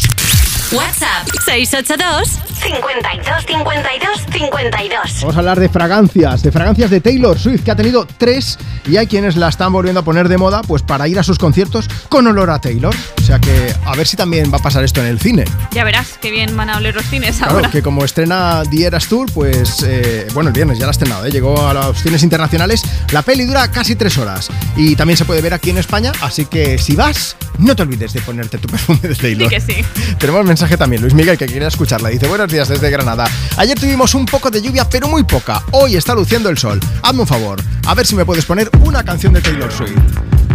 [0.73, 2.27] WhatsApp 682
[2.59, 5.21] 52 52 52.
[5.21, 8.97] Vamos a hablar de fragancias, de fragancias de Taylor Swift, que ha tenido tres y
[8.97, 11.87] hay quienes la están volviendo a poner de moda pues para ir a sus conciertos
[12.09, 12.93] con olor a Taylor.
[13.17, 15.45] O sea que a ver si también va a pasar esto en el cine.
[15.71, 17.69] ya verás qué bien van a oler los cines Claro, ahora.
[17.71, 21.25] que como estrena The Eras Tour, pues eh, bueno, el viernes ya la ha estrenado,
[21.25, 21.31] ¿eh?
[21.31, 22.83] llegó a los cines internacionales.
[23.11, 26.45] La peli dura casi tres horas y también se puede ver aquí en España, así
[26.45, 29.49] que si vas, no te olvides de ponerte tu perfume de Taylor.
[29.49, 29.85] Sí que sí.
[30.19, 32.09] Tenemos mensaje también, Luis Miguel, que quiere escucharla.
[32.09, 33.25] Dice, buenos días desde Granada.
[33.57, 35.61] Ayer tuvimos un poco de lluvia, pero muy poca.
[35.69, 36.79] Hoy está luciendo el sol.
[37.03, 39.93] Hazme un favor, a ver si me puedes poner una canción de Taylor Swift.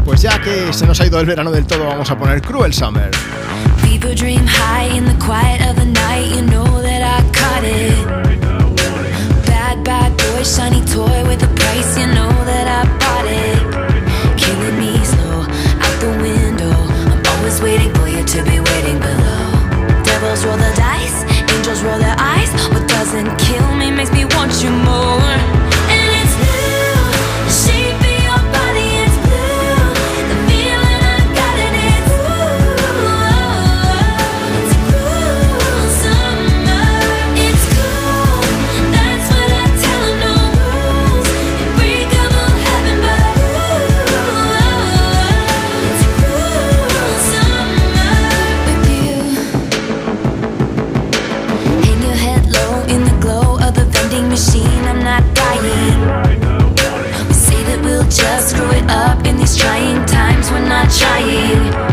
[0.04, 2.74] Pues ya que se nos ha ido el verano del todo, vamos a poner Cruel
[2.74, 3.12] Summer.
[3.84, 6.34] People dream high in the quiet of the night.
[6.34, 7.94] You know that I caught it.
[9.46, 11.96] Bad, bad boy, shiny toy with a price.
[11.96, 14.36] You know that I bought it.
[14.36, 15.46] Killing me slow
[15.78, 16.74] out the window.
[17.06, 18.71] I'm always waiting for you to be
[61.52, 61.91] you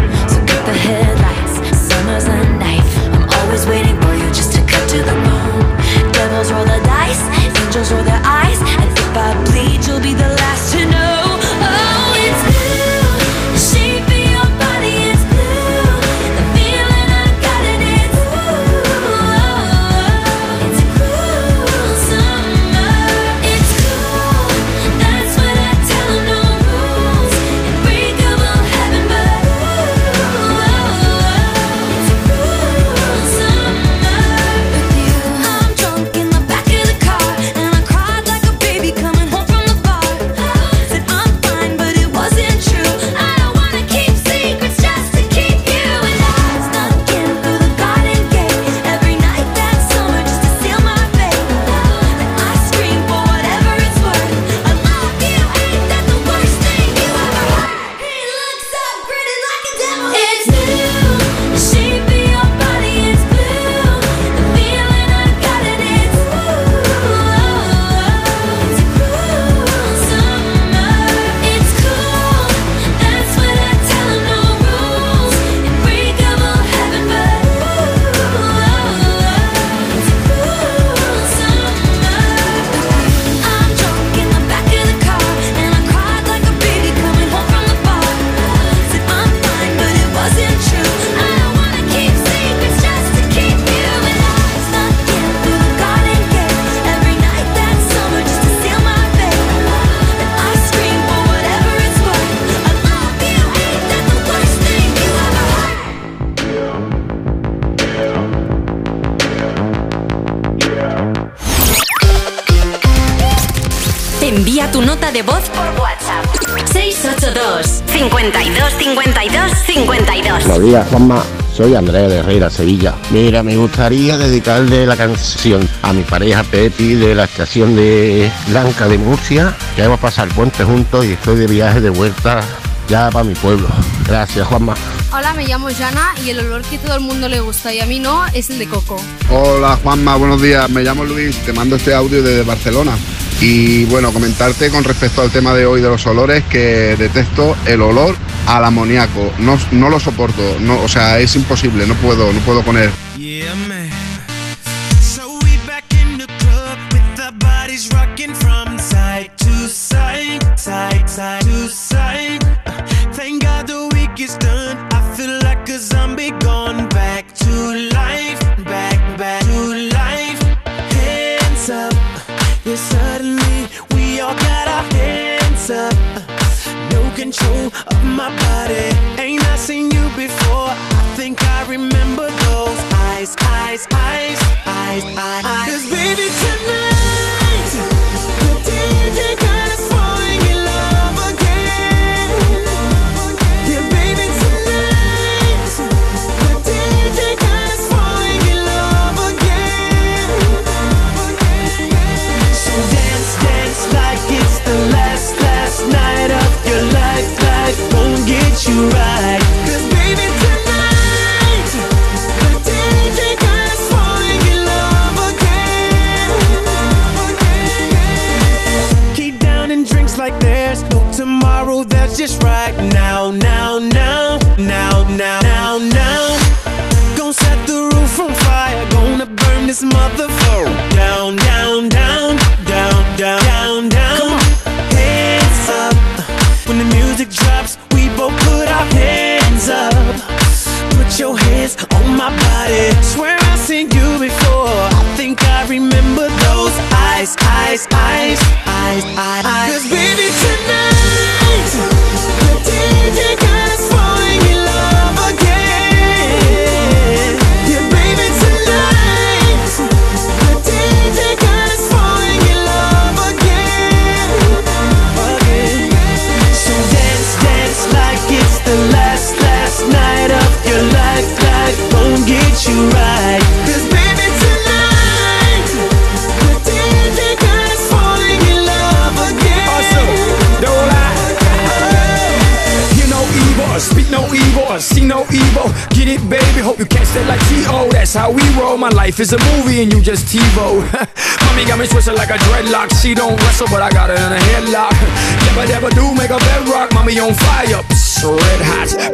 [120.59, 121.23] Buenos días, Juanma.
[121.55, 122.93] Soy Andrea de Herrera, Sevilla.
[123.11, 128.89] Mira, me gustaría dedicarle la canción a mi pareja Pepi de la estación de Blanca
[128.89, 132.41] de Murcia, que hemos pasado el puente juntos y estoy de viaje de vuelta
[132.89, 133.69] ya para mi pueblo.
[134.05, 134.75] Gracias, Juanma.
[135.13, 137.85] Hola, me llamo Jana y el olor que todo el mundo le gusta y a
[137.85, 138.97] mí no es el de coco.
[139.31, 140.69] Hola Juanma, buenos días.
[140.69, 142.97] Me llamo Luis, te mando este audio desde Barcelona.
[143.39, 147.81] Y bueno, comentarte con respecto al tema de hoy de los olores que detesto el
[147.81, 148.17] olor
[148.49, 149.31] al amoníaco.
[149.39, 152.89] No, no lo soporto, no, o sea, es imposible, no puedo, no puedo con él.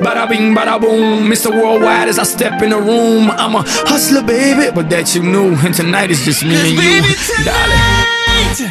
[0.05, 1.27] Bada bing, bada boom.
[1.27, 1.49] Mr.
[1.49, 3.31] Worldwide as I step in the room.
[3.31, 5.55] I'm a hustler, baby, but that you knew.
[5.65, 7.01] And tonight is just me and you,
[7.41, 8.69] darling.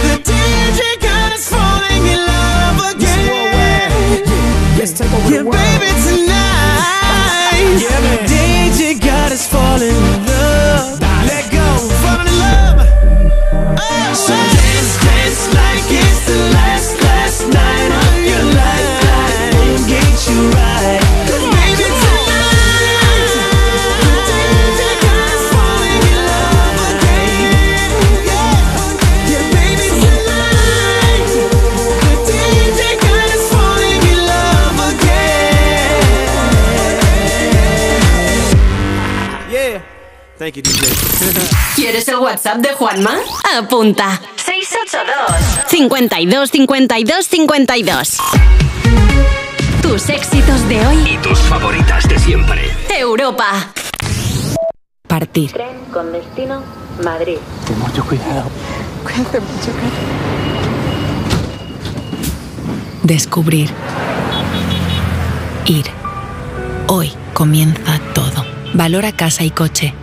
[0.00, 4.24] The DJ got us falling in love again.
[4.96, 7.76] Take over Yeah, baby, tonight.
[7.84, 8.24] Yeah, man.
[8.24, 10.49] The DJ got us falling in love.
[42.20, 43.16] WhatsApp de Juanma?
[43.56, 44.20] Apunta.
[44.36, 48.18] 682 52 52 52
[49.82, 51.12] Tus éxitos de hoy.
[51.14, 52.70] Y tus favoritas de siempre.
[52.88, 53.72] Europa.
[55.08, 55.50] Partir.
[55.52, 56.62] Tren con destino
[57.02, 57.38] Madrid.
[57.66, 58.50] Ten mucho cuidado.
[59.02, 59.70] Cuídate mucho,
[63.02, 63.70] Descubrir.
[65.64, 65.86] Ir.
[66.86, 68.44] Hoy comienza todo.
[68.74, 69.94] Valora casa y coche.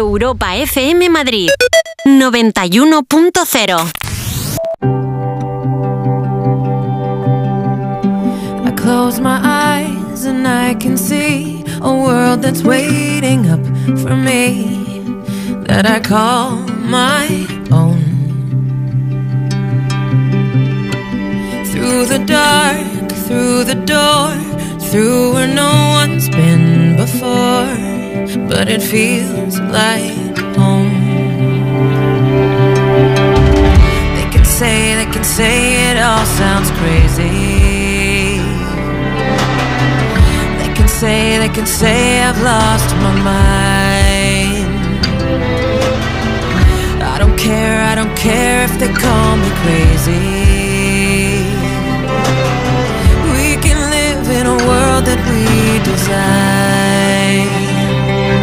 [0.00, 1.50] Europa FM Madrid
[2.06, 3.90] 91.0
[8.68, 13.62] I close my eyes and I can see a world that's waiting up
[14.02, 14.44] for me
[15.68, 16.56] that I call
[16.98, 17.26] my
[17.70, 18.00] own.
[21.70, 24.32] Through the dark, through the door,
[24.88, 27.99] through where no one's been before,
[28.48, 30.90] but it feels like home.
[34.16, 38.38] They can say, they can say it all sounds crazy.
[40.60, 44.70] They can say, they can say I've lost my mind.
[47.12, 50.50] I don't care, I don't care if they call me crazy.
[53.34, 55.44] We can live in a world that we
[55.90, 56.69] design.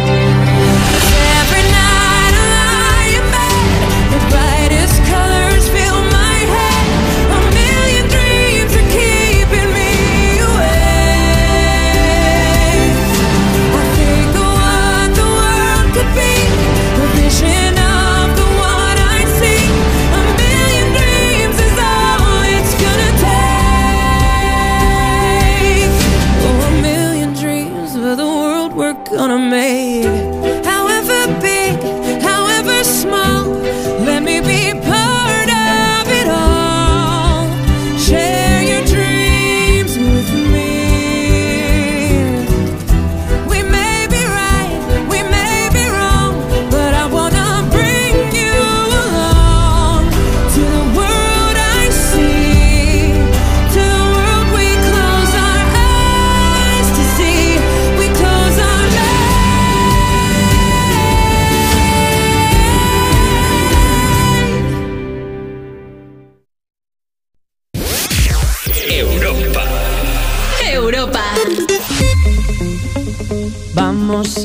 [0.08, 0.37] Every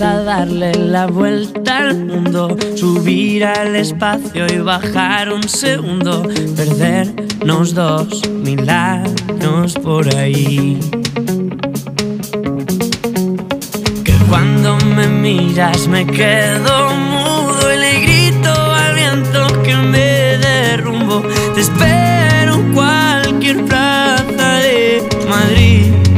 [0.01, 6.23] A darle la vuelta al mundo, subir al espacio y bajar un segundo,
[6.55, 10.79] perdernos dos mil años por ahí.
[14.03, 21.21] Que cuando me miras me quedo mudo y le grito al viento que me derrumbo.
[21.53, 26.12] Te espero en cualquier plaza de Madrid.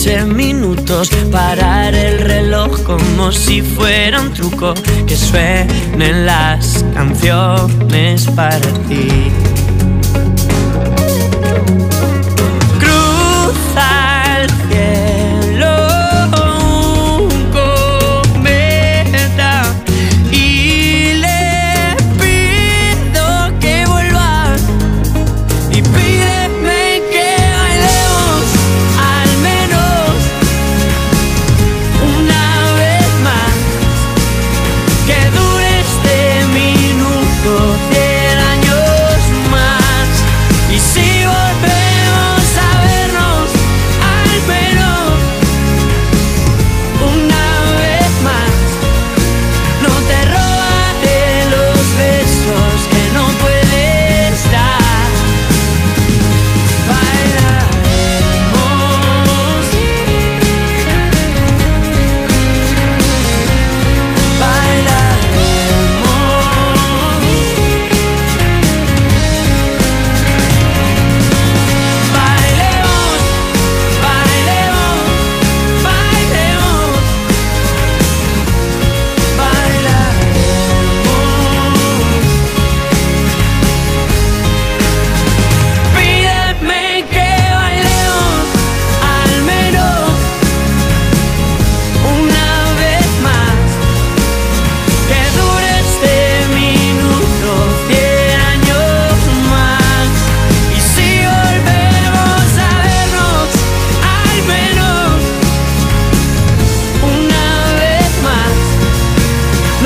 [0.00, 4.72] Noche minutos, parar el reloj como si fuera un truco,
[5.06, 9.49] que suenen las canciones para ti.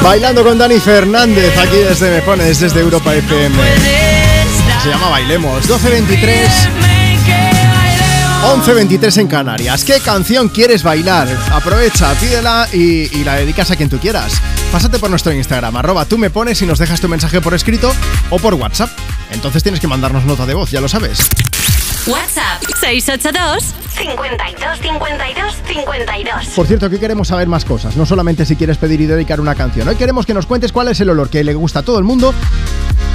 [0.04, 3.56] Bailando con Dani Fernández, aquí desde Me Pones, desde Europa FM.
[4.82, 6.46] Se llama Bailemos, 12.23.
[8.66, 9.82] 11.23 en Canarias.
[9.82, 11.26] ¿Qué canción quieres bailar?
[11.50, 14.34] Aprovecha, pídela y, y la dedicas a quien tú quieras.
[14.70, 17.90] Pásate por nuestro Instagram, arroba tú me pones y nos dejas tu mensaje por escrito
[18.28, 18.90] o por WhatsApp.
[19.30, 21.18] Entonces tienes que mandarnos nota de voz, ya lo sabes.
[22.06, 26.46] WhatsApp 682 52 52 52.
[26.54, 29.54] Por cierto, aquí queremos saber más cosas, no solamente si quieres pedir y dedicar una
[29.54, 29.88] canción.
[29.88, 32.04] Hoy queremos que nos cuentes cuál es el olor que le gusta a todo el
[32.04, 32.34] mundo,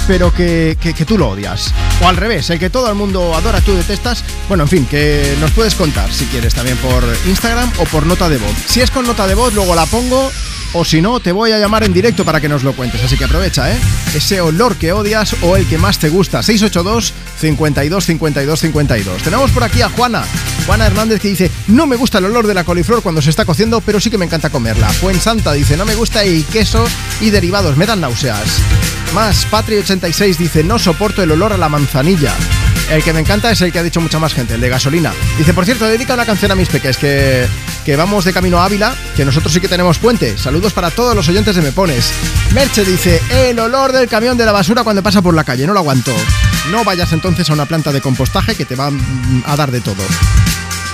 [0.06, 1.72] pero que, que- que tú lo odias.
[2.02, 4.24] O al revés, el que todo el mundo adora, tú detestas.
[4.48, 8.28] Bueno, en fin, que nos puedes contar si quieres también por Instagram o por nota
[8.28, 8.52] de voz.
[8.66, 10.30] Si es con nota de voz, luego la pongo.
[10.72, 13.02] O si no, te voy a llamar en directo para que nos lo cuentes.
[13.02, 13.76] Así que aprovecha, ¿eh?
[14.14, 16.44] Ese olor que odias o el que más te gusta.
[16.44, 19.22] 682 52 52 52.
[19.22, 20.22] Tenemos por aquí a Juana.
[20.70, 23.44] Juana Hernández que dice, no me gusta el olor de la coliflor cuando se está
[23.44, 24.88] cociendo, pero sí que me encanta comerla.
[25.20, 26.84] Santa dice, no me gusta el queso
[27.20, 28.46] y derivados, me dan náuseas.
[29.12, 32.32] Más, Patri86 dice, no soporto el olor a la manzanilla.
[32.88, 35.12] El que me encanta es el que ha dicho mucha más gente, el de gasolina.
[35.36, 37.48] Dice, por cierto, dedica una canción a mis peques, que,
[37.84, 40.38] que vamos de camino a Ávila, que nosotros sí que tenemos puente.
[40.38, 42.12] Saludos para todos los oyentes de Me Pones.
[42.54, 45.72] Merche dice, el olor del camión de la basura cuando pasa por la calle, no
[45.72, 46.14] lo aguanto.
[46.70, 49.80] No vayas entonces a una planta de compostaje que te va mm, a dar de
[49.80, 50.02] todo.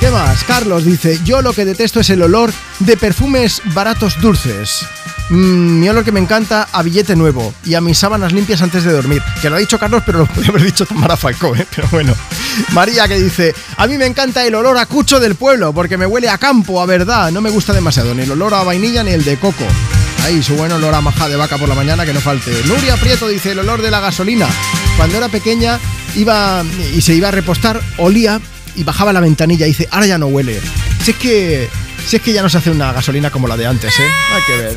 [0.01, 0.45] ¿Qué más?
[0.45, 4.86] Carlos dice, yo lo que detesto es el olor de perfumes baratos dulces.
[5.31, 8.85] Mm, mi olor que me encanta a billete nuevo y a mis sábanas limpias antes
[8.85, 9.23] de dormir.
[9.43, 11.67] Que lo ha dicho Carlos, pero lo podría haber dicho Tamara Falcó, ¿eh?
[11.75, 12.15] Pero bueno.
[12.73, 16.07] María que dice, a mí me encanta el olor a cucho del pueblo porque me
[16.07, 17.31] huele a campo, a verdad.
[17.33, 19.65] No me gusta demasiado ni el olor a vainilla ni el de coco.
[20.27, 22.51] Ahí, su buen olor a maja de vaca por la mañana que no falte.
[22.65, 24.49] Nuria Prieto dice, el olor de la gasolina.
[24.97, 25.79] Cuando era pequeña
[26.17, 28.41] iba y se iba a repostar, olía
[28.75, 30.61] y bajaba la ventanilla y dice, ahora ya no huele.
[31.05, 31.69] Si es que,
[32.09, 34.11] si es que ya no se hace una gasolina como la de antes, ¿eh?
[34.35, 34.77] Hay que ver.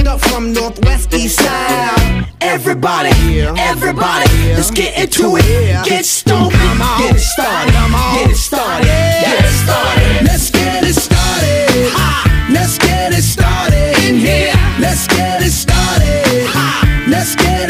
[0.00, 2.24] Act up from northwest east side.
[2.40, 5.84] Everybody, everybody, let's get into it.
[5.84, 7.74] Get stoked, get it started,
[8.14, 10.24] get it started, get it started.
[10.24, 11.92] Let's get it started.
[12.50, 13.98] Let's get it started.
[14.08, 14.54] In here.
[14.80, 16.48] Let's get it started.
[17.06, 17.69] Let's get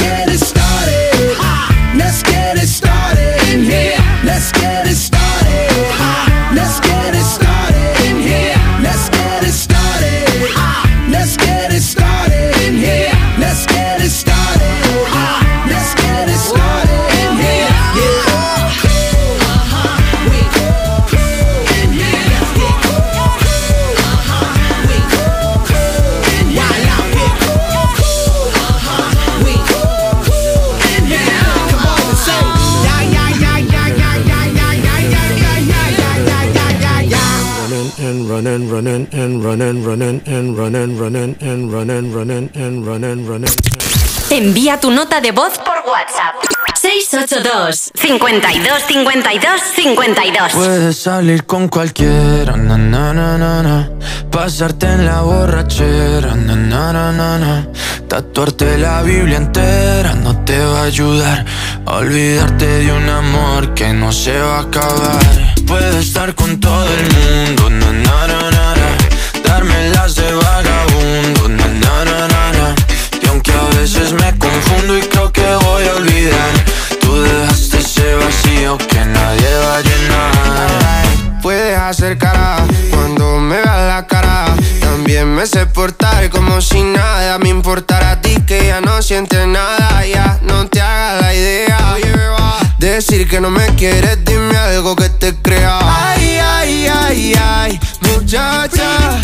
[3.51, 3.97] in here.
[4.23, 4.60] Let's get
[38.51, 43.49] running, running, and running, running, and running, running, and running, running, and running, running.
[44.29, 46.35] Envía tu nota de voz por WhatsApp
[46.75, 53.89] 682 52 52 52 Puedes salir con cualquiera, na, na, na, na, na.
[54.29, 57.67] pasarte en la borrachera, na, na, na, na, na.
[58.07, 61.45] tatuarte la Biblia entera no te va a ayudar
[61.85, 65.50] a olvidarte de un amor que no se va a acabar.
[65.71, 70.07] Puedes estar con todo el mundo, na, na, na, na, na.
[70.07, 72.75] de vagabundo, na, na, na, na, na.
[73.23, 76.51] y aunque a veces me confundo y creo que voy a olvidar,
[76.99, 81.41] tú dejaste ese vacío que nadie va a llenar.
[81.41, 82.57] Puedes hacer cara
[82.89, 84.53] cuando me veas la cara.
[84.81, 89.47] También me sé portar como si nada me importara a ti que ya no sientes
[89.47, 90.05] nada.
[90.05, 92.10] Ya no te hagas la idea.
[93.01, 95.79] Decir que no me quieres, dime algo que te crea.
[95.81, 99.19] Ay, ay, ay, ay, muchacha.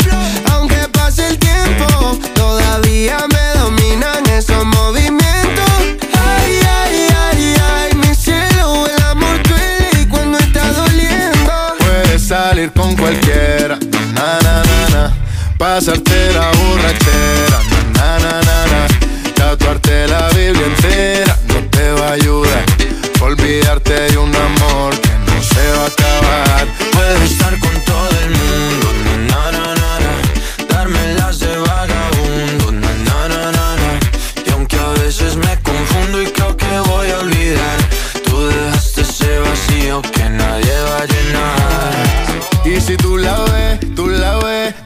[0.50, 5.70] Aunque pase el tiempo, todavía me dominan esos movimientos.
[6.12, 11.52] Ay, ay, ay, ay, mi cielo, el amor duele cuando está doliendo.
[11.78, 13.78] Puedes salir con cualquiera,
[14.12, 15.16] na na na na,
[15.56, 17.60] pasarte la borrachera,
[17.94, 18.88] na na na na,
[19.34, 22.64] tatuarte la Biblia entera no te va a ayudar,
[23.28, 26.66] olvidarte de un amor que no se va a acabar.
[26.92, 27.67] Puedes estar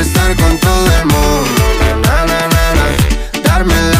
[0.00, 1.62] Estar con todo el mundo,
[2.02, 3.99] na, na, na, darme las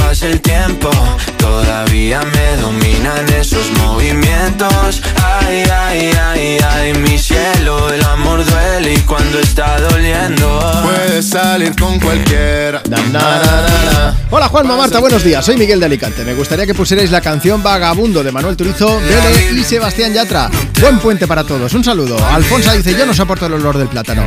[0.11, 0.89] pase el tiempo,
[1.37, 5.01] todavía me dominan esos movimientos.
[5.23, 10.81] Ay, ay, ay, ay, mi cielo, el amor duele y cuando está doliendo.
[10.83, 12.83] Puedes salir con cualquiera.
[12.89, 14.17] Na, na, na, na, na.
[14.33, 15.45] Hola Juanma Marta, buenos días.
[15.45, 16.25] Soy Miguel de Alicante.
[16.25, 20.49] Me gustaría que pusierais la canción Vagabundo de Manuel Turizo, Bele y Sebastián Yatra.
[20.81, 21.73] Buen puente para todos.
[21.73, 22.17] Un saludo.
[22.25, 24.23] Alfonso dice: Yo no soporto el olor del plátano.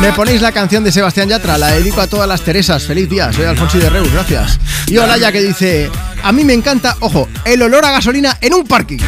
[0.00, 2.84] Me ponéis la canción de Sebastián Yatra, la dedico a todas las Teresas.
[2.84, 3.32] Feliz día.
[3.32, 4.58] Soy Alfonso de Reus, gracias.
[4.88, 4.98] Y
[5.32, 5.90] Que dice:
[6.22, 8.98] A mí me encanta, ojo, el olor a gasolina en un parking.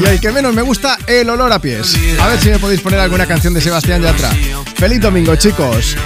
[0.00, 1.96] Y el que menos me gusta, el olor a pies.
[2.18, 4.30] A ver si me podéis poner alguna canción de Sebastián Yatra.
[4.76, 5.96] Feliz domingo, chicos.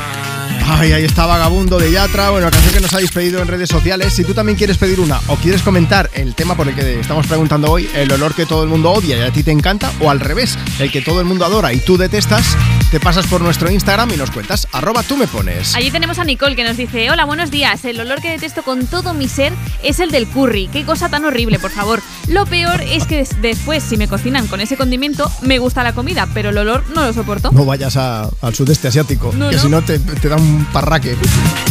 [0.67, 4.15] Ay, ahí está Vagabundo de Yatra, bueno, canción que nos habéis pedido en redes sociales.
[4.15, 7.27] Si tú también quieres pedir una o quieres comentar el tema por el que estamos
[7.27, 10.11] preguntando hoy, el olor que todo el mundo odia y a ti te encanta, o
[10.11, 12.57] al revés, el que todo el mundo adora y tú detestas,
[12.91, 15.75] te pasas por nuestro Instagram y nos cuentas, arroba tú me pones.
[15.77, 18.87] Allí tenemos a Nicole que nos dice, hola, buenos días, el olor que detesto con
[18.87, 19.53] todo mi ser
[19.83, 22.01] es el del curry, qué cosa tan horrible, por favor.
[22.29, 25.93] Lo peor es que des- después, si me cocinan con ese condimento, me gusta la
[25.95, 27.51] comida, pero el olor no lo soporto.
[27.53, 29.63] No vayas a- al sudeste asiático, No, que no.
[29.63, 31.17] si no te, te da un parraque.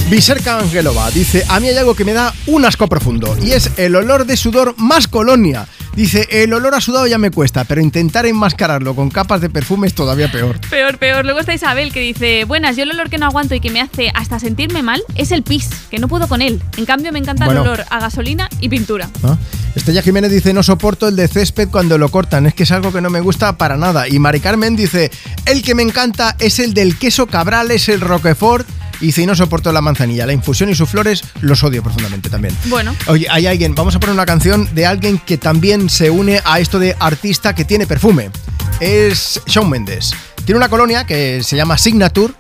[0.09, 3.71] Viserka Angelova dice, a mí hay algo que me da un asco profundo y es
[3.77, 5.67] el olor de sudor más colonia.
[5.95, 9.85] Dice, el olor a sudado ya me cuesta, pero intentar enmascararlo con capas de perfume
[9.85, 10.59] es todavía peor.
[10.69, 11.23] Peor, peor.
[11.23, 13.80] Luego está Isabel que dice, buenas, yo el olor que no aguanto y que me
[13.80, 16.61] hace hasta sentirme mal es el pis, que no puedo con él.
[16.77, 17.61] En cambio me encanta Bueno.
[17.61, 19.07] el olor a gasolina y pintura.
[19.22, 19.38] ¿no?
[19.75, 22.91] Estella Jiménez dice, no soporto el de césped cuando lo cortan, es que es algo
[22.91, 24.07] que no me gusta para nada.
[24.07, 25.11] Y Mari Carmen dice,
[25.45, 28.67] el que me encanta es el del queso cabral, es el roquefort.
[29.03, 32.30] Y dice, y no soporto la manzanilla, la infusión y sus flores los odio profundamente
[32.30, 32.56] también.
[32.67, 32.95] Bueno.
[33.07, 36.61] Oye, hay alguien, vamos a poner una canción de alguien que también se une a
[36.61, 38.32] esto de artista que tiene perfume.
[38.80, 40.14] Es Shawn Mendes.
[40.45, 42.33] Tiene una colonia que se llama Signature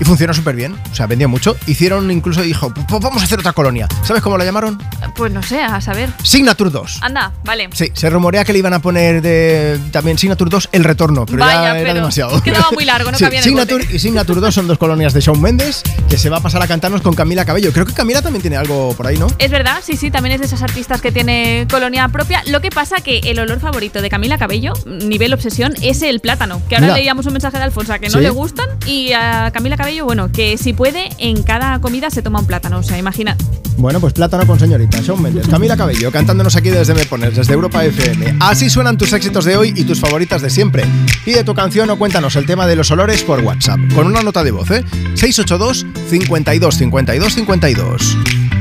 [0.00, 0.74] y funcionó súper bien.
[0.90, 1.56] O sea, vendió mucho.
[1.66, 3.86] Hicieron incluso, dijo, vamos a hacer otra colonia.
[4.02, 4.82] ¿Sabes cómo la llamaron?
[5.14, 6.10] Pues no sé, a saber.
[6.22, 7.00] Signature 2.
[7.02, 7.68] Anda, vale.
[7.74, 11.40] Sí, se rumorea que le iban a poner de, también Signature 2 el retorno, pero
[11.40, 12.42] Vaya, ya era pero demasiado.
[12.42, 15.12] quedaba muy largo, no Sí, cabía en el Signature y Signature 2 son dos colonias
[15.12, 17.72] de Shawn Mendes que se va a pasar a cantarnos con Camila Cabello.
[17.72, 19.28] Creo que Camila también tiene algo por ahí, ¿no?
[19.38, 22.42] Es verdad, sí, sí, también es de esas artistas que tiene colonia propia.
[22.46, 26.60] Lo que pasa que el olor favorito de Camila Cabello, nivel obsesión, es el plátano.
[26.68, 26.96] Que ahora Mira.
[26.98, 28.20] leíamos un mensaje de Alfonso que no ¿Sí?
[28.22, 28.68] le gustan.
[28.86, 32.78] Y a Camila Cabello, bueno, que si puede, en cada comida se toma un plátano.
[32.78, 33.36] O sea, imagina.
[33.80, 37.54] Bueno, pues plátano con señorita, Shawn Mendes, Camila Cabello, cantándonos aquí desde Me Pones, desde
[37.54, 38.36] Europa FM.
[38.38, 40.84] Así suenan tus éxitos de hoy y tus favoritas de siempre.
[41.24, 44.44] Pide tu canción o cuéntanos el tema de los olores por WhatsApp, con una nota
[44.44, 44.84] de voz, ¿eh?
[45.14, 48.59] 682 52 52 52.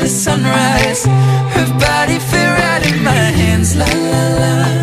[0.00, 1.04] Tequila sunrise.
[1.06, 4.79] Her body fit right in my hands, la la la.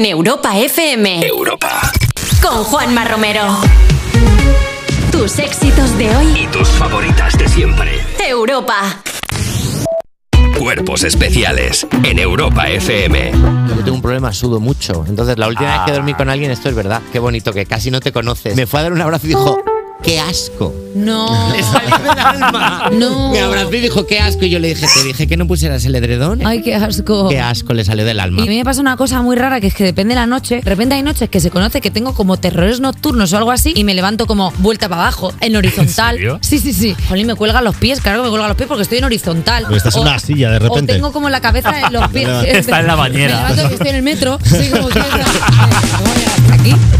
[0.00, 1.26] En Europa FM.
[1.26, 1.92] Europa.
[2.40, 3.42] Con Juanma Romero.
[5.12, 6.40] Tus éxitos de hoy.
[6.40, 8.00] Y tus favoritas de siempre.
[8.26, 9.02] Europa.
[10.58, 13.32] Cuerpos especiales en Europa FM.
[13.68, 15.04] Yo tengo un problema, sudo mucho.
[15.06, 17.02] Entonces, la última vez que dormí con alguien, esto es verdad.
[17.12, 18.56] Qué bonito, que casi no te conoces.
[18.56, 19.62] Me fue a dar un abrazo y dijo,
[20.02, 20.74] ¡qué asco!
[20.94, 21.52] No.
[21.56, 22.90] Le salió del alma.
[22.92, 23.30] No.
[23.30, 24.44] Me abrazó y dijo, ¡qué asco!
[24.44, 26.44] Y yo le dije, te dije que no pusieras el edredón.
[26.44, 27.28] Ay, qué asco.
[27.28, 27.74] ¡Qué asco!
[27.74, 28.40] Le salió del alma.
[28.42, 30.26] Y a mí me pasa una cosa muy rara que es que depende de la
[30.26, 30.56] noche.
[30.64, 33.72] De repente hay noches que se conoce que tengo como terrores nocturnos o algo así
[33.76, 36.16] y me levanto como vuelta para abajo, en horizontal.
[36.16, 36.38] serio?
[36.42, 36.96] Sí, sí, sí.
[37.08, 39.64] Jolín, me cuelgan los pies, claro que me cuelgan los pies porque estoy en horizontal.
[39.66, 40.92] Pero estás en O- una silla de repente.
[40.92, 42.28] O tengo como la cabeza en los pies.
[42.46, 43.36] Está en la bañera.
[43.36, 44.38] Me levanto que estoy en el metro.
[44.44, 45.00] Sí, como que-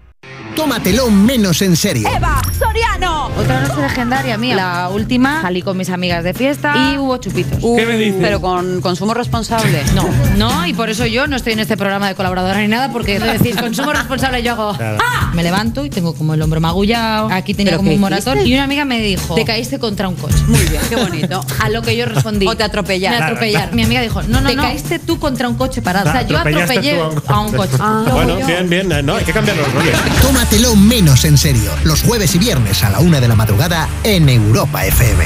[0.55, 2.07] Tómatelo menos en serio.
[2.15, 3.27] Eva, Soriano.
[3.37, 4.55] Otra noche legendaria mía.
[4.55, 7.57] La última salí con mis amigas de fiesta y hubo chupitos.
[7.59, 8.19] ¿Qué me dices?
[8.21, 9.81] Pero con consumo responsable.
[9.91, 10.07] No,
[10.37, 13.19] no, y por eso yo no estoy en este programa de colaboradora ni nada, porque
[13.19, 14.75] decís consumo responsable, yo hago.
[14.77, 14.97] Claro.
[15.01, 15.31] ¡Ah!
[15.33, 18.35] Me levanto y tengo como el hombro magullado, aquí tenía ¿Pero como un moratón.
[18.37, 18.49] hiciste?
[18.49, 20.37] Y una amiga me dijo: Te caíste contra un coche.
[20.47, 21.43] Muy bien, qué bonito.
[21.59, 22.47] A lo que yo respondí.
[22.47, 23.19] O te atropellaron.
[23.19, 23.75] Me atropellaron.
[23.75, 24.63] Mi amiga dijo: No, no, Te no.
[24.63, 26.09] caíste tú contra un coche parado.
[26.09, 27.77] O sea, yo atropellé a un coche.
[28.11, 29.05] bueno, bien, bien.
[29.05, 29.93] No, hay que cambiar los roles.
[30.41, 31.71] Tómatelo menos en serio.
[31.83, 35.23] Los jueves y viernes a la una de la madrugada en Europa FM.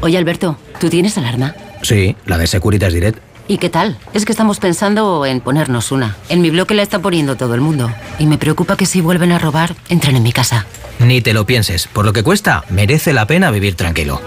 [0.00, 1.54] Oye, Alberto, ¿tú tienes alarma?
[1.82, 3.18] Sí, la de Securitas Direct.
[3.48, 3.98] ¿Y qué tal?
[4.14, 6.16] Es que estamos pensando en ponernos una.
[6.30, 7.92] En mi bloque la está poniendo todo el mundo.
[8.18, 10.64] Y me preocupa que si vuelven a robar, entren en mi casa.
[10.98, 11.86] Ni te lo pienses.
[11.86, 14.22] Por lo que cuesta, merece la pena vivir tranquilo.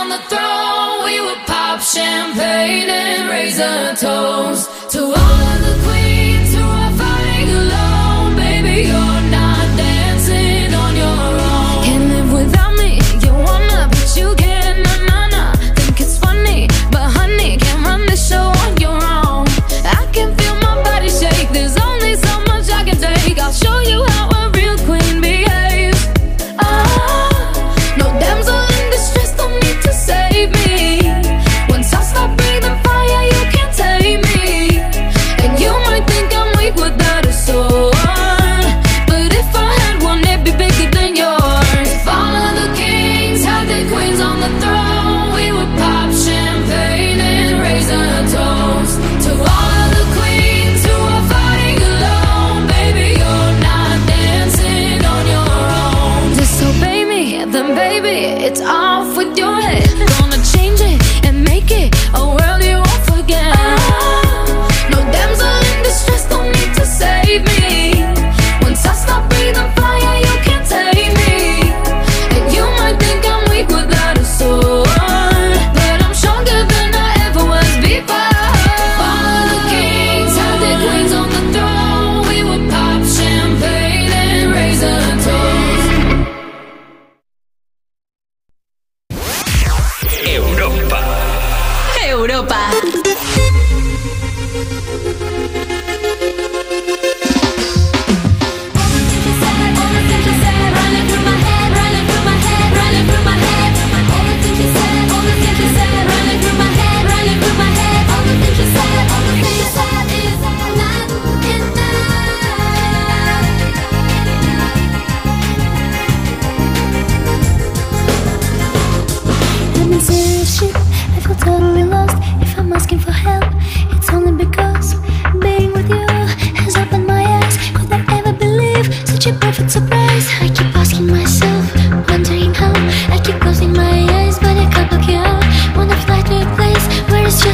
[0.00, 5.74] on the throne, we would pop champagne and raise a toast to all of the
[5.84, 6.29] queens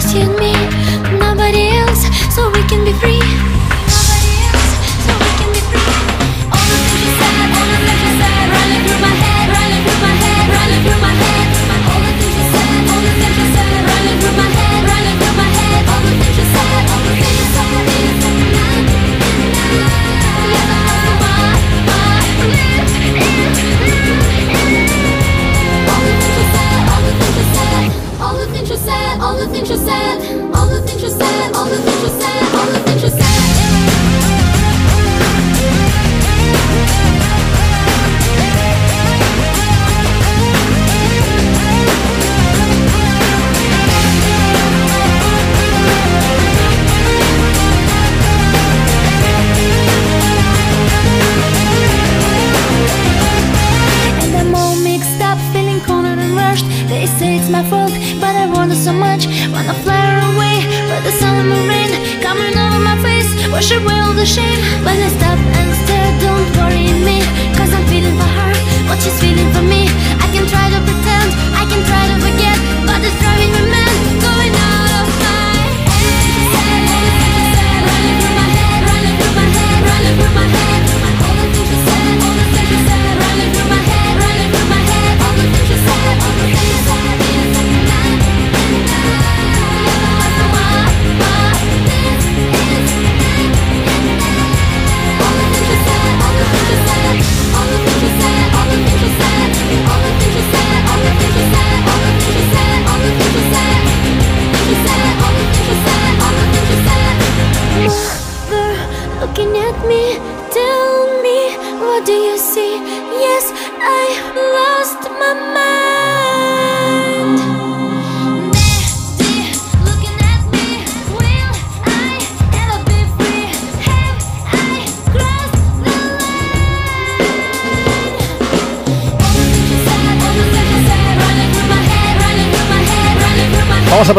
[0.06, 0.55] 甜蜜。
[29.68, 30.05] je sais.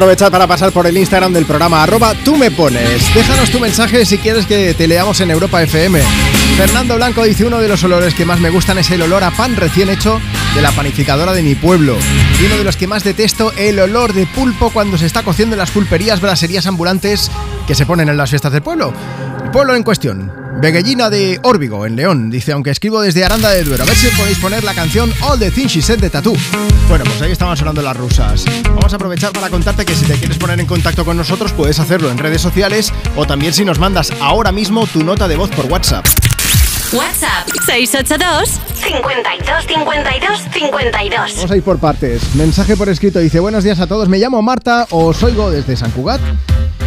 [0.08, 3.14] Aprovechar para pasar por el Instagram del programa arroba tú me pones.
[3.14, 6.02] Déjanos tu mensaje si quieres que te leamos en Europa FM.
[6.56, 9.32] Fernando Blanco dice uno de los olores que más me gustan es el olor a
[9.32, 10.22] pan recién hecho
[10.56, 11.98] de la panificadora de mi pueblo.
[12.42, 15.56] Y uno de los que más detesto, el olor de pulpo cuando se está cociendo
[15.56, 17.30] en las pulperías, braserías ambulantes
[17.68, 18.94] que se ponen en las fiestas del pueblo.
[19.51, 20.32] Pueblo en cuestión.
[20.59, 24.08] Veguellina de Órbigo, en León, dice, aunque escribo desde Aranda de Duero, a ver si
[24.16, 26.35] podéis poner la canción All the Things She Said de Tattoo.
[26.90, 28.45] Bueno, pues ahí estaban sonando las rusas.
[28.64, 31.80] Vamos a aprovechar para contarte que si te quieres poner en contacto con nosotros, puedes
[31.80, 35.50] hacerlo en redes sociales o también si nos mandas ahora mismo tu nota de voz
[35.51, 36.06] por WhatsApp.
[36.93, 41.35] WhatsApp 682 52 52 52.
[41.35, 42.35] Vamos a ir por partes.
[42.35, 45.92] Mensaje por escrito dice, buenos días a todos, me llamo Marta, os oigo desde San
[45.92, 46.22] Cugat.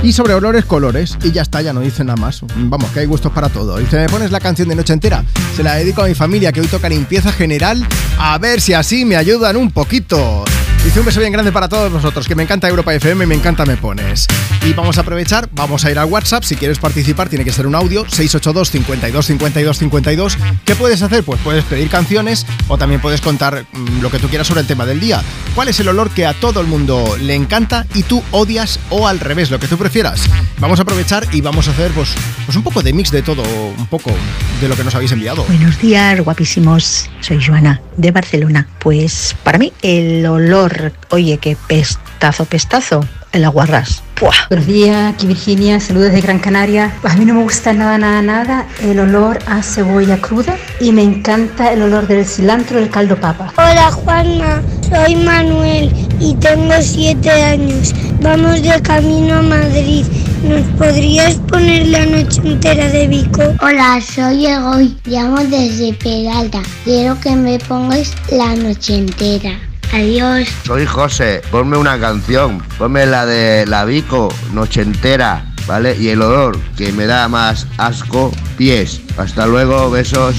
[0.03, 1.19] Y sobre olores, colores.
[1.23, 2.41] Y ya está, ya no dice nada más.
[2.57, 3.77] Vamos, que hay gustos para todo.
[3.77, 5.25] Dice, me pones la canción de Noche Entera.
[5.55, 7.87] Se la dedico a mi familia que hoy toca limpieza general.
[8.19, 10.45] A ver si así me ayudan un poquito.
[10.83, 13.35] Dice un beso bien grande para todos vosotros, que me encanta Europa FM y me
[13.35, 14.27] encanta Me Pones.
[14.65, 16.43] Y vamos a aprovechar, vamos a ir al WhatsApp.
[16.43, 20.39] Si quieres participar, tiene que ser un audio: 682 52 52 52.
[20.65, 21.23] ¿Qué puedes hacer?
[21.23, 24.67] Pues puedes pedir canciones o también puedes contar mm, lo que tú quieras sobre el
[24.67, 25.23] tema del día.
[25.55, 29.07] ¿Cuál es el olor que a todo el mundo le encanta y tú odias o
[29.07, 30.31] al revés, lo que tú prefieras?
[30.61, 32.15] Vamos a aprovechar y vamos a hacer pues,
[32.47, 34.13] pues un poco de mix de todo, un poco
[34.61, 35.45] de lo que nos habéis enviado.
[35.45, 37.11] Buenos días, guapísimos.
[37.21, 38.67] Soy Joana, de Barcelona.
[38.79, 40.70] Pues para mí el olor,
[41.11, 44.03] oye, qué pestazo, pestazo, el aguarrás.
[44.15, 44.35] ¡Puah!
[44.49, 46.93] Buenos días, aquí Virginia, saludos de Gran Canaria.
[47.05, 51.03] A mí no me gusta nada, nada, nada el olor a cebolla cruda y me
[51.03, 53.53] encanta el olor del cilantro del caldo papa.
[53.57, 57.95] Hola Juanma, soy Manuel y tengo siete años.
[58.21, 60.05] Vamos de camino a Madrid.
[60.43, 63.43] ¿Nos podrías poner la noche entera de Vico?
[63.63, 66.63] Hola, soy Egoy, llamo desde Peralta.
[66.85, 69.70] Quiero que me pongas la noche entera.
[69.93, 70.49] Adiós.
[70.65, 75.97] Soy José, ponme una canción, ponme la de la Vico, noche entera, ¿vale?
[75.99, 79.01] Y el olor que me da más asco, pies.
[79.17, 80.37] Hasta luego, besos.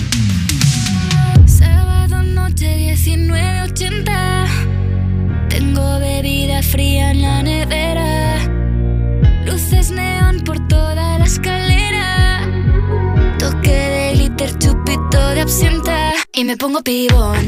[1.46, 4.48] Sábado noche 19.80
[5.50, 8.38] Tengo bebida fría en la nevera
[9.46, 12.48] Luces neón por toda la escalera
[13.38, 17.48] Toque de glitter, chupito de absenta Y me pongo pibón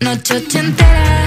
[0.00, 1.26] Noche ochentera,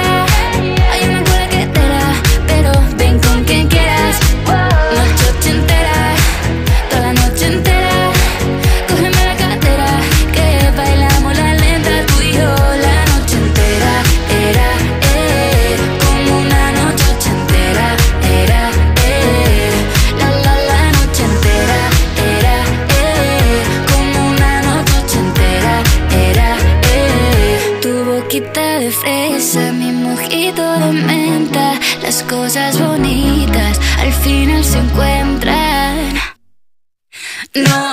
[37.53, 37.90] Noche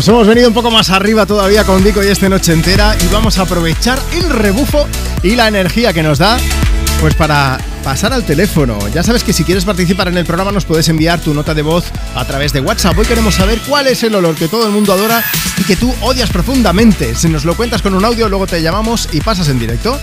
[0.00, 3.12] Nos hemos venido un poco más arriba todavía con Dico y este noche entera y
[3.12, 4.88] vamos a aprovechar el rebufo
[5.22, 6.38] y la energía que nos da
[7.02, 8.78] pues para pasar al teléfono.
[8.94, 11.60] Ya sabes que si quieres participar en el programa nos puedes enviar tu nota de
[11.60, 12.96] voz a través de WhatsApp.
[12.96, 15.22] Hoy queremos saber cuál es el olor que todo el mundo adora
[15.58, 17.14] y que tú odias profundamente.
[17.14, 20.00] Si nos lo cuentas con un audio, luego te llamamos y pasas en directo.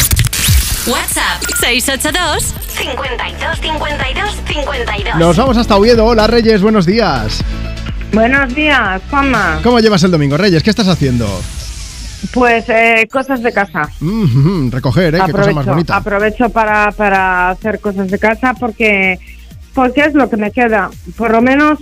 [0.86, 5.16] WhatsApp 682 52 52 52.
[5.16, 6.06] Nos vamos hasta Oviedo.
[6.06, 7.44] Hola Reyes, buenos días.
[8.14, 9.60] Buenos días, Juanma.
[9.64, 10.64] ¿Cómo llevas el domingo, Reyes?
[10.64, 11.28] ¿Qué estás haciendo?
[12.34, 13.90] Pues eh, cosas de casa.
[14.00, 15.20] Mm, recoger, ¿eh?
[15.26, 15.96] Qué cosa más bonita.
[15.96, 19.20] aprovecho para, para hacer cosas de casa porque,
[19.74, 20.90] porque es lo que me queda.
[21.16, 21.80] Por lo menos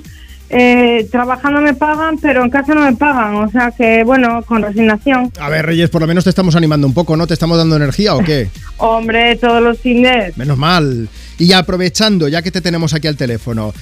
[0.50, 3.36] eh, trabajando me pagan, pero en casa no me pagan.
[3.36, 5.32] O sea que, bueno, con resignación.
[5.40, 7.28] A ver, Reyes, por lo menos te estamos animando un poco, ¿no?
[7.28, 8.50] ¿Te estamos dando energía o qué?
[8.78, 10.38] Hombre, todos los fines.
[10.38, 11.08] Menos mal.
[11.40, 13.74] Y aprovechando, ya que te tenemos aquí al teléfono,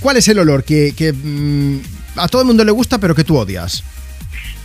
[0.00, 1.80] ¿cuál es el olor que, que, mm,
[2.16, 3.82] a todo el mundo le gusta pero que tú odias?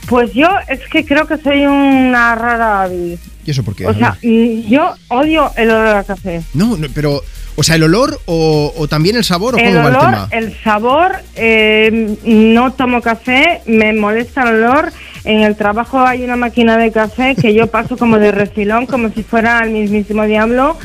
[0.08, 2.90] Pues yo es que creo que soy una rara.
[2.94, 3.86] ¿Y eso por qué?
[3.88, 6.42] O sea, mm, yo odio el olor a café.
[6.53, 7.22] No, no, pero,
[7.56, 10.28] o sea, ¿el olor o, o también el sabor o El cómo va el tema?
[10.32, 14.92] el sabor, eh, no tomo café, me molesta el olor.
[15.24, 19.10] En el trabajo hay una máquina de café que yo paso como de refilón, como
[19.10, 20.78] si fuera el mismísimo diablo,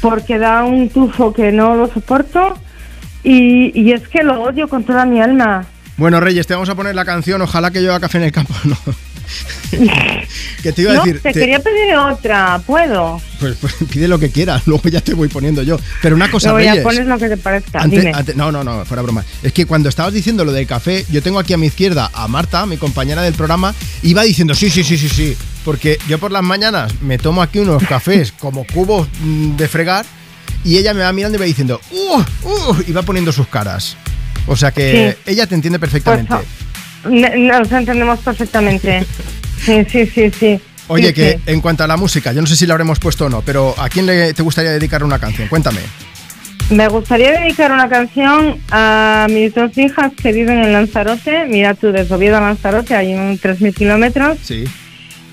[0.00, 2.56] porque da un tufo que no lo soporto.
[3.28, 5.66] Y, y es que lo odio con toda mi alma.
[5.96, 8.54] Bueno, Reyes, te vamos a poner la canción Ojalá que llueva café en el campo.
[8.64, 8.76] No.
[10.62, 11.20] que te iba a no, decir.
[11.20, 13.20] te, te- quería pedir otra, ¿puedo?
[13.40, 15.78] pues, pues pide lo que quieras, luego ya te voy poniendo yo.
[16.00, 16.84] Pero una cosa, Reyes.
[16.84, 18.12] pones lo que te parezca, Ante- dime.
[18.14, 19.24] ante- no, no, no, fuera broma.
[19.42, 22.28] Es que cuando estabas diciendo lo del café, yo tengo aquí a mi izquierda a
[22.28, 25.36] Marta, mi compañera del programa, iba diciendo sí, sí, sí, sí, sí.
[25.64, 30.06] Porque yo por las mañanas me tomo aquí unos cafés como cubos mm, de fregar
[30.64, 32.20] y ella me va mirando y va diciendo ¡Uh!
[32.48, 32.76] ¡Uh!
[32.86, 33.96] y va poniendo sus caras.
[34.46, 35.30] O sea que Sí.
[35.32, 36.34] ella te entiende perfectamente.
[37.08, 39.04] Ne- Nos entendemos perfectamente.
[39.64, 40.60] Sí, sí, sí, sí.
[40.88, 41.38] Oye, Sí, que sí.
[41.46, 43.74] en cuanto a la música, yo no sé si la habremos puesto o no, pero
[43.78, 45.48] ¿a quién le, te gustaría dedicar una canción?
[45.48, 45.80] Cuéntame.
[46.70, 51.46] Me gustaría dedicar una canción a mis dos hijas que viven en Lanzarote.
[51.48, 54.38] Mira tú, desde Oviedo a Lanzarote hay un 3.000 kilómetros.
[54.44, 54.64] Sí.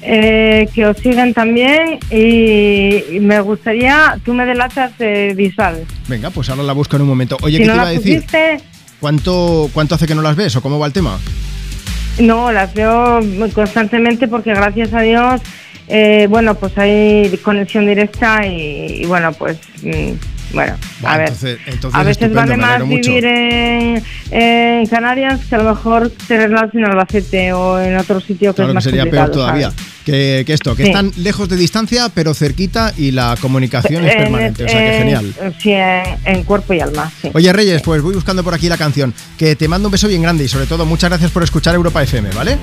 [0.05, 5.85] Eh, que os siguen también y, y me gustaría, tú me delatas de visual.
[6.07, 7.37] Venga, pues ahora la busco en un momento.
[7.41, 8.15] Oye, si ¿qué no te iba a decir?
[8.15, 8.57] pusiste,
[8.99, 11.19] ¿Cuánto, ¿Cuánto hace que no las ves o cómo va el tema?
[12.19, 13.19] no, las veo
[13.55, 15.41] constantemente porque gracias a Dios,
[15.87, 19.57] eh, bueno, pues hay conexión directa y, y bueno, pues,
[20.53, 21.27] bueno, a ver.
[21.29, 26.73] Entonces, entonces A veces vale más vivir en, en Canarias que a lo mejor tenerlas
[26.73, 29.71] en Albacete o en otro sitio que Claro es que más sería complicado, peor todavía.
[29.71, 29.85] ¿sabes?
[30.05, 30.89] Que, que esto, que Sí.
[30.89, 34.65] están lejos de distancia, pero cerquita y la comunicación es En- permanente.
[34.65, 35.33] O sea, que en- genial.
[35.59, 37.31] Sí, en, en cuerpo y alma, sí.
[37.33, 39.13] Oye, Reyes, pues voy buscando por aquí la canción.
[39.37, 42.03] Que te mando un beso bien grande y sobre todo muchas gracias por escuchar Europa
[42.03, 42.57] FM, ¿vale?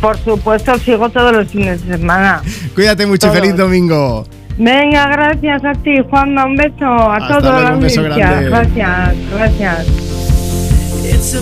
[0.00, 2.42] Por supuesto, sigo todos los fines de semana.
[2.74, 3.40] Cuídate mucho Todos.
[3.40, 4.26] feliz domingo.
[4.58, 6.46] Venga, gracias a ti, Juanma.
[6.46, 8.26] Un beso a Hasta toda luego, la un beso audiencia.
[8.40, 8.48] grande.
[8.50, 9.86] Gracias, gracias.
[11.04, 11.40] It's a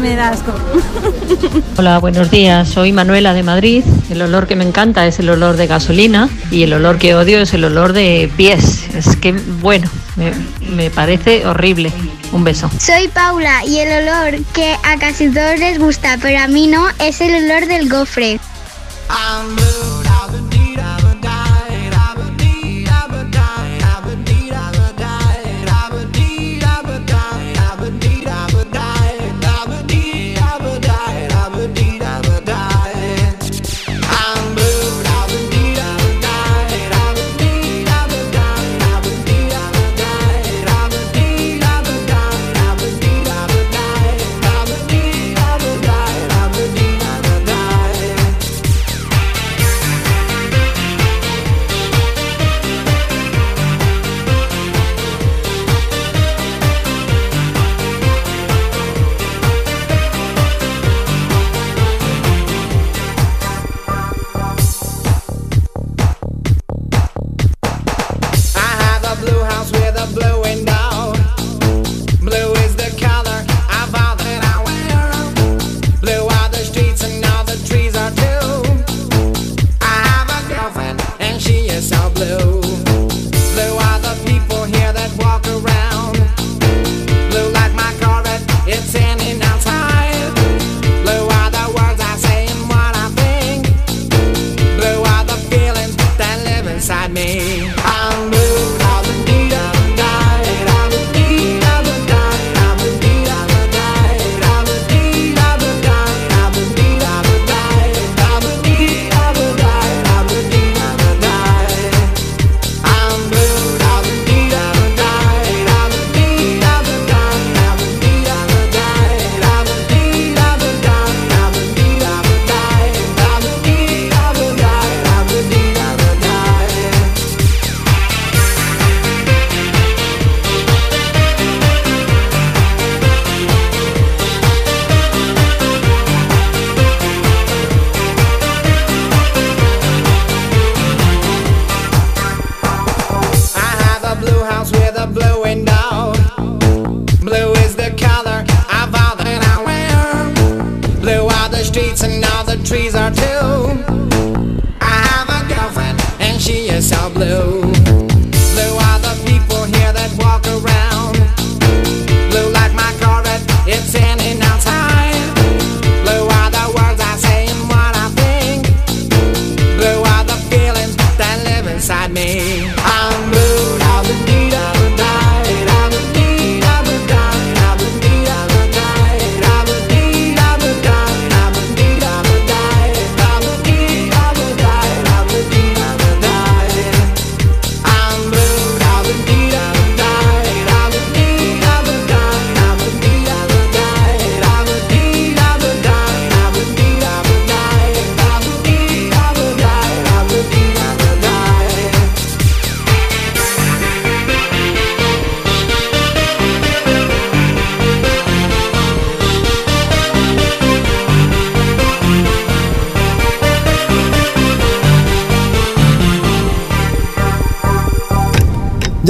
[0.00, 0.32] Me da.
[1.76, 2.68] Hola, buenos días.
[2.68, 3.82] Soy Manuela de Madrid.
[4.10, 7.40] El olor que me encanta es el olor de gasolina y el olor que odio
[7.40, 8.88] es el olor de pies.
[8.94, 10.30] Es que, bueno, me,
[10.72, 11.90] me parece horrible.
[12.30, 12.70] Un beso.
[12.78, 16.86] Soy Paula y el olor que a casi todos les gusta, pero a mí no,
[17.00, 18.38] es el olor del gofre.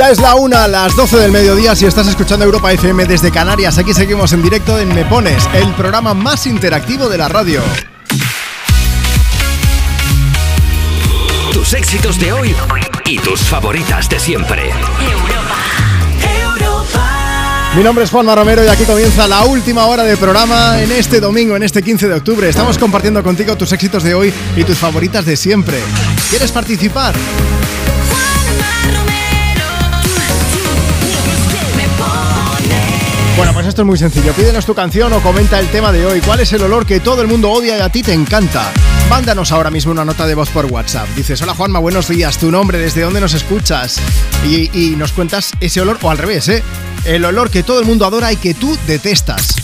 [0.09, 3.77] Ya es la una, las 12 del mediodía si estás escuchando Europa FM desde Canarias.
[3.77, 7.61] Aquí seguimos en directo en Me Pones, el programa más interactivo de la radio.
[11.53, 12.57] Tus éxitos de hoy
[13.05, 14.71] y tus favoritas de siempre.
[17.77, 21.21] Mi nombre es Juanma Romero y aquí comienza la última hora de programa en este
[21.21, 22.49] domingo, en este 15 de octubre.
[22.49, 25.79] Estamos compartiendo contigo tus éxitos de hoy y tus favoritas de siempre.
[26.31, 27.15] ¿Quieres participar?
[33.39, 34.33] Bueno, pues esto es muy sencillo.
[34.33, 36.21] Pídenos tu canción o comenta el tema de hoy.
[36.21, 38.73] ¿Cuál es el olor que todo el mundo odia y a ti te encanta?
[39.09, 41.09] Mándanos ahora mismo una nota de voz por WhatsApp.
[41.15, 44.01] Dices, hola Juanma, buenos días, tu nombre, desde dónde nos escuchas.
[44.45, 46.65] Y, y nos cuentas ese olor, o al revés, ¿eh?
[47.05, 49.55] El olor que todo el mundo adora y que tú detestas.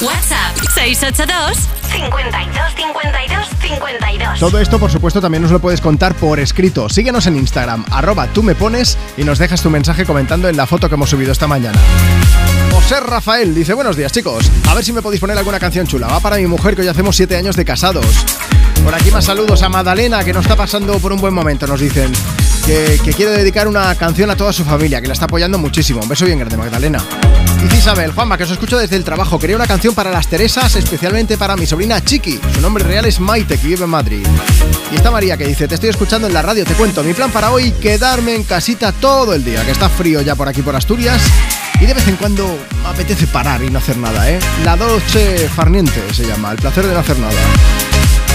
[0.00, 1.56] WhatsApp 682
[1.92, 4.40] 52 52 52.
[4.40, 6.88] Todo esto, por supuesto, también nos lo puedes contar por escrito.
[6.88, 10.66] Síguenos en Instagram, arroba tú me pones y nos dejas tu mensaje comentando en la
[10.66, 11.78] foto que hemos subido esta mañana.
[12.74, 16.08] José Rafael dice, buenos días chicos, a ver si me podéis poner alguna canción chula.
[16.08, 18.04] Va para mi mujer que hoy hacemos 7 años de casados.
[18.82, 21.80] Por aquí más saludos a Madalena que nos está pasando por un buen momento, nos
[21.80, 22.12] dicen.
[22.66, 26.00] Que, que quiere dedicar una canción a toda su familia, que la está apoyando muchísimo.
[26.02, 27.02] Un beso bien grande, Magdalena.
[27.62, 29.38] Dice Isabel, Juanma, que os escucho desde el trabajo.
[29.38, 32.40] Quería una canción para las Teresas, especialmente para mi sobrina Chiqui.
[32.54, 34.26] Su nombre real es Maite, que vive en Madrid.
[34.92, 37.04] Y está María que dice, te estoy escuchando en la radio, te cuento.
[37.04, 40.48] Mi plan para hoy, quedarme en casita todo el día, que está frío ya por
[40.48, 41.20] aquí por Asturias.
[41.80, 44.38] Y de vez en cuando apetece parar y no hacer nada, ¿eh?
[44.64, 47.34] La Dolce Farniente se llama, el placer de no hacer nada.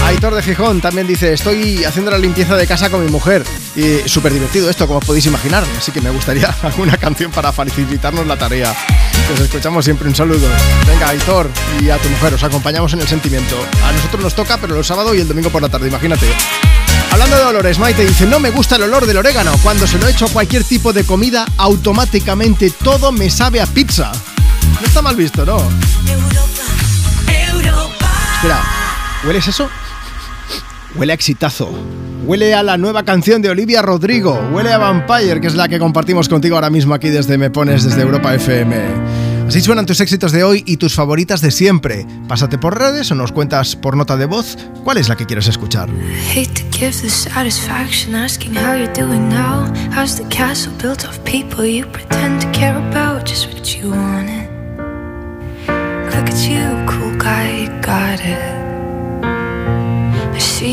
[0.04, 3.44] Aitor de Gijón también dice, estoy haciendo la limpieza de casa con mi mujer.
[3.76, 5.64] Y súper divertido esto, como podéis imaginar.
[5.78, 8.74] Así que me gustaría alguna canción para facilitarnos la tarea.
[9.32, 10.48] Os escuchamos siempre un saludo.
[10.86, 11.48] Venga, Aitor
[11.80, 13.56] y a tu mujer, os acompañamos en el sentimiento.
[13.84, 16.26] A nosotros nos toca, pero el sábado y el domingo por la tarde, imagínate.
[17.10, 19.52] Hablando de olores, Maite dice, no me gusta el olor del orégano.
[19.62, 24.12] Cuando se lo echo a cualquier tipo de comida, automáticamente todo me sabe a pizza.
[24.80, 25.58] No está mal visto, ¿no?
[28.36, 28.62] Espera,
[29.24, 29.68] ¿hueles eso?
[30.94, 31.70] Huele a exitazo.
[32.24, 34.34] Huele a la nueva canción de Olivia Rodrigo.
[34.52, 37.84] Huele a Vampire, que es la que compartimos contigo ahora mismo aquí desde Me Pones,
[37.84, 38.76] desde Europa FM.
[39.50, 42.06] Así suenan tus éxitos de hoy y tus favoritas de siempre.
[42.28, 45.48] Pásate por redes o nos cuentas por nota de voz cuál es la que quieres
[45.48, 45.88] escuchar.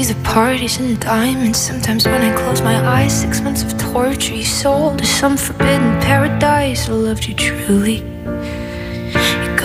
[0.07, 1.57] The parties and diamonds.
[1.57, 5.99] Sometimes when I close my eyes, six months of torture you sold to some forbidden
[5.99, 6.87] paradise.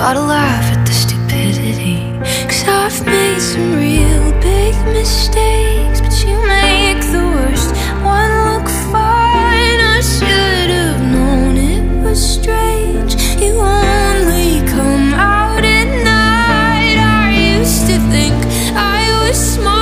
[0.02, 2.10] Gotta laugh at the stupidity.
[2.48, 7.70] Cause I've made some real big mistakes, but you make the worst
[8.02, 9.78] one look fine.
[9.94, 13.14] I should have known it was strange.
[13.40, 16.98] You only come out at night.
[16.98, 18.34] I used to think
[18.74, 19.81] I was smart,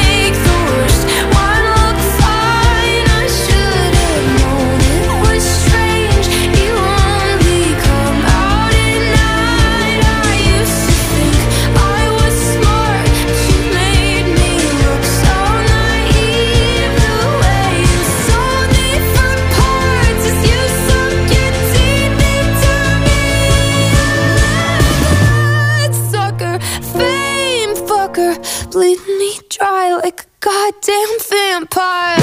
[30.91, 32.20] damn vampire.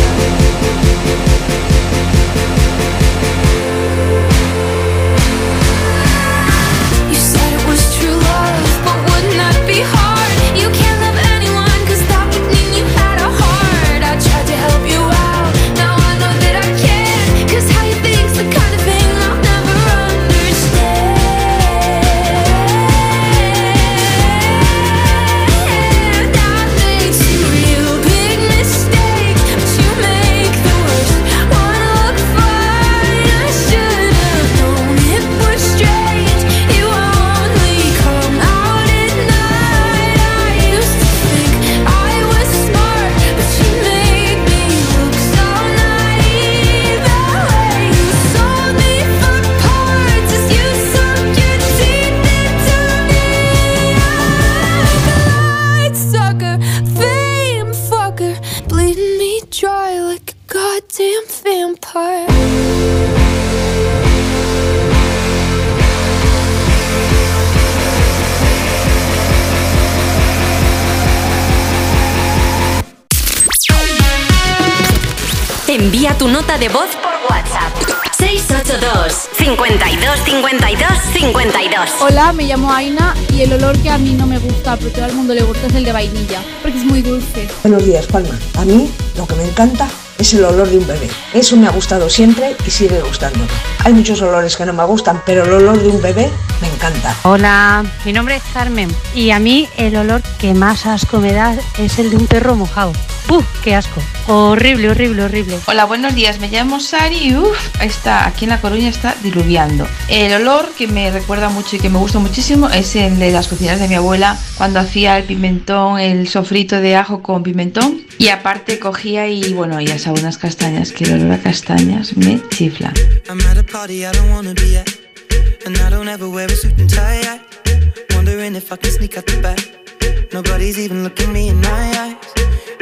[76.18, 77.72] Tu nota de voz por WhatsApp.
[78.18, 81.90] 682 52 52 52.
[82.00, 85.06] Hola, me llamo Aina y el olor que a mí no me gusta, pero todo
[85.06, 87.48] el mundo le gusta es el de vainilla, porque es muy dulce.
[87.62, 88.36] Buenos días, Palma.
[88.56, 89.88] A mí lo que me encanta
[90.18, 91.08] es el olor de un bebé.
[91.32, 93.38] Eso me ha gustado siempre y sigue gustando.
[93.84, 96.28] Hay muchos olores que no me gustan, pero el olor de un bebé
[96.60, 97.14] me encanta.
[97.22, 101.56] Hola, mi nombre es Carmen y a mí el olor que más asco me da
[101.78, 102.92] es el de un perro mojado.
[103.28, 103.44] ¡Puf!
[103.62, 104.02] ¡Qué asco!
[104.26, 105.58] Horrible, horrible, horrible.
[105.66, 106.40] Hola, buenos días.
[106.40, 109.86] Me llamo Sari y uf, está aquí en La Coruña está diluviando.
[110.08, 113.48] El olor que me recuerda mucho y que me gusta muchísimo es el de las
[113.48, 118.28] cocinas de mi abuela cuando hacía el pimentón, el sofrito de ajo con pimentón y
[118.28, 122.94] aparte cogía y bueno, y asaba unas castañas, que el olor a castañas me chifla.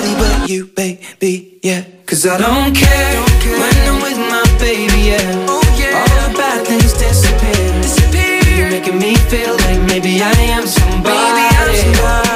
[0.00, 1.58] nobody but you, baby.
[1.62, 3.22] Yeah, cause I don't care
[3.60, 5.10] when I'm with my baby.
[5.10, 8.56] Yeah, oh, all the bad things disappear.
[8.56, 11.16] You're making me feel like maybe I am somebody.
[11.16, 12.27] I can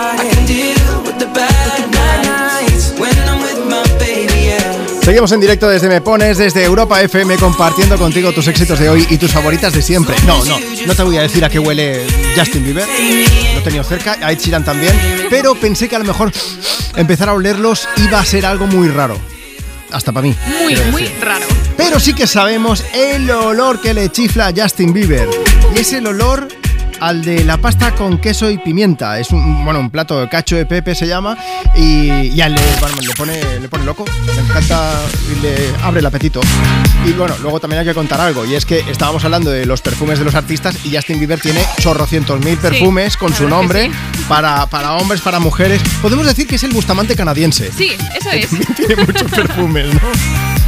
[5.12, 9.06] Seguimos en directo desde Me Pones, desde Europa FM, compartiendo contigo tus éxitos de hoy
[9.10, 10.16] y tus favoritas de siempre.
[10.26, 12.88] No, no, no te voy a decir a qué huele Justin Bieber.
[12.88, 14.98] Lo he tenido cerca, a Ed Sheeran también.
[15.28, 16.32] Pero pensé que a lo mejor
[16.96, 19.18] empezar a olerlos iba a ser algo muy raro.
[19.90, 20.34] Hasta para mí.
[20.62, 21.44] Muy, muy raro.
[21.76, 25.28] Pero sí que sabemos el olor que le chifla a Justin Bieber.
[25.76, 26.48] Y es el olor
[27.02, 29.18] al de la pasta con queso y pimienta.
[29.18, 31.36] Es un, bueno, un plato de cacho de pepe se llama.
[31.76, 34.04] Y, y a él le, bueno, le pone, le pone loco.
[34.26, 35.00] Le encanta
[35.30, 36.40] y le abre el apetito.
[37.04, 38.46] Y bueno, luego también hay que contar algo.
[38.46, 41.60] Y es que estábamos hablando de los perfumes de los artistas y Justin Bieber tiene
[41.80, 43.90] chorrocientos mil perfumes con su nombre
[44.28, 45.82] para, para hombres, para mujeres.
[46.00, 47.72] Podemos decir que es el Bustamante canadiense.
[47.72, 48.48] Sí, eso es.
[48.76, 50.61] Tiene muchos perfumes, ¿no?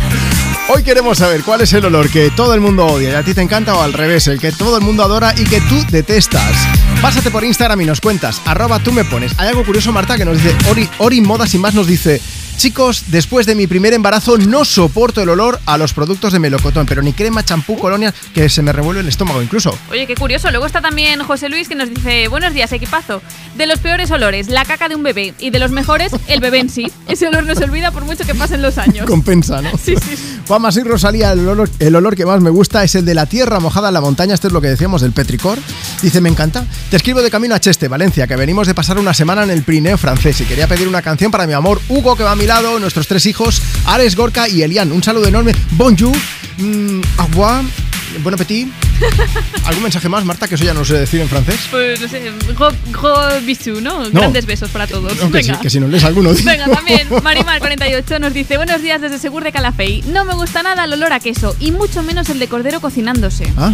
[0.66, 3.34] Hoy queremos saber cuál es el olor que todo el mundo odia y a ti
[3.34, 6.56] te encanta o al revés, el que todo el mundo adora y que tú detestas.
[7.02, 9.32] Pásate por Instagram y nos cuentas, arroba tú me pones.
[9.36, 12.18] Hay algo curioso, Marta, que nos dice Ori, Ori Moda sin más nos dice.
[12.56, 16.86] Chicos, después de mi primer embarazo no soporto el olor a los productos de melocotón,
[16.86, 19.76] pero ni crema, champú, colonia, que se me revuelve el estómago incluso.
[19.90, 20.50] Oye, qué curioso.
[20.50, 23.20] Luego está también José Luis que nos dice, buenos días, equipazo.
[23.56, 25.34] De los peores olores, la caca de un bebé.
[25.38, 26.90] Y de los mejores, el bebé en sí.
[27.08, 29.06] Ese olor no se olvida por mucho que pasen los años.
[29.06, 29.70] Compensa, ¿no?
[29.76, 30.16] Sí, sí.
[30.48, 33.26] Juanma y Rosalía, el olor, el olor que más me gusta es el de la
[33.26, 34.34] tierra mojada en la montaña.
[34.34, 35.58] Esto es lo que decíamos del petricor.
[36.02, 36.64] Dice, me encanta.
[36.90, 39.62] Te escribo de camino a Cheste, Valencia, que venimos de pasar una semana en el
[39.62, 42.43] Pirineo francés y quería pedir una canción para mi amor Hugo, que va a mi
[42.46, 44.92] lado, nuestros tres hijos, Ares, Gorka y Elian.
[44.92, 45.52] Un saludo enorme.
[45.72, 46.14] Bonjour,
[46.58, 47.62] mm, au revoir,
[48.22, 48.68] bon appetit.
[49.64, 51.58] ¿Algún mensaje más, Marta, que eso ya no sé decir en francés?
[51.70, 54.04] Pues no sé, gros, gros bisous, ¿no?
[54.04, 54.10] No.
[54.20, 55.16] Grandes besos para todos.
[55.16, 55.60] No, que, si, Venga.
[55.60, 56.30] que si nos lees alguno.
[56.44, 60.84] Venga, también Marimar48 nos dice Buenos días desde Segur de Calafey No me gusta nada
[60.84, 63.72] el olor a queso Y mucho menos el de cordero cocinándose Ah.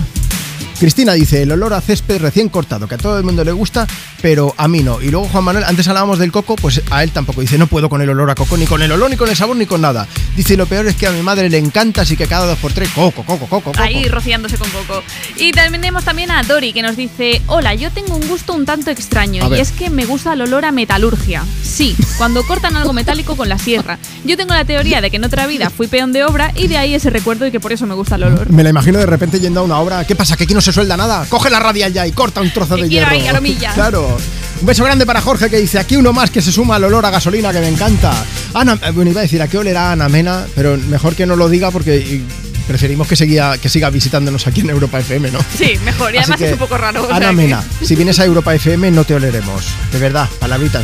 [0.81, 3.86] Cristina dice, el olor a césped recién cortado, que a todo el mundo le gusta,
[4.23, 5.02] pero a mí no.
[5.02, 7.42] Y luego Juan Manuel, antes hablábamos del coco, pues a él tampoco.
[7.42, 9.36] Dice, no puedo con el olor a coco, ni con el olor, ni con el
[9.36, 10.09] sabor, ni con nada.
[10.36, 12.73] Dice, lo peor es que a mi madre le encanta, así que cada dos por
[12.73, 13.83] tres, coco, coco, coco, coco.
[13.83, 15.02] Ahí rociándose con coco
[15.36, 18.65] Y también tenemos también a Dori que nos dice Hola, yo tengo un gusto un
[18.65, 22.92] tanto extraño Y es que me gusta el olor a metalurgia Sí, cuando cortan algo
[22.92, 26.12] metálico con la sierra Yo tengo la teoría de que en otra vida fui peón
[26.12, 28.50] de obra Y de ahí ese recuerdo y que por eso me gusta el olor
[28.50, 30.05] Me la imagino de repente yendo a una obra.
[30.07, 30.36] ¿Qué pasa?
[30.36, 31.26] ¿Que aquí no se suelda nada?
[31.28, 33.10] Coge la radial ya y corta un trozo de hierro.
[33.10, 33.58] ahí.
[33.74, 34.16] Claro.
[34.60, 37.05] Un beso grande para Jorge que dice, aquí uno más que se suma al olor
[37.07, 38.12] a gasolina que me encanta.
[38.52, 40.44] Ana, eh, bueno, iba a decir, ¿a qué olerá Ana Mena?
[40.55, 42.20] Pero mejor que no lo diga porque
[42.68, 45.39] preferimos que, seguía, que siga visitándonos aquí en Europa FM, ¿no?
[45.57, 47.65] Sí, mejor, y Así además que, es un poco raro o sea Ana que- Mena,
[47.82, 49.65] si vienes a Europa FM no te oleremos.
[49.92, 50.82] De verdad, palabrita.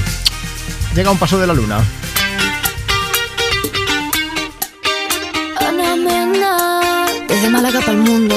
[0.95, 1.79] Llega un paso de la luna.
[5.61, 8.35] Ana Mena, desde Málaga para el mundo.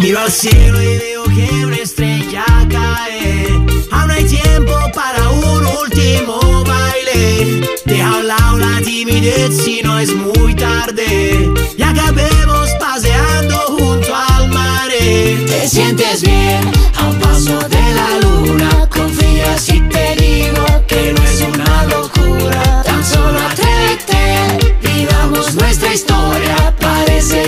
[0.00, 3.46] Miro al cielo y veo que una estrella cae.
[3.90, 7.68] Aún hay tiempo para un último baile.
[7.84, 11.48] Deja a un lado la timidez si no es muy tarde.
[11.76, 14.90] Y acabemos paseando junto al mar.
[14.90, 18.88] Te sientes bien a un paso de la luna.
[18.90, 22.82] Confía si te digo que no es una locura.
[22.84, 26.23] Tan solo atrévete, vivamos nuestra historia.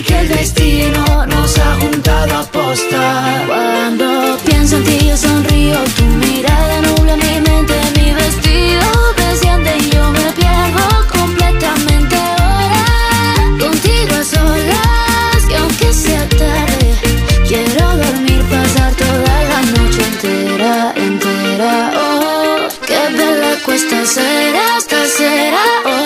[0.07, 3.45] Que el destino nos ha juntado a posta.
[3.47, 8.87] Cuando pienso en ti yo sonrío, tu mirada nubla mi mente, mi vestido
[9.17, 12.85] desciende y yo me pierdo completamente ahora.
[13.59, 16.95] Contigo a solas y aunque sea tarde,
[17.49, 21.93] quiero dormir, pasar toda la noche entera, entera.
[21.97, 25.65] Oh, qué bella cuesta será, esta será.
[25.85, 26.06] Oh.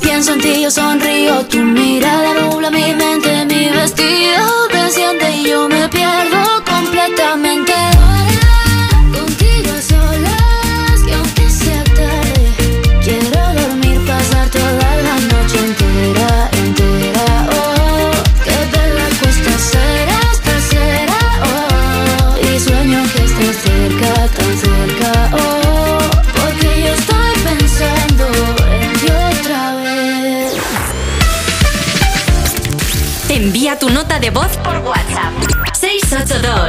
[0.00, 2.37] pienso en ti yo sonrío, tu mirada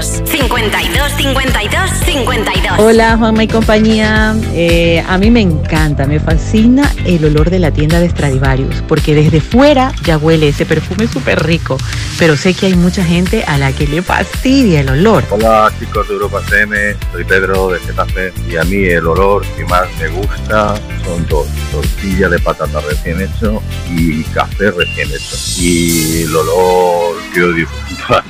[0.02, 2.80] 682 52 52 52.
[2.80, 7.72] Hola Juanma y compañía, Eh, a mí me encanta, me fascina el olor de la
[7.72, 11.78] tienda de Stradivarius, porque desde fuera ya huele ese perfume súper rico,
[12.18, 15.24] pero sé que hay mucha gente a la que le fastidia el olor.
[15.30, 19.66] Hola chicos de Europa FM, soy Pedro de Getafe y a mí el olor que
[19.66, 25.36] más me gusta son dos, tortilla de patata recién hecho y café recién hecho.
[25.60, 27.68] Y el olor que odio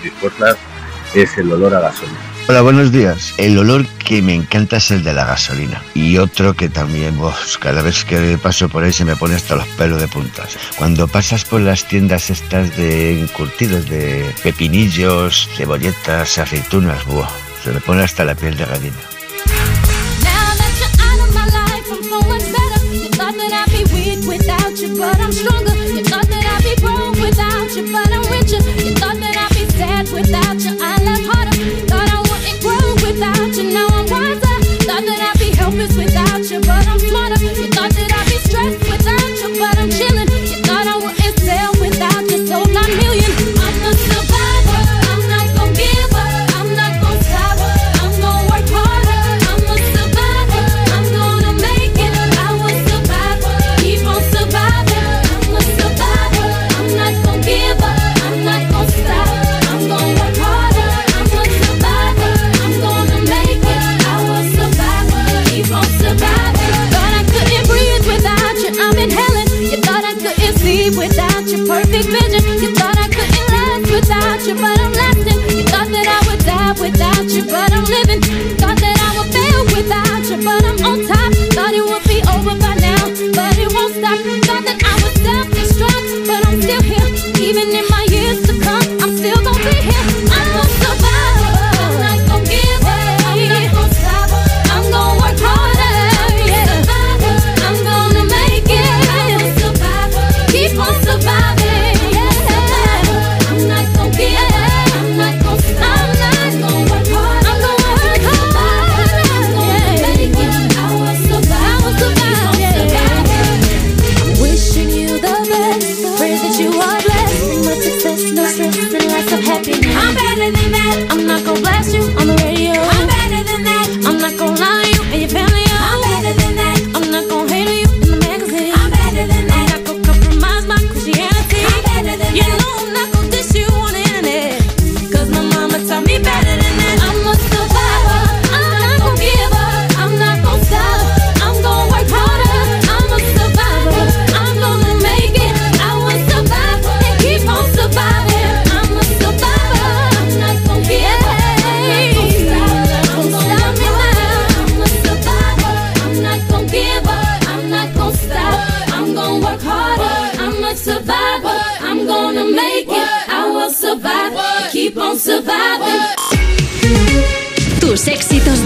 [0.04, 0.58] mis fuerzas
[1.14, 2.20] es el olor a gasolina.
[2.48, 3.36] Hola, buenos días.
[3.38, 5.84] El olor que me encanta es el de la gasolina.
[5.94, 9.56] Y otro que también, uf, cada vez que paso por ahí se me pone hasta
[9.56, 10.58] los pelos de puntas.
[10.76, 17.30] Cuando pasas por las tiendas estas de encurtidos, de pepinillos, cebolletas, aceitunas, buah,
[17.64, 19.19] se me pone hasta la piel de gallina.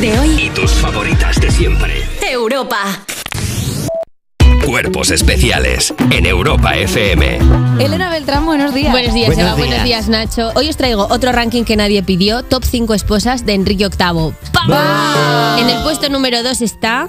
[0.03, 0.35] De hoy.
[0.37, 1.93] Y tus favoritas de siempre.
[2.29, 3.05] Europa.
[4.65, 7.39] Cuerpos especiales en Europa FM.
[7.79, 8.91] Elena Beltrán, buenos días.
[8.91, 9.55] Buenos días, Buenos Eva.
[9.55, 9.85] Buenos días.
[9.85, 10.51] días, Nacho.
[10.55, 14.33] Hoy os traigo otro ranking que nadie pidió: Top 5 esposas de Enrique VIII.
[14.51, 15.59] ¡Pam!
[15.59, 17.07] En el puesto número 2 está.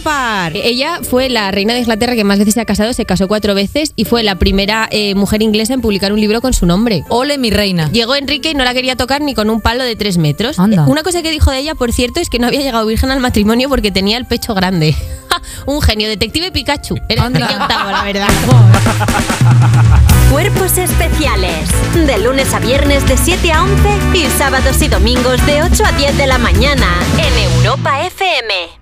[0.00, 0.56] Parr.
[0.56, 3.54] Ella fue la reina de Inglaterra que más veces se ha casado, se casó cuatro
[3.54, 7.04] veces y fue la primera eh, mujer inglesa en publicar un libro con su nombre.
[7.08, 7.90] Ole, mi reina.
[7.92, 10.58] Llegó Enrique y no la quería tocar ni con un palo de tres metros.
[10.58, 13.10] Eh, Una cosa que dijo de ella, por cierto, es que no había llegado virgen
[13.10, 14.94] al matrimonio porque tenía el pecho grande.
[15.66, 16.96] un genio, detective Pikachu.
[17.08, 18.28] Era Enrique VIII, la verdad.
[20.30, 21.68] Cuerpos especiales.
[21.94, 23.74] De lunes a viernes de 7 a 11
[24.14, 26.86] y sábados y domingos de 8 a 10 de la mañana
[27.18, 28.81] en Europa FM.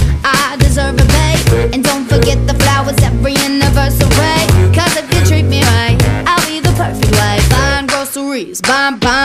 [8.61, 9.20] bomb bomb.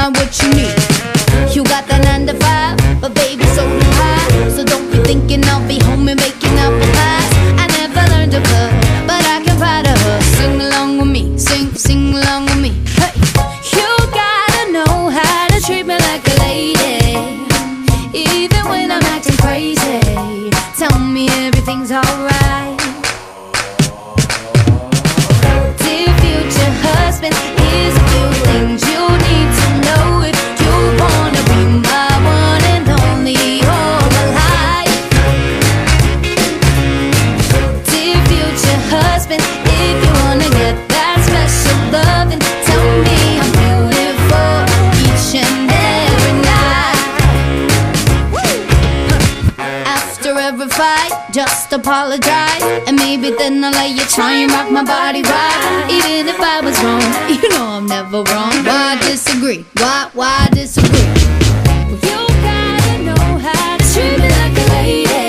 [51.76, 52.62] apologize.
[52.86, 55.86] And maybe then I'll let you try and rock my body right.
[55.90, 57.04] Even if I was wrong,
[57.42, 58.52] you know I'm never wrong.
[58.64, 59.64] Why disagree?
[59.76, 61.08] Why, why disagree?
[62.08, 65.25] You gotta know how to treat me like a lady.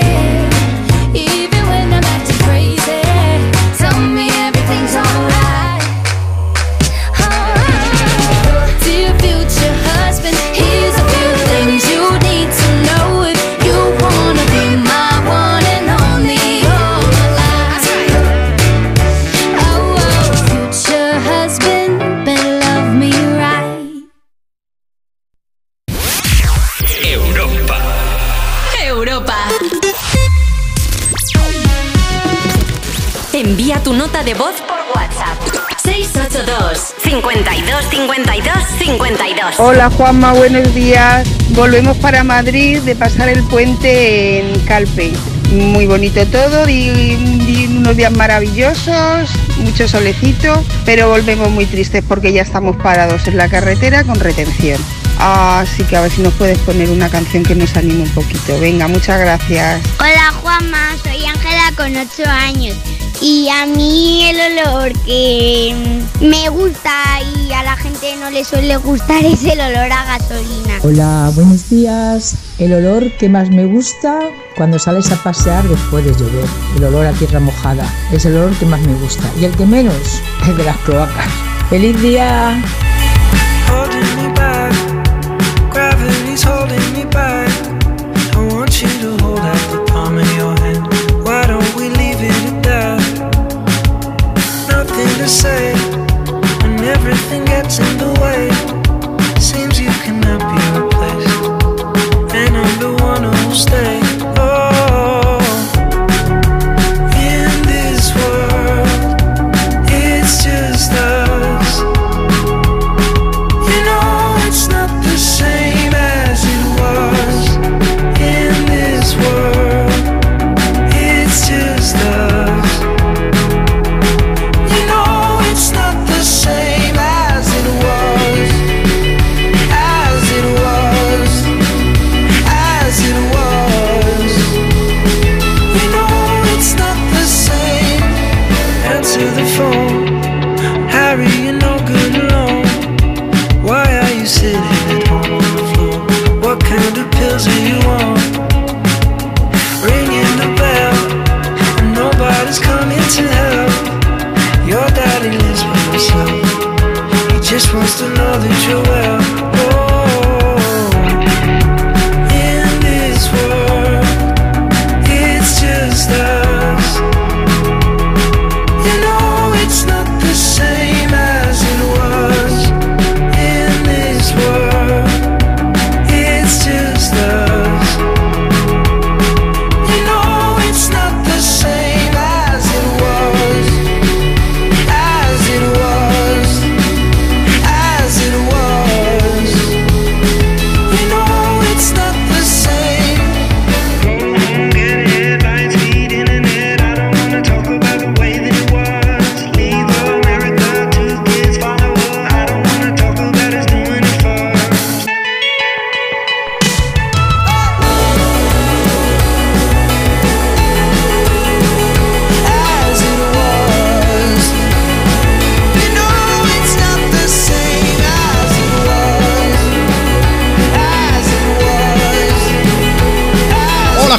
[34.07, 35.37] nota de voz por WhatsApp.
[35.83, 39.59] 682 52 52 52.
[39.59, 41.27] Hola Juanma, buenos días.
[41.49, 45.11] Volvemos para Madrid de pasar el puente en Calpe.
[45.51, 52.43] Muy bonito todo y, unos días maravillosos, mucho solecito, pero volvemos muy tristes porque ya
[52.43, 54.79] estamos parados en la carretera con retención.
[55.19, 58.59] Así que a ver si nos puedes poner una canción que nos anime un poquito.
[58.59, 59.81] Venga, muchas gracias.
[59.99, 62.75] Hola Juanma, soy Ángela con 8 años.
[63.21, 65.75] Y a mí el olor que
[66.21, 66.91] me gusta
[67.35, 70.79] y a la gente no le suele gustar es el olor a gasolina.
[70.83, 72.35] Hola, buenos días.
[72.59, 74.19] El olor que más me gusta
[74.55, 76.45] cuando sales a pasear después de llover.
[76.75, 79.23] El olor a tierra mojada es el olor que más me gusta.
[79.39, 81.27] Y el que menos, el de las cloacas.
[81.69, 82.61] ¡Feliz día!
[86.45, 87.07] holding me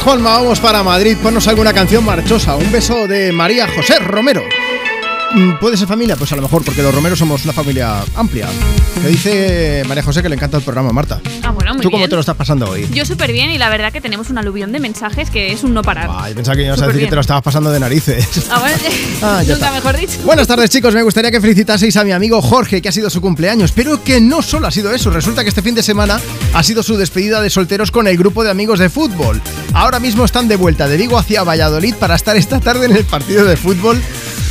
[0.09, 1.15] Juanma, vamos para Madrid.
[1.21, 2.55] Ponnos alguna canción marchosa.
[2.55, 4.41] Un beso de María José Romero.
[5.35, 6.15] Mm, ¿Puede ser familia?
[6.15, 8.47] Pues a lo mejor, porque los Romeros somos una familia amplia.
[9.03, 11.21] Que dice María José que le encanta el programa, Marta.
[11.79, 12.09] Muy ¿Tú cómo bien.
[12.09, 12.87] te lo estás pasando hoy?
[12.93, 15.73] Yo súper bien y la verdad que tenemos un aluvión de mensajes que es un
[15.73, 16.09] no parar.
[16.11, 18.27] Ay, pensaba que ibas a decir que te lo estabas pasando de narices.
[18.51, 18.77] Ah, bueno,
[19.21, 19.71] Ah, ya nunca está.
[19.71, 20.19] mejor dicho.
[20.25, 23.21] Buenas tardes chicos, me gustaría que felicitaseis a mi amigo Jorge, que ha sido su
[23.21, 26.19] cumpleaños, pero que no solo ha sido eso, resulta que este fin de semana
[26.53, 29.41] ha sido su despedida de solteros con el grupo de amigos de fútbol.
[29.73, 33.05] Ahora mismo están de vuelta de Vigo hacia Valladolid para estar esta tarde en el
[33.05, 34.01] partido de fútbol.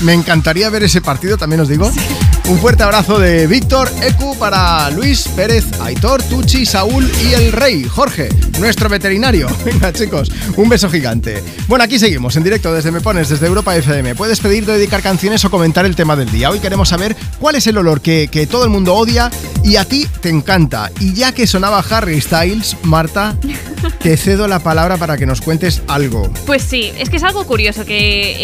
[0.02, 1.90] Me encantaría ver ese partido, también os digo.
[2.48, 7.84] Un fuerte abrazo de Víctor, Ecu para Luis, Pérez, Aitor, Tucci, Saúl y el Rey,
[7.84, 9.48] Jorge, nuestro veterinario.
[9.66, 11.42] Venga chicos, un beso gigante.
[11.66, 14.14] Bueno, aquí seguimos en directo desde Me Pones, desde Europa FM.
[14.14, 16.48] Puedes pedir dedicar canciones o comentar el tema del día.
[16.48, 19.30] Hoy queremos saber cuál es el olor que, que todo el mundo odia
[19.62, 20.90] y a ti te encanta.
[21.00, 23.36] Y ya que sonaba Harry Styles, Marta,
[24.02, 26.32] te cedo la palabra para que nos cuentes algo.
[26.46, 28.36] Pues sí, es que es algo curioso que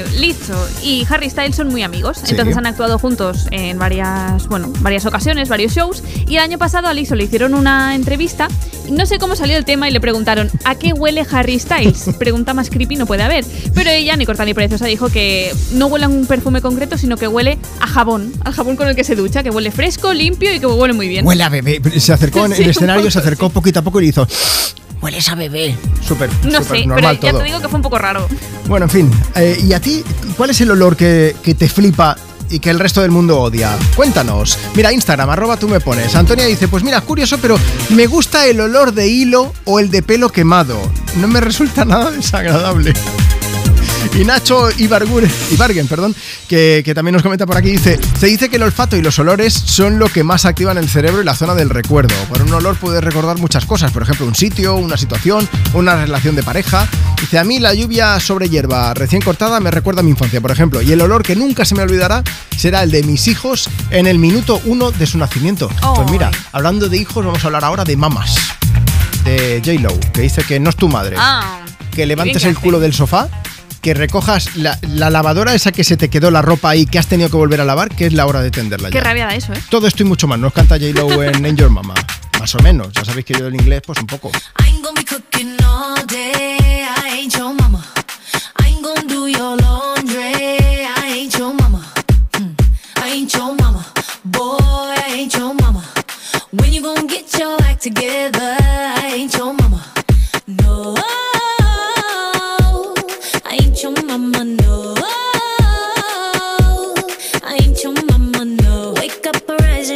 [0.00, 2.32] eh, Lizzo y Harry Styles son muy amigos, Sí.
[2.32, 6.88] entonces han actuado juntos en varias, bueno, varias ocasiones, varios shows, y el año pasado
[6.88, 8.48] a Lizzo le hicieron una entrevista,
[8.90, 12.08] no sé cómo salió el tema y le preguntaron ¿a qué huele Harry Styles?
[12.18, 15.88] Pregunta más creepy no puede haber, pero ella, ni corta ni preciosa, dijo que no
[15.88, 19.04] huele a un perfume concreto, sino que huele a jabón, al jabón con el que
[19.04, 21.26] se ducha, que huele fresco, limpio y que huele muy bien.
[21.26, 21.82] Huele a bebé.
[22.00, 24.26] Se acercó en Sí, el escenario, poco se acercó poquito a poco y le hizo.
[25.02, 25.76] Hueles a bebé.
[26.08, 27.40] Súper, No súper sé, pero normal ya todo.
[27.40, 28.26] te digo que fue un poco raro.
[28.66, 29.10] Bueno, en fin.
[29.34, 30.02] eh, ¿Y a ti
[30.38, 32.16] cuál es el olor que, que te flipa
[32.50, 33.76] y que el resto del mundo odia?
[33.96, 34.58] Cuéntanos.
[34.74, 36.14] Mira, Instagram, arroba tú me pones.
[36.14, 37.58] Antonia dice, pues mira, curioso, pero
[37.90, 40.78] me gusta el olor de hilo o el de pelo quemado.
[41.16, 42.92] No me resulta nada desagradable.
[44.12, 46.14] Y Nacho Ibargur- Ibarguen, perdón,
[46.48, 49.18] que, que también nos comenta por aquí, dice, se dice que el olfato y los
[49.18, 52.14] olores son lo que más activan el cerebro y la zona del recuerdo.
[52.28, 56.36] Por un olor puedes recordar muchas cosas, por ejemplo, un sitio, una situación, una relación
[56.36, 56.86] de pareja.
[57.20, 60.52] Dice, a mí la lluvia sobre hierba recién cortada me recuerda a mi infancia, por
[60.52, 62.22] ejemplo, y el olor que nunca se me olvidará
[62.56, 65.68] será el de mis hijos en el minuto uno de su nacimiento.
[65.96, 68.36] Pues mira, hablando de hijos, vamos a hablar ahora de mamas.
[69.24, 71.60] De J-Lo, que dice que no es tu madre Ah,
[71.90, 73.28] que levantes el culo del sofá,
[73.84, 77.06] que recojas la, la lavadora esa que se te quedó la ropa ahí que has
[77.06, 79.04] tenido que volver a lavar, que es la hora de tenderla qué ya.
[79.04, 79.62] rabia da eso, ¿eh?
[79.68, 80.38] Todo esto y mucho más.
[80.38, 81.92] Nos canta J-Lo en In Your Mama.
[82.40, 82.88] Más o menos.
[82.94, 84.32] Ya sabéis que yo del inglés, pues un poco.
[92.38, 92.54] Mm.
[96.52, 98.56] When you gonna get your act together?
[98.60, 99.84] I ain't your mama.
[100.46, 100.94] No.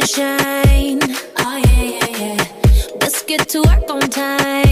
[0.09, 0.99] Shine.
[1.37, 2.97] Oh, yeah, yeah, yeah.
[2.99, 4.68] Let's get to work on time.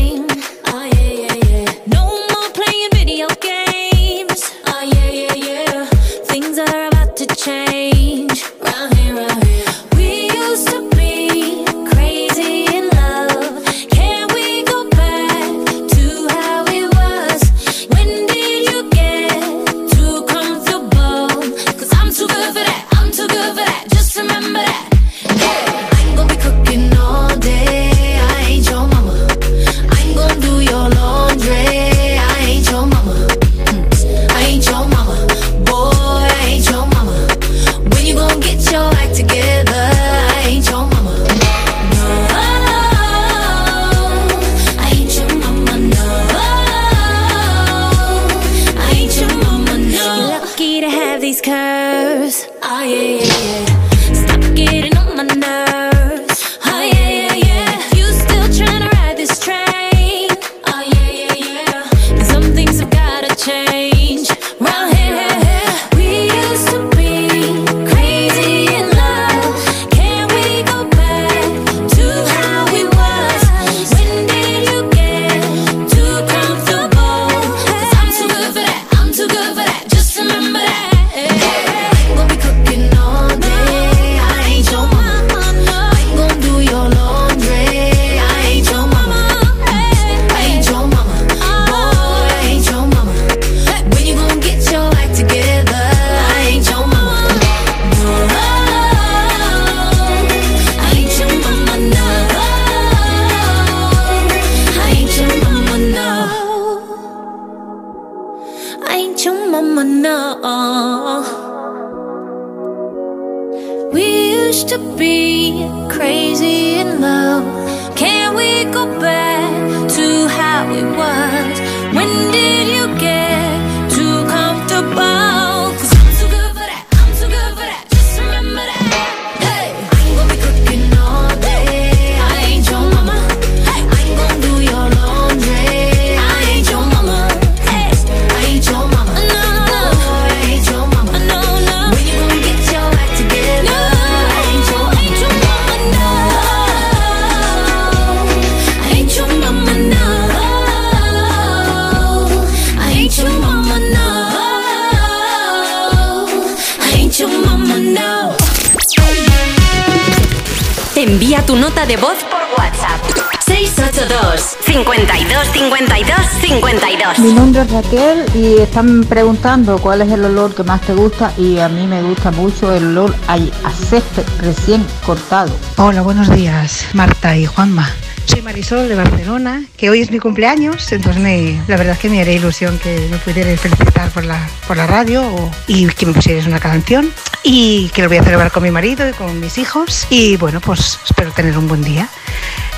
[168.79, 172.29] Están preguntando cuál es el olor que más te gusta y a mí me gusta
[172.29, 175.49] mucho el olor a a césped recién cortado.
[175.77, 177.89] Hola, buenos días, Marta y Juanma.
[178.27, 182.07] Soy Marisol de Barcelona, que hoy es mi cumpleaños, entonces me, la verdad es que
[182.09, 186.05] me haría ilusión que me pudierais felicitar por la, por la radio o- y que
[186.05, 187.09] me pusierais una canción
[187.41, 190.61] y que lo voy a celebrar con mi marido y con mis hijos y bueno,
[190.61, 192.09] pues espero tener un buen día.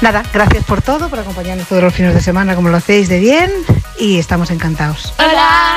[0.02, 3.20] Nada, gracias por todo, por acompañarnos todos los fines de semana como lo hacéis de
[3.20, 3.52] bien
[4.00, 5.14] y estamos encantados.
[5.18, 5.69] Hola,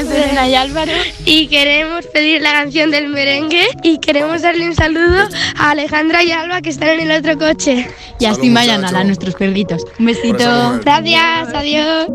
[0.00, 0.92] somos Elena y Álvaro
[1.24, 6.32] y queremos pedir la canción del merengue y queremos darle un saludo a Alejandra y
[6.32, 7.90] Alba que están en el otro coche.
[8.18, 9.84] Y a Steve Mayanal, a nuestros perritos.
[9.98, 10.80] Un besito.
[10.82, 12.08] Gracias, adiós.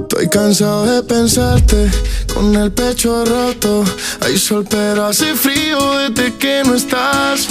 [0.00, 1.90] Estoy cansado de pensarte
[2.32, 3.84] con el pecho roto.
[4.20, 7.48] Hay sol, pero hace frío desde que no estás.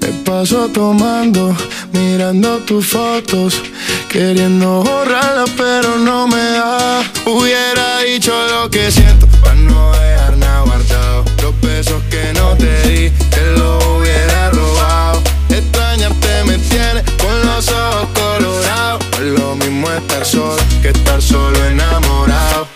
[0.00, 1.54] Me paso tomando,
[1.92, 3.60] mirando tus fotos,
[4.08, 7.02] queriendo borrarlas, pero no me da.
[7.26, 11.24] Hubiera dicho lo que siento para no dejar nada guardado.
[11.42, 15.22] Los besos que no te di, te los hubiera robado.
[15.48, 19.04] Extrañarte me tiene con los ojos colorados.
[19.20, 22.68] Lo mismo estar solo que estar solo enamorado.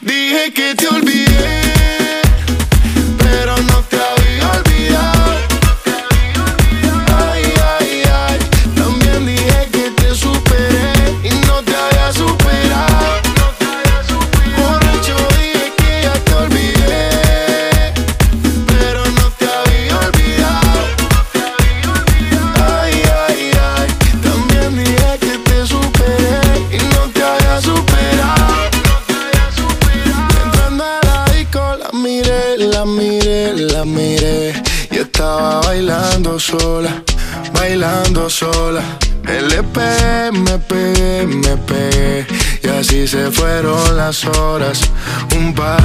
[0.00, 1.62] Dije que te olvidé,
[44.08, 44.80] las horas,
[45.36, 45.77] un par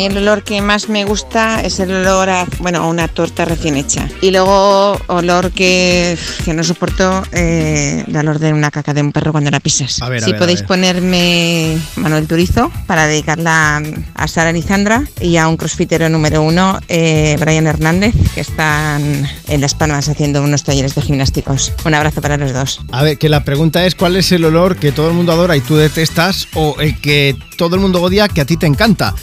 [0.00, 3.44] mí el olor que más me gusta es el olor a, bueno, a una torta
[3.44, 4.08] recién hecha.
[4.22, 9.12] Y luego olor que, que no soporto, eh, el olor de una caca de un
[9.12, 10.00] perro cuando la pisas.
[10.00, 10.68] A ver, a si a podéis ver.
[10.68, 13.82] ponerme Manuel Turizo para dedicarla
[14.14, 19.60] a Sara Lisandra y a un crossfitero número uno, eh, Brian Hernández, que están en
[19.60, 21.72] Las Palmas haciendo unos talleres de gimnásticos.
[21.84, 22.80] Un abrazo para los dos.
[22.92, 25.56] A ver, que la pregunta es cuál es el olor que todo el mundo adora
[25.56, 29.14] y tú detestas o el que todo el mundo odia que a ti te encanta.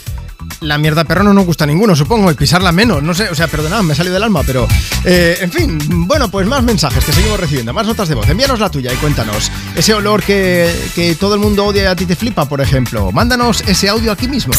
[0.60, 3.46] La mierda perro no nos gusta ninguno, supongo, y pisarla menos, no sé, o sea,
[3.48, 4.66] perdonad, me salió del alma, pero
[5.04, 8.58] eh, en fin, bueno, pues más mensajes que seguimos recibiendo, más notas de voz, envíanos
[8.58, 12.06] la tuya y cuéntanos ese olor que, que todo el mundo odia y a ti
[12.06, 14.52] te flipa, por ejemplo, mándanos ese audio aquí mismo.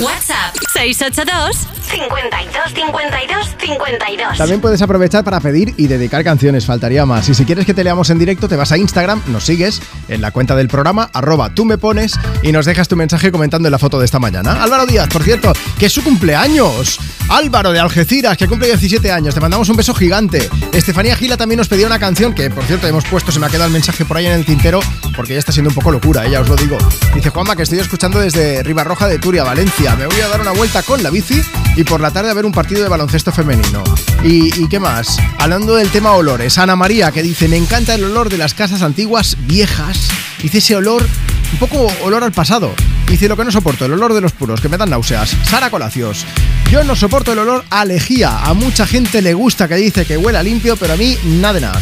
[0.00, 7.28] WhatsApp 682 52 52 52 También puedes aprovechar para pedir y dedicar canciones, faltaría más.
[7.28, 10.20] Y si quieres que te leamos en directo, te vas a Instagram, nos sigues en
[10.20, 13.72] la cuenta del programa, arroba tú me pones y nos dejas tu mensaje comentando en
[13.72, 14.62] la foto de esta mañana.
[14.62, 17.00] Álvaro Díaz, por cierto, que es su cumpleaños.
[17.28, 19.34] Álvaro de Algeciras, que cumple 17 años.
[19.34, 20.48] Te mandamos un beso gigante.
[20.72, 23.50] Estefanía Gila también nos pedía una canción que, por cierto, hemos puesto, se me ha
[23.50, 24.80] quedado el mensaje por ahí en el tintero,
[25.16, 26.78] porque ya está siendo un poco locura, ella os lo digo.
[27.14, 29.87] Dice Juanma que estoy escuchando desde Ribarroja de Turia, Valencia.
[29.96, 31.40] Me voy a dar una vuelta con la bici
[31.76, 33.82] y por la tarde a ver un partido de baloncesto femenino.
[34.22, 35.16] ¿Y, y qué más?
[35.38, 38.82] Hablando del tema olores, Ana María que dice, me encanta el olor de las casas
[38.82, 40.08] antiguas viejas.
[40.42, 41.04] Dice ese olor,
[41.52, 42.72] un poco olor al pasado.
[43.08, 45.34] Dice lo que no soporto, el olor de los puros, que me dan náuseas.
[45.44, 46.26] Sara Colacios.
[46.70, 48.44] Yo no soporto el olor a lejía.
[48.44, 51.60] A mucha gente le gusta que dice que huela limpio, pero a mí nada de
[51.62, 51.80] nada.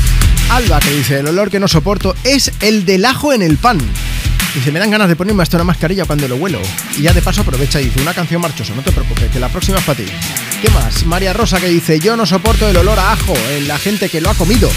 [0.51, 3.81] Alba que dice, el olor que no soporto es el del ajo en el pan.
[4.57, 6.59] Dice, me dan ganas de ponerme hasta una mascarilla cuando lo huelo.
[6.97, 9.51] Y ya de paso aprovecha y dice, una canción marchosa, no te preocupes, que la
[9.51, 10.07] próxima es para ti.
[10.63, 11.05] ¿Qué más?
[11.05, 14.23] María Rosa que dice, yo no soporto el olor a ajo en la gente que
[14.23, 14.71] lo ha comido.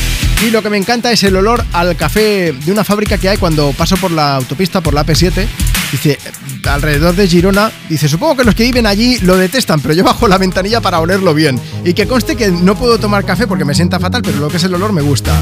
[0.46, 3.38] Y lo que me encanta es el olor al café de una fábrica que hay
[3.38, 5.48] cuando paso por la autopista, por la AP7.
[5.94, 6.20] Dice,
[6.66, 10.28] alrededor de Girona, dice, supongo que los que viven allí lo detestan, pero yo bajo
[10.28, 11.58] la ventanilla para olerlo bien.
[11.86, 14.58] Y que conste que no puedo tomar café porque me sienta fatal, pero lo que
[14.58, 15.42] es el olor me gusta.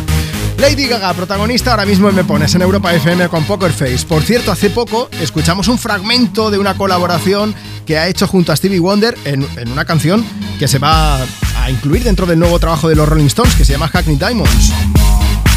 [0.57, 4.05] Lady Gaga, protagonista ahora mismo en Me Pones en Europa FM con Poker Face.
[4.07, 7.55] Por cierto, hace poco escuchamos un fragmento de una colaboración
[7.85, 10.25] que ha hecho junto a Stevie Wonder en, en una canción
[10.59, 13.73] que se va a incluir dentro del nuevo trabajo de los Rolling Stones que se
[13.73, 14.73] llama Hackney Diamonds.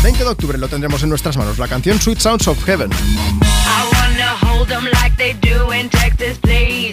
[0.02, 2.90] 20 de octubre lo tendremos en nuestras manos, la canción Sweet Sounds of Heaven.
[2.90, 4.70] I wanna hold
[5.02, 6.92] like they do in Texas, please.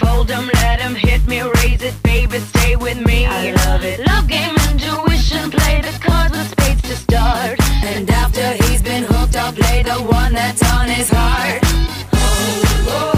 [0.00, 3.26] Fold let hit me, raise it, baby, stay with me.
[3.26, 4.00] I love it.
[4.06, 6.57] Love game, intuition, play the cards with spades
[6.88, 7.60] to start.
[7.84, 11.60] And after he's been hooked, I'll play the one that's on his heart.
[12.14, 13.17] Oh, I'll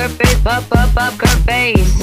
[0.00, 2.00] Poker face, pop, pop, poker face.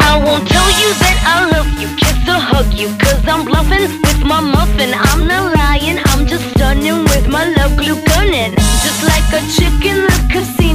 [0.00, 3.88] I won't tell you that I love you, kiss or hug you, cause I'm bluffing
[4.02, 4.90] with my muffin.
[4.94, 8.54] I'm not lying, I'm just stunning with my love glue gunning.
[8.84, 10.67] Just like a chick in the casino,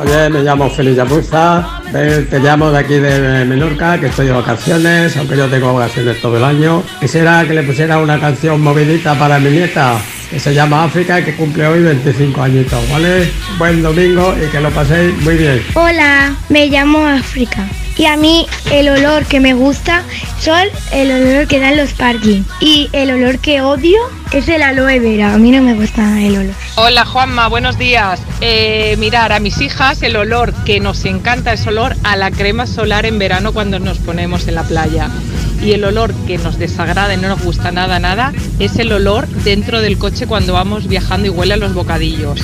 [0.00, 5.16] Oye, me llamo Félix Yamuza, te llamo de aquí de Menorca, que estoy de vacaciones,
[5.16, 6.82] aunque yo tengo vacaciones todo el año.
[7.00, 9.96] Quisiera que le pusiera una canción movidita para mi nieta,
[10.30, 13.30] que se llama África y que cumple hoy 25 añitos, ¿vale?
[13.58, 15.62] Buen domingo y que lo paséis muy bien.
[15.74, 17.64] Hola, me llamo África.
[17.96, 20.02] Y a mí el olor que me gusta
[20.40, 22.42] son el olor que dan los parking.
[22.60, 23.98] Y el olor que odio
[24.32, 25.34] es el aloe vera.
[25.34, 26.54] A mí no me gusta el olor.
[26.74, 28.20] Hola Juanma, buenos días.
[28.40, 28.63] Eh,
[28.98, 33.06] mirar, a mis hijas el olor que nos encanta es olor a la crema solar
[33.06, 35.10] en verano cuando nos ponemos en la playa.
[35.62, 39.26] Y el olor que nos desagrada y no nos gusta nada, nada, es el olor
[39.26, 42.40] dentro del coche cuando vamos viajando y huele a los bocadillos.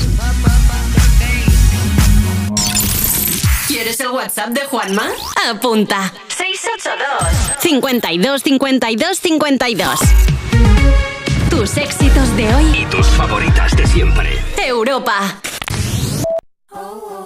[3.68, 5.08] ¿Quieres el WhatsApp de Juanma?
[5.48, 6.12] Apunta.
[6.28, 10.00] 682 52 52 52.
[11.50, 12.64] Tus éxitos de hoy.
[12.82, 14.38] Y tus favoritas de siempre.
[14.66, 15.40] Europa.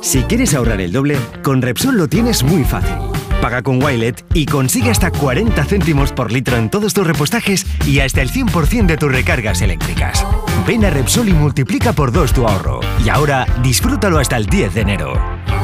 [0.00, 2.96] Si quieres ahorrar el doble, con Repsol lo tienes muy fácil.
[3.40, 8.00] Paga con Wilet y consigue hasta 40 céntimos por litro en todos tus repostajes y
[8.00, 10.24] hasta el 100% de tus recargas eléctricas.
[10.66, 12.80] Ven a Repsol y multiplica por dos tu ahorro.
[13.04, 15.14] Y ahora disfrútalo hasta el 10 de enero.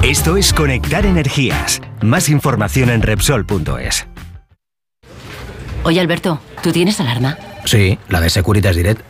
[0.02, 1.80] Esto es Conectar Energías.
[2.02, 4.06] Más información en Repsol.es.
[5.84, 7.38] Oye, Alberto, ¿tú tienes alarma?
[7.64, 9.09] Sí, la de Securitas Direct.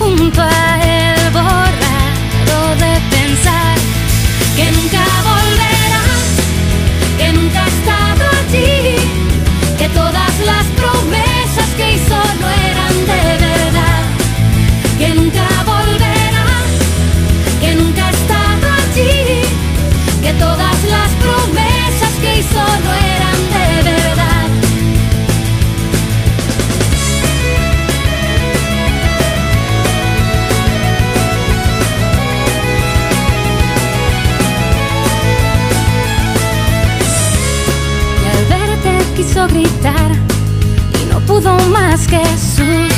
[0.00, 0.31] el
[39.48, 40.12] gritar
[41.00, 42.92] y no pudo más que susurrar.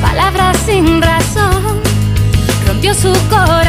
[0.00, 1.80] palabras sin razón,
[2.66, 3.63] rompió su corazón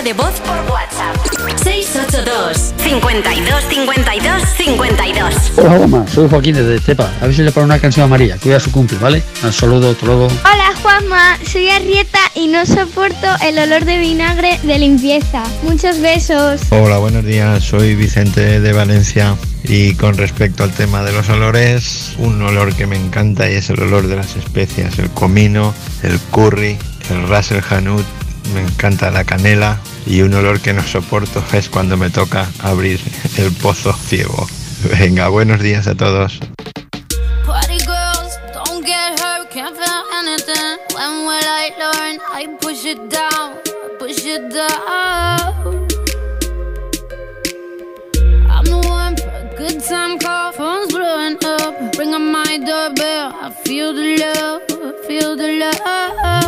[0.00, 1.16] nota de voz por WhatsApp.
[1.62, 7.10] 682 52 52 52 Hola, Juanma, soy Joaquín desde Estepa.
[7.20, 9.22] A ver si le pongo una canción a María, que hoy a su cumple, ¿vale?
[9.42, 10.26] Un saludo, hasta luego.
[10.26, 15.42] Hola Juanma, soy Arrieta y no soporto el olor de vinagre de limpieza.
[15.62, 16.60] Muchos besos.
[16.70, 17.62] Hola, buenos días.
[17.62, 22.86] Soy Vicente de Valencia y con respecto al tema de los olores, un olor que
[22.86, 26.78] me encanta y es el olor de las especias, el comino, el curry,
[27.10, 28.06] el ras el hanout,
[28.54, 33.00] me encanta la canela y un olor que no soporto es cuando me toca abrir
[33.36, 34.46] el pozo ciego.
[34.98, 36.40] Venga, buenos días a todos.
[52.00, 56.39] Ring on my doorbell, I feel the love, feel the love.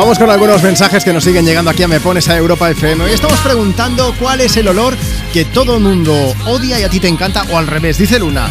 [0.00, 3.04] Vamos con algunos mensajes que nos siguen llegando aquí a Me Pones a Europa FM.
[3.04, 4.96] Hoy estamos preguntando cuál es el olor
[5.30, 6.14] que todo el mundo
[6.46, 7.98] odia y a ti te encanta, o al revés.
[7.98, 8.48] Dice Luna,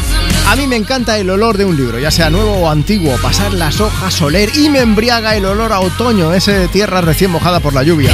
[0.48, 3.52] a mí me encanta el olor de un libro, ya sea nuevo o antiguo, pasar
[3.56, 7.60] las hojas, oler y me embriaga el olor a otoño, ese de tierra recién mojada
[7.60, 8.11] por la lluvia.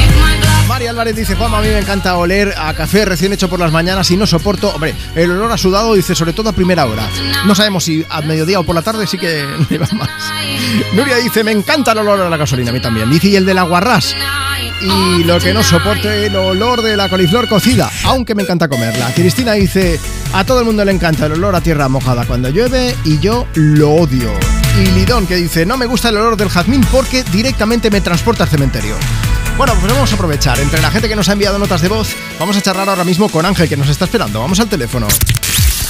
[0.95, 4.09] Álvarez dice, Juan, a mí me encanta oler a café recién hecho por las mañanas
[4.11, 7.09] y no soporto, hombre, el olor a sudado, dice, sobre todo a primera hora.
[7.45, 10.09] No sabemos si a mediodía o por la tarde sí que me va más.
[10.93, 13.09] Nuria dice, me encanta el olor a la gasolina, a mí también.
[13.09, 14.15] Dice, y el del aguarrás.
[14.82, 19.11] Y lo que no soporto el olor de la coliflor cocida, aunque me encanta comerla.
[19.14, 19.99] Cristina dice,
[20.32, 23.48] a todo el mundo le encanta el olor a tierra mojada cuando llueve y yo
[23.56, 24.32] lo odio.
[24.82, 28.43] Y Lidón que dice, no me gusta el olor del jazmín porque directamente me transporta
[28.45, 28.95] al cementerio.
[29.58, 30.59] Bueno, pues vamos a aprovechar.
[30.59, 33.30] Entre la gente que nos ha enviado notas de voz, vamos a charlar ahora mismo
[33.30, 34.42] con Ángel, que nos está esperando.
[34.42, 35.08] Vamos al teléfono.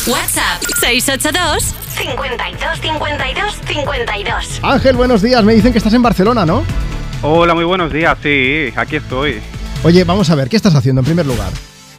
[0.06, 4.60] WhatsApp 682 52 52 52.
[4.62, 5.44] Ángel, buenos días.
[5.44, 6.64] Me dicen que estás en Barcelona, ¿no?
[7.24, 8.16] Hola, muy buenos días.
[8.22, 9.42] Sí, aquí estoy.
[9.84, 11.52] Oye, vamos a ver, ¿qué estás haciendo en primer lugar?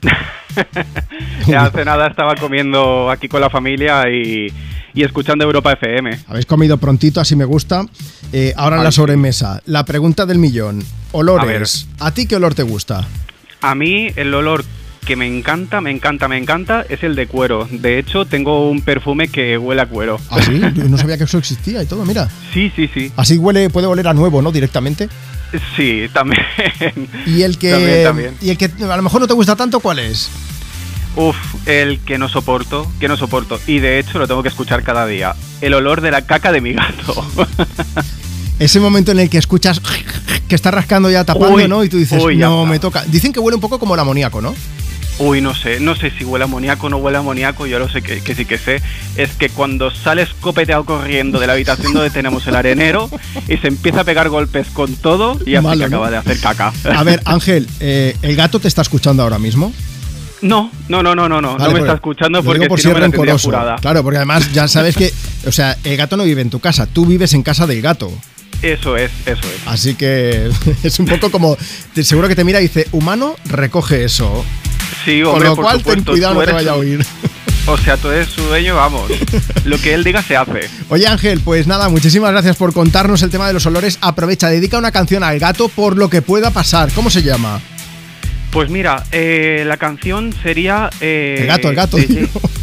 [1.47, 4.47] Ya hace nada estaba comiendo aquí con la familia y,
[4.97, 6.19] y escuchando Europa FM.
[6.27, 7.85] Habéis comido prontito, así me gusta.
[8.33, 10.83] Eh, ahora en la sobremesa, la pregunta del millón.
[11.13, 11.87] Olores.
[12.01, 13.07] ¿A, ti qué olor te gusta?
[13.61, 14.65] A mí el olor
[15.05, 17.69] que me encanta, me encanta, me encanta es el de cuero.
[17.71, 20.19] De hecho, tengo un perfume que huele a cuero.
[20.31, 20.61] ¿Ah, sí?
[20.89, 22.31] No sabía que eso existía y todo, mira.
[22.55, 23.13] Sí, sí, sí.
[23.17, 24.51] Así huele, puede oler a nuevo, ¿no?
[24.51, 25.11] Directamente.
[25.77, 26.43] Sí, también.
[27.27, 27.71] Y el que.
[27.71, 28.35] También, también.
[28.41, 30.31] Y el que a lo mejor no te gusta tanto, ¿cuál es?
[31.17, 31.37] Uf,
[31.67, 33.59] el que no soporto, que no soporto.
[33.67, 35.35] Y de hecho lo tengo que escuchar cada día.
[35.63, 37.27] El olor de la caca de mi gato.
[38.59, 39.81] Ese momento en el que escuchas
[40.49, 41.85] que está rascando ya tapando, Uy, ¿no?
[41.85, 43.05] Y tú dices, uy, no, me toca.
[43.07, 44.55] Dicen que huele un poco como el amoníaco, ¿no?
[45.19, 48.03] Uy, no sé, no sé si huele amoníaco o no huele amoníaco, yo lo sé
[48.03, 48.83] que, que sí que sé.
[49.17, 53.09] Es que cuando sales copeteado corriendo de la habitación donde tenemos el arenero
[53.49, 55.97] y se empieza a pegar golpes con todo y así Malo, que ¿no?
[55.97, 56.73] acaba de hacer caca.
[56.85, 59.73] A ver, Ángel, eh, ¿el gato te está escuchando ahora mismo?
[60.47, 62.89] No, no, no, no, no, no, Vale, no me está escuchando lo porque por si
[62.89, 63.49] no me rencoroso.
[63.49, 63.77] jurada.
[63.77, 65.13] Claro, porque además ya sabes que,
[65.47, 68.13] o sea, el gato no vive en tu casa, tú vives en casa del gato.
[68.63, 69.61] Eso es, eso es.
[69.67, 70.51] Así que
[70.83, 71.57] es un poco como,
[71.95, 74.45] te- seguro que te mira y dice, humano, recoge eso.
[75.05, 77.05] Sí, Con hombre, lo por cual, ten cuidado, no te vaya a oír.
[77.69, 79.11] O sea, tú eres su dueño, vamos.
[79.65, 80.71] Lo que él diga se hace.
[80.89, 83.99] Oye Ángel, pues nada, muchísimas gracias por contarnos el tema de los olores.
[84.03, 86.93] Aprovecha, dedica una canción al gato por lo que pueda pasar.
[86.93, 87.61] ¿Cómo se llama?
[88.51, 90.89] Pues mira, eh, la canción sería...
[91.01, 91.99] eh, El gato, el gato,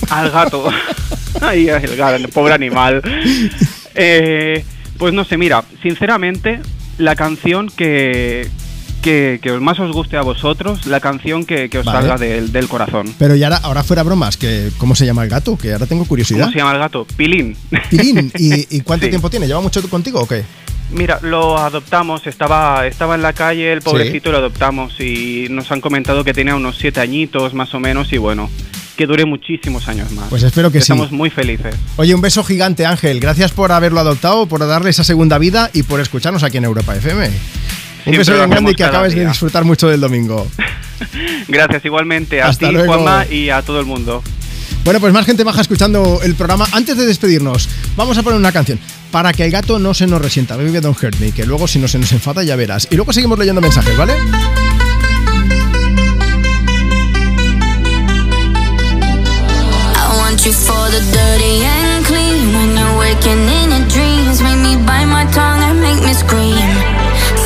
[0.10, 0.70] al gato.
[1.42, 3.02] Ay, el gato, el pobre animal.
[3.95, 4.66] Eh,
[4.98, 6.60] pues no sé, mira, sinceramente,
[6.98, 8.50] la canción que,
[9.04, 12.00] que, que más os guste a vosotros, la canción que, que os Vale.
[12.00, 13.14] salga del, del corazón.
[13.20, 15.56] Pero ya ahora, ahora fuera bromas, que ¿cómo se llama el gato?
[15.58, 16.40] Que ahora tengo curiosidad.
[16.42, 17.06] ¿Cómo se llama el gato?
[17.16, 17.56] Pilín.
[17.92, 19.10] Pilín, ¿y, y cuánto Sí.
[19.12, 19.46] tiempo tiene?
[19.46, 20.44] ¿Lleva mucho contigo o qué?
[20.92, 25.82] Mira, lo adoptamos, estaba, estaba en la calle, el pobrecito lo adoptamos y nos han
[25.82, 28.50] comentado que tenía unos siete añitos más o menos y bueno,
[28.96, 30.28] que dure muchísimos años más.
[30.30, 30.84] Pues espero que sí.
[30.84, 31.74] Estamos muy felices.
[31.96, 35.82] Oye, un beso gigante Ángel, gracias por haberlo adoptado, por darle esa segunda vida y
[35.84, 37.32] por escucharnos aquí en Europa FM.
[38.06, 40.48] Un beso bien grande y que acabes de disfrutar mucho del domingo.
[41.48, 42.94] Gracias igualmente a Hasta ti, luego.
[42.94, 44.24] Juanma, y a todo el mundo.
[44.84, 46.68] Bueno, pues más gente baja escuchando el programa.
[46.74, 48.80] Antes de despedirnos, vamos a poner una canción
[49.12, 50.58] para que el gato no se nos resienta.
[50.58, 52.88] Baby Don't Hurt Me, que luego si no se nos enfada ya verás.
[52.92, 54.14] Y luego seguimos leyendo mensajes, ¿vale?
[59.96, 62.54] I want you for the dirty and clean.
[62.54, 67.03] When you're waking in your dreams, make me bite my tongue and make me scream.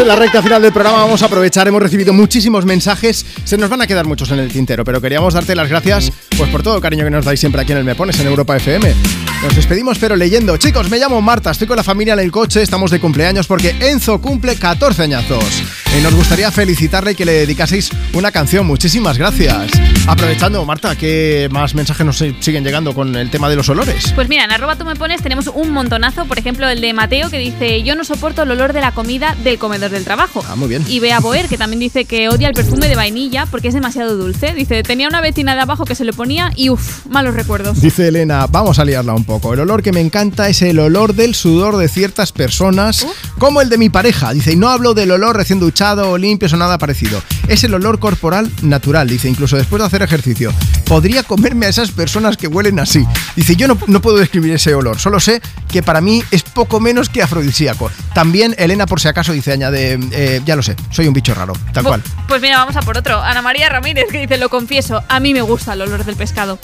[0.00, 3.68] En la recta final del programa, vamos a aprovechar, hemos recibido muchísimos mensajes, se nos
[3.68, 6.76] van a quedar muchos en el tintero, pero queríamos darte las gracias pues por todo
[6.76, 8.94] el cariño que nos dais siempre aquí en el Me Pones en Europa FM.
[9.42, 10.56] Nos despedimos pero leyendo.
[10.56, 13.74] Chicos, me llamo Marta, estoy con la familia en el coche, estamos de cumpleaños porque
[13.80, 15.62] Enzo cumple 14 añazos.
[15.98, 18.64] Y nos gustaría felicitarle y que le dedicaseis una canción.
[18.64, 19.72] Muchísimas gracias.
[20.06, 24.12] Aprovechando, Marta, ¿qué más mensajes nos siguen llegando con el tema de los olores?
[24.14, 27.30] Pues mira, en arroba tú me pones tenemos un montonazo, por ejemplo el de Mateo
[27.30, 30.44] que dice yo no soporto el olor de la comida del comedor del trabajo.
[30.48, 30.84] Ah, muy bien.
[30.86, 34.16] Y Bea Boer que también dice que odia el perfume de vainilla porque es demasiado
[34.16, 34.54] dulce.
[34.54, 37.80] Dice, tenía una vecina de abajo que se le ponía y uff, malos recuerdos.
[37.80, 39.52] Dice Elena, vamos a liarla un poco.
[39.52, 43.04] El olor que me encanta es el olor del sudor de ciertas personas,
[43.38, 44.32] como el de mi pareja.
[44.32, 47.22] Dice, y no hablo del olor recién duchado o limpios o nada parecido.
[47.48, 50.52] Es el olor corporal natural, dice, incluso después de hacer ejercicio.
[50.84, 53.06] Podría comerme a esas personas que huelen así.
[53.36, 56.80] Dice, yo no, no puedo describir ese olor, solo sé que para mí es poco
[56.80, 57.90] menos que afrodisíaco.
[58.14, 61.54] También Elena, por si acaso, dice, añade, eh, ya lo sé, soy un bicho raro,
[61.72, 62.02] tal cual.
[62.26, 63.22] Pues mira, vamos a por otro.
[63.22, 66.58] Ana María Ramírez que dice, lo confieso, a mí me gusta el olor del pescado.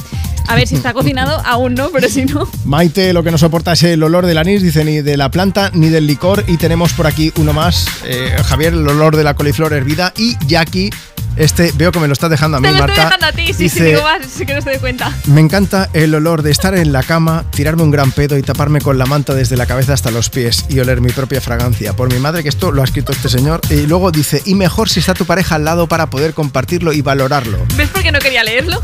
[0.47, 2.49] A ver si está cocinado, aún no, pero si no.
[2.65, 5.71] Maite lo que no soporta es el olor del anís, dice ni de la planta
[5.75, 6.45] ni del licor.
[6.47, 10.13] Y tenemos por aquí uno más, eh, Javier, el olor de la coliflor hervida.
[10.17, 10.91] Y Jackie,
[11.37, 13.05] este veo que me lo estás dejando a mí, Te lo estoy Marta.
[13.17, 15.13] dejando a ti, sí, sí, digo más, sí que no se dé cuenta.
[15.27, 18.81] Me encanta el olor de estar en la cama, tirarme un gran pedo y taparme
[18.81, 21.95] con la manta desde la cabeza hasta los pies y oler mi propia fragancia.
[21.95, 23.61] Por mi madre, que esto lo ha escrito este señor.
[23.71, 27.03] Y luego dice, y mejor si está tu pareja al lado para poder compartirlo y
[27.03, 27.59] valorarlo.
[27.77, 28.81] ¿Ves por qué no quería leerlo?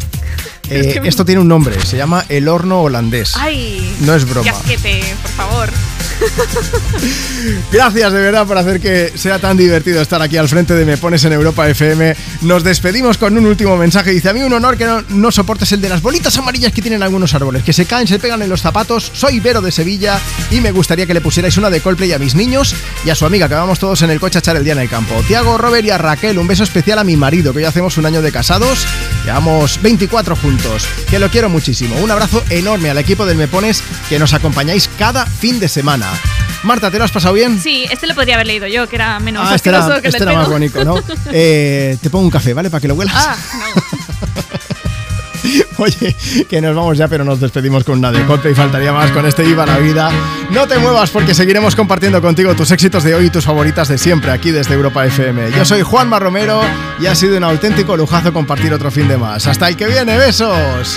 [0.69, 3.35] Eh, Esto tiene un nombre, se llama el horno holandés.
[3.37, 3.97] Ay.
[4.01, 4.45] No es broma.
[4.45, 5.71] qué asquete, por favor.
[7.73, 10.97] Gracias de verdad por hacer que sea tan divertido estar aquí al frente de Me
[10.97, 12.15] Pones en Europa FM.
[12.43, 14.13] Nos despedimos con un último mensaje.
[14.13, 16.81] Dice, a mí un honor que no, no soportes el de las bolitas amarillas que
[16.81, 19.11] tienen algunos árboles, que se caen, se pegan en los zapatos.
[19.13, 20.19] Soy Vero de Sevilla
[20.51, 23.27] y me gustaría que le pusierais una de Coldplay a mis niños y a su
[23.27, 25.15] amiga, que vamos todos en el coche a echar el día en el campo.
[25.29, 28.07] Tiago, Robert y a Raquel, un beso especial a mi marido, que hoy hacemos un
[28.07, 28.87] año de casados.
[29.27, 31.95] Llevamos 24 juntos, que lo quiero muchísimo.
[31.97, 36.07] Un abrazo enorme al equipo del Me Pones que nos acompañáis cada fin de semana.
[36.63, 37.59] Marta, ¿te lo has pasado bien?
[37.59, 40.09] Sí, este lo podría haber leído yo, que era menos Ah, este era, asqueroso que
[40.09, 41.03] el este del era más bonito, ¿no?
[41.33, 42.71] Eh, te pongo un café, ¿vale?
[42.71, 43.15] Para que lo huelas.
[43.17, 43.37] Ah,
[45.79, 46.15] Oye,
[46.49, 48.55] que nos vamos ya, pero nos despedimos con una de Coldplay.
[48.55, 50.11] Faltaría más con este Iba la Vida.
[50.51, 53.99] No te muevas porque seguiremos compartiendo contigo tus éxitos de hoy y tus favoritas de
[53.99, 55.51] siempre aquí desde Europa FM.
[55.53, 56.61] Yo soy Juanma Romero
[57.01, 59.47] y ha sido un auténtico lujazo compartir otro fin de más.
[59.47, 60.97] Hasta el que viene, besos.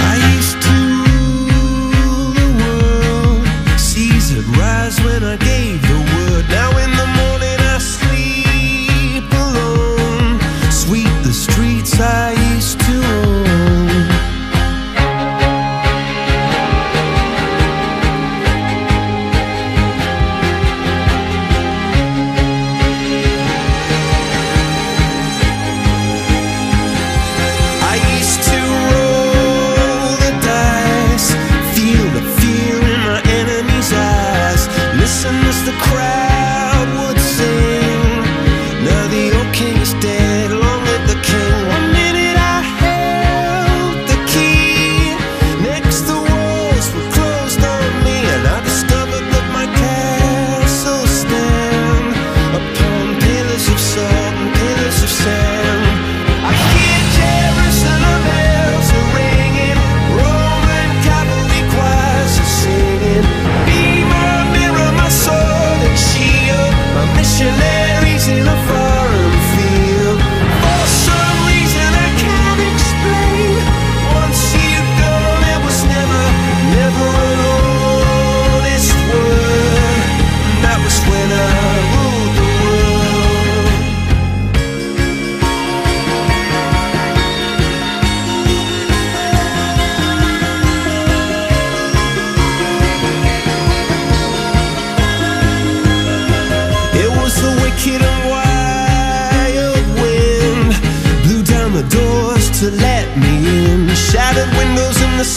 [3.77, 6.49] Seas had rise when I gave the word.
[6.49, 6.92] Now in
[11.93, 12.32] Inside.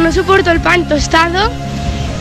[0.00, 1.50] No soporto el pan tostado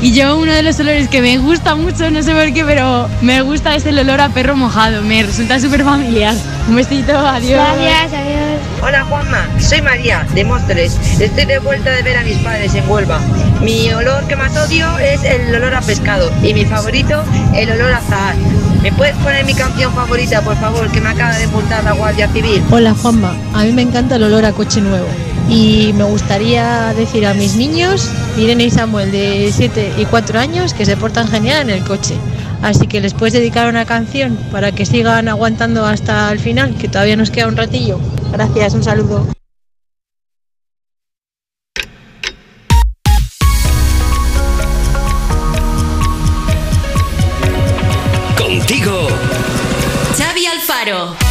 [0.01, 3.09] Y yo uno de los olores que me gusta mucho, no sé por qué, pero
[3.21, 5.01] me gusta es el olor a perro mojado.
[5.01, 6.35] Me resulta súper familiar.
[6.69, 7.59] Un besito, adiós.
[7.59, 8.59] Gracias, adiós.
[8.81, 10.97] Hola Juanma, soy María, de Móstoles.
[11.19, 13.19] Estoy de vuelta de ver a mis padres en Huelva.
[13.61, 17.91] Mi olor que más odio es el olor a pescado y mi favorito el olor
[17.91, 18.35] a azahar.
[18.81, 22.29] ¿Me puedes poner mi canción favorita, por favor, que me acaba de multar la Guardia
[22.29, 22.63] Civil?
[22.71, 25.07] Hola Juanma, a mí me encanta el olor a coche nuevo
[25.49, 30.73] y me gustaría decir a mis niños, Irene y Samuel de 7 y 4 años,
[30.73, 32.15] que se portan genial en el coche.
[32.61, 36.87] Así que les puedes dedicar una canción para que sigan aguantando hasta el final, que
[36.87, 37.99] todavía nos queda un ratillo.
[38.31, 39.38] Gracias, un saludo.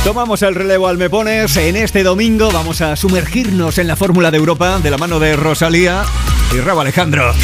[0.09, 1.55] Tomamos el relevo al Me Pones.
[1.59, 5.37] En este domingo vamos a sumergirnos en la Fórmula de Europa de la mano de
[5.37, 6.03] Rosalía
[6.51, 7.35] y Rabo Alejandro.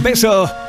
[0.00, 0.67] Beso.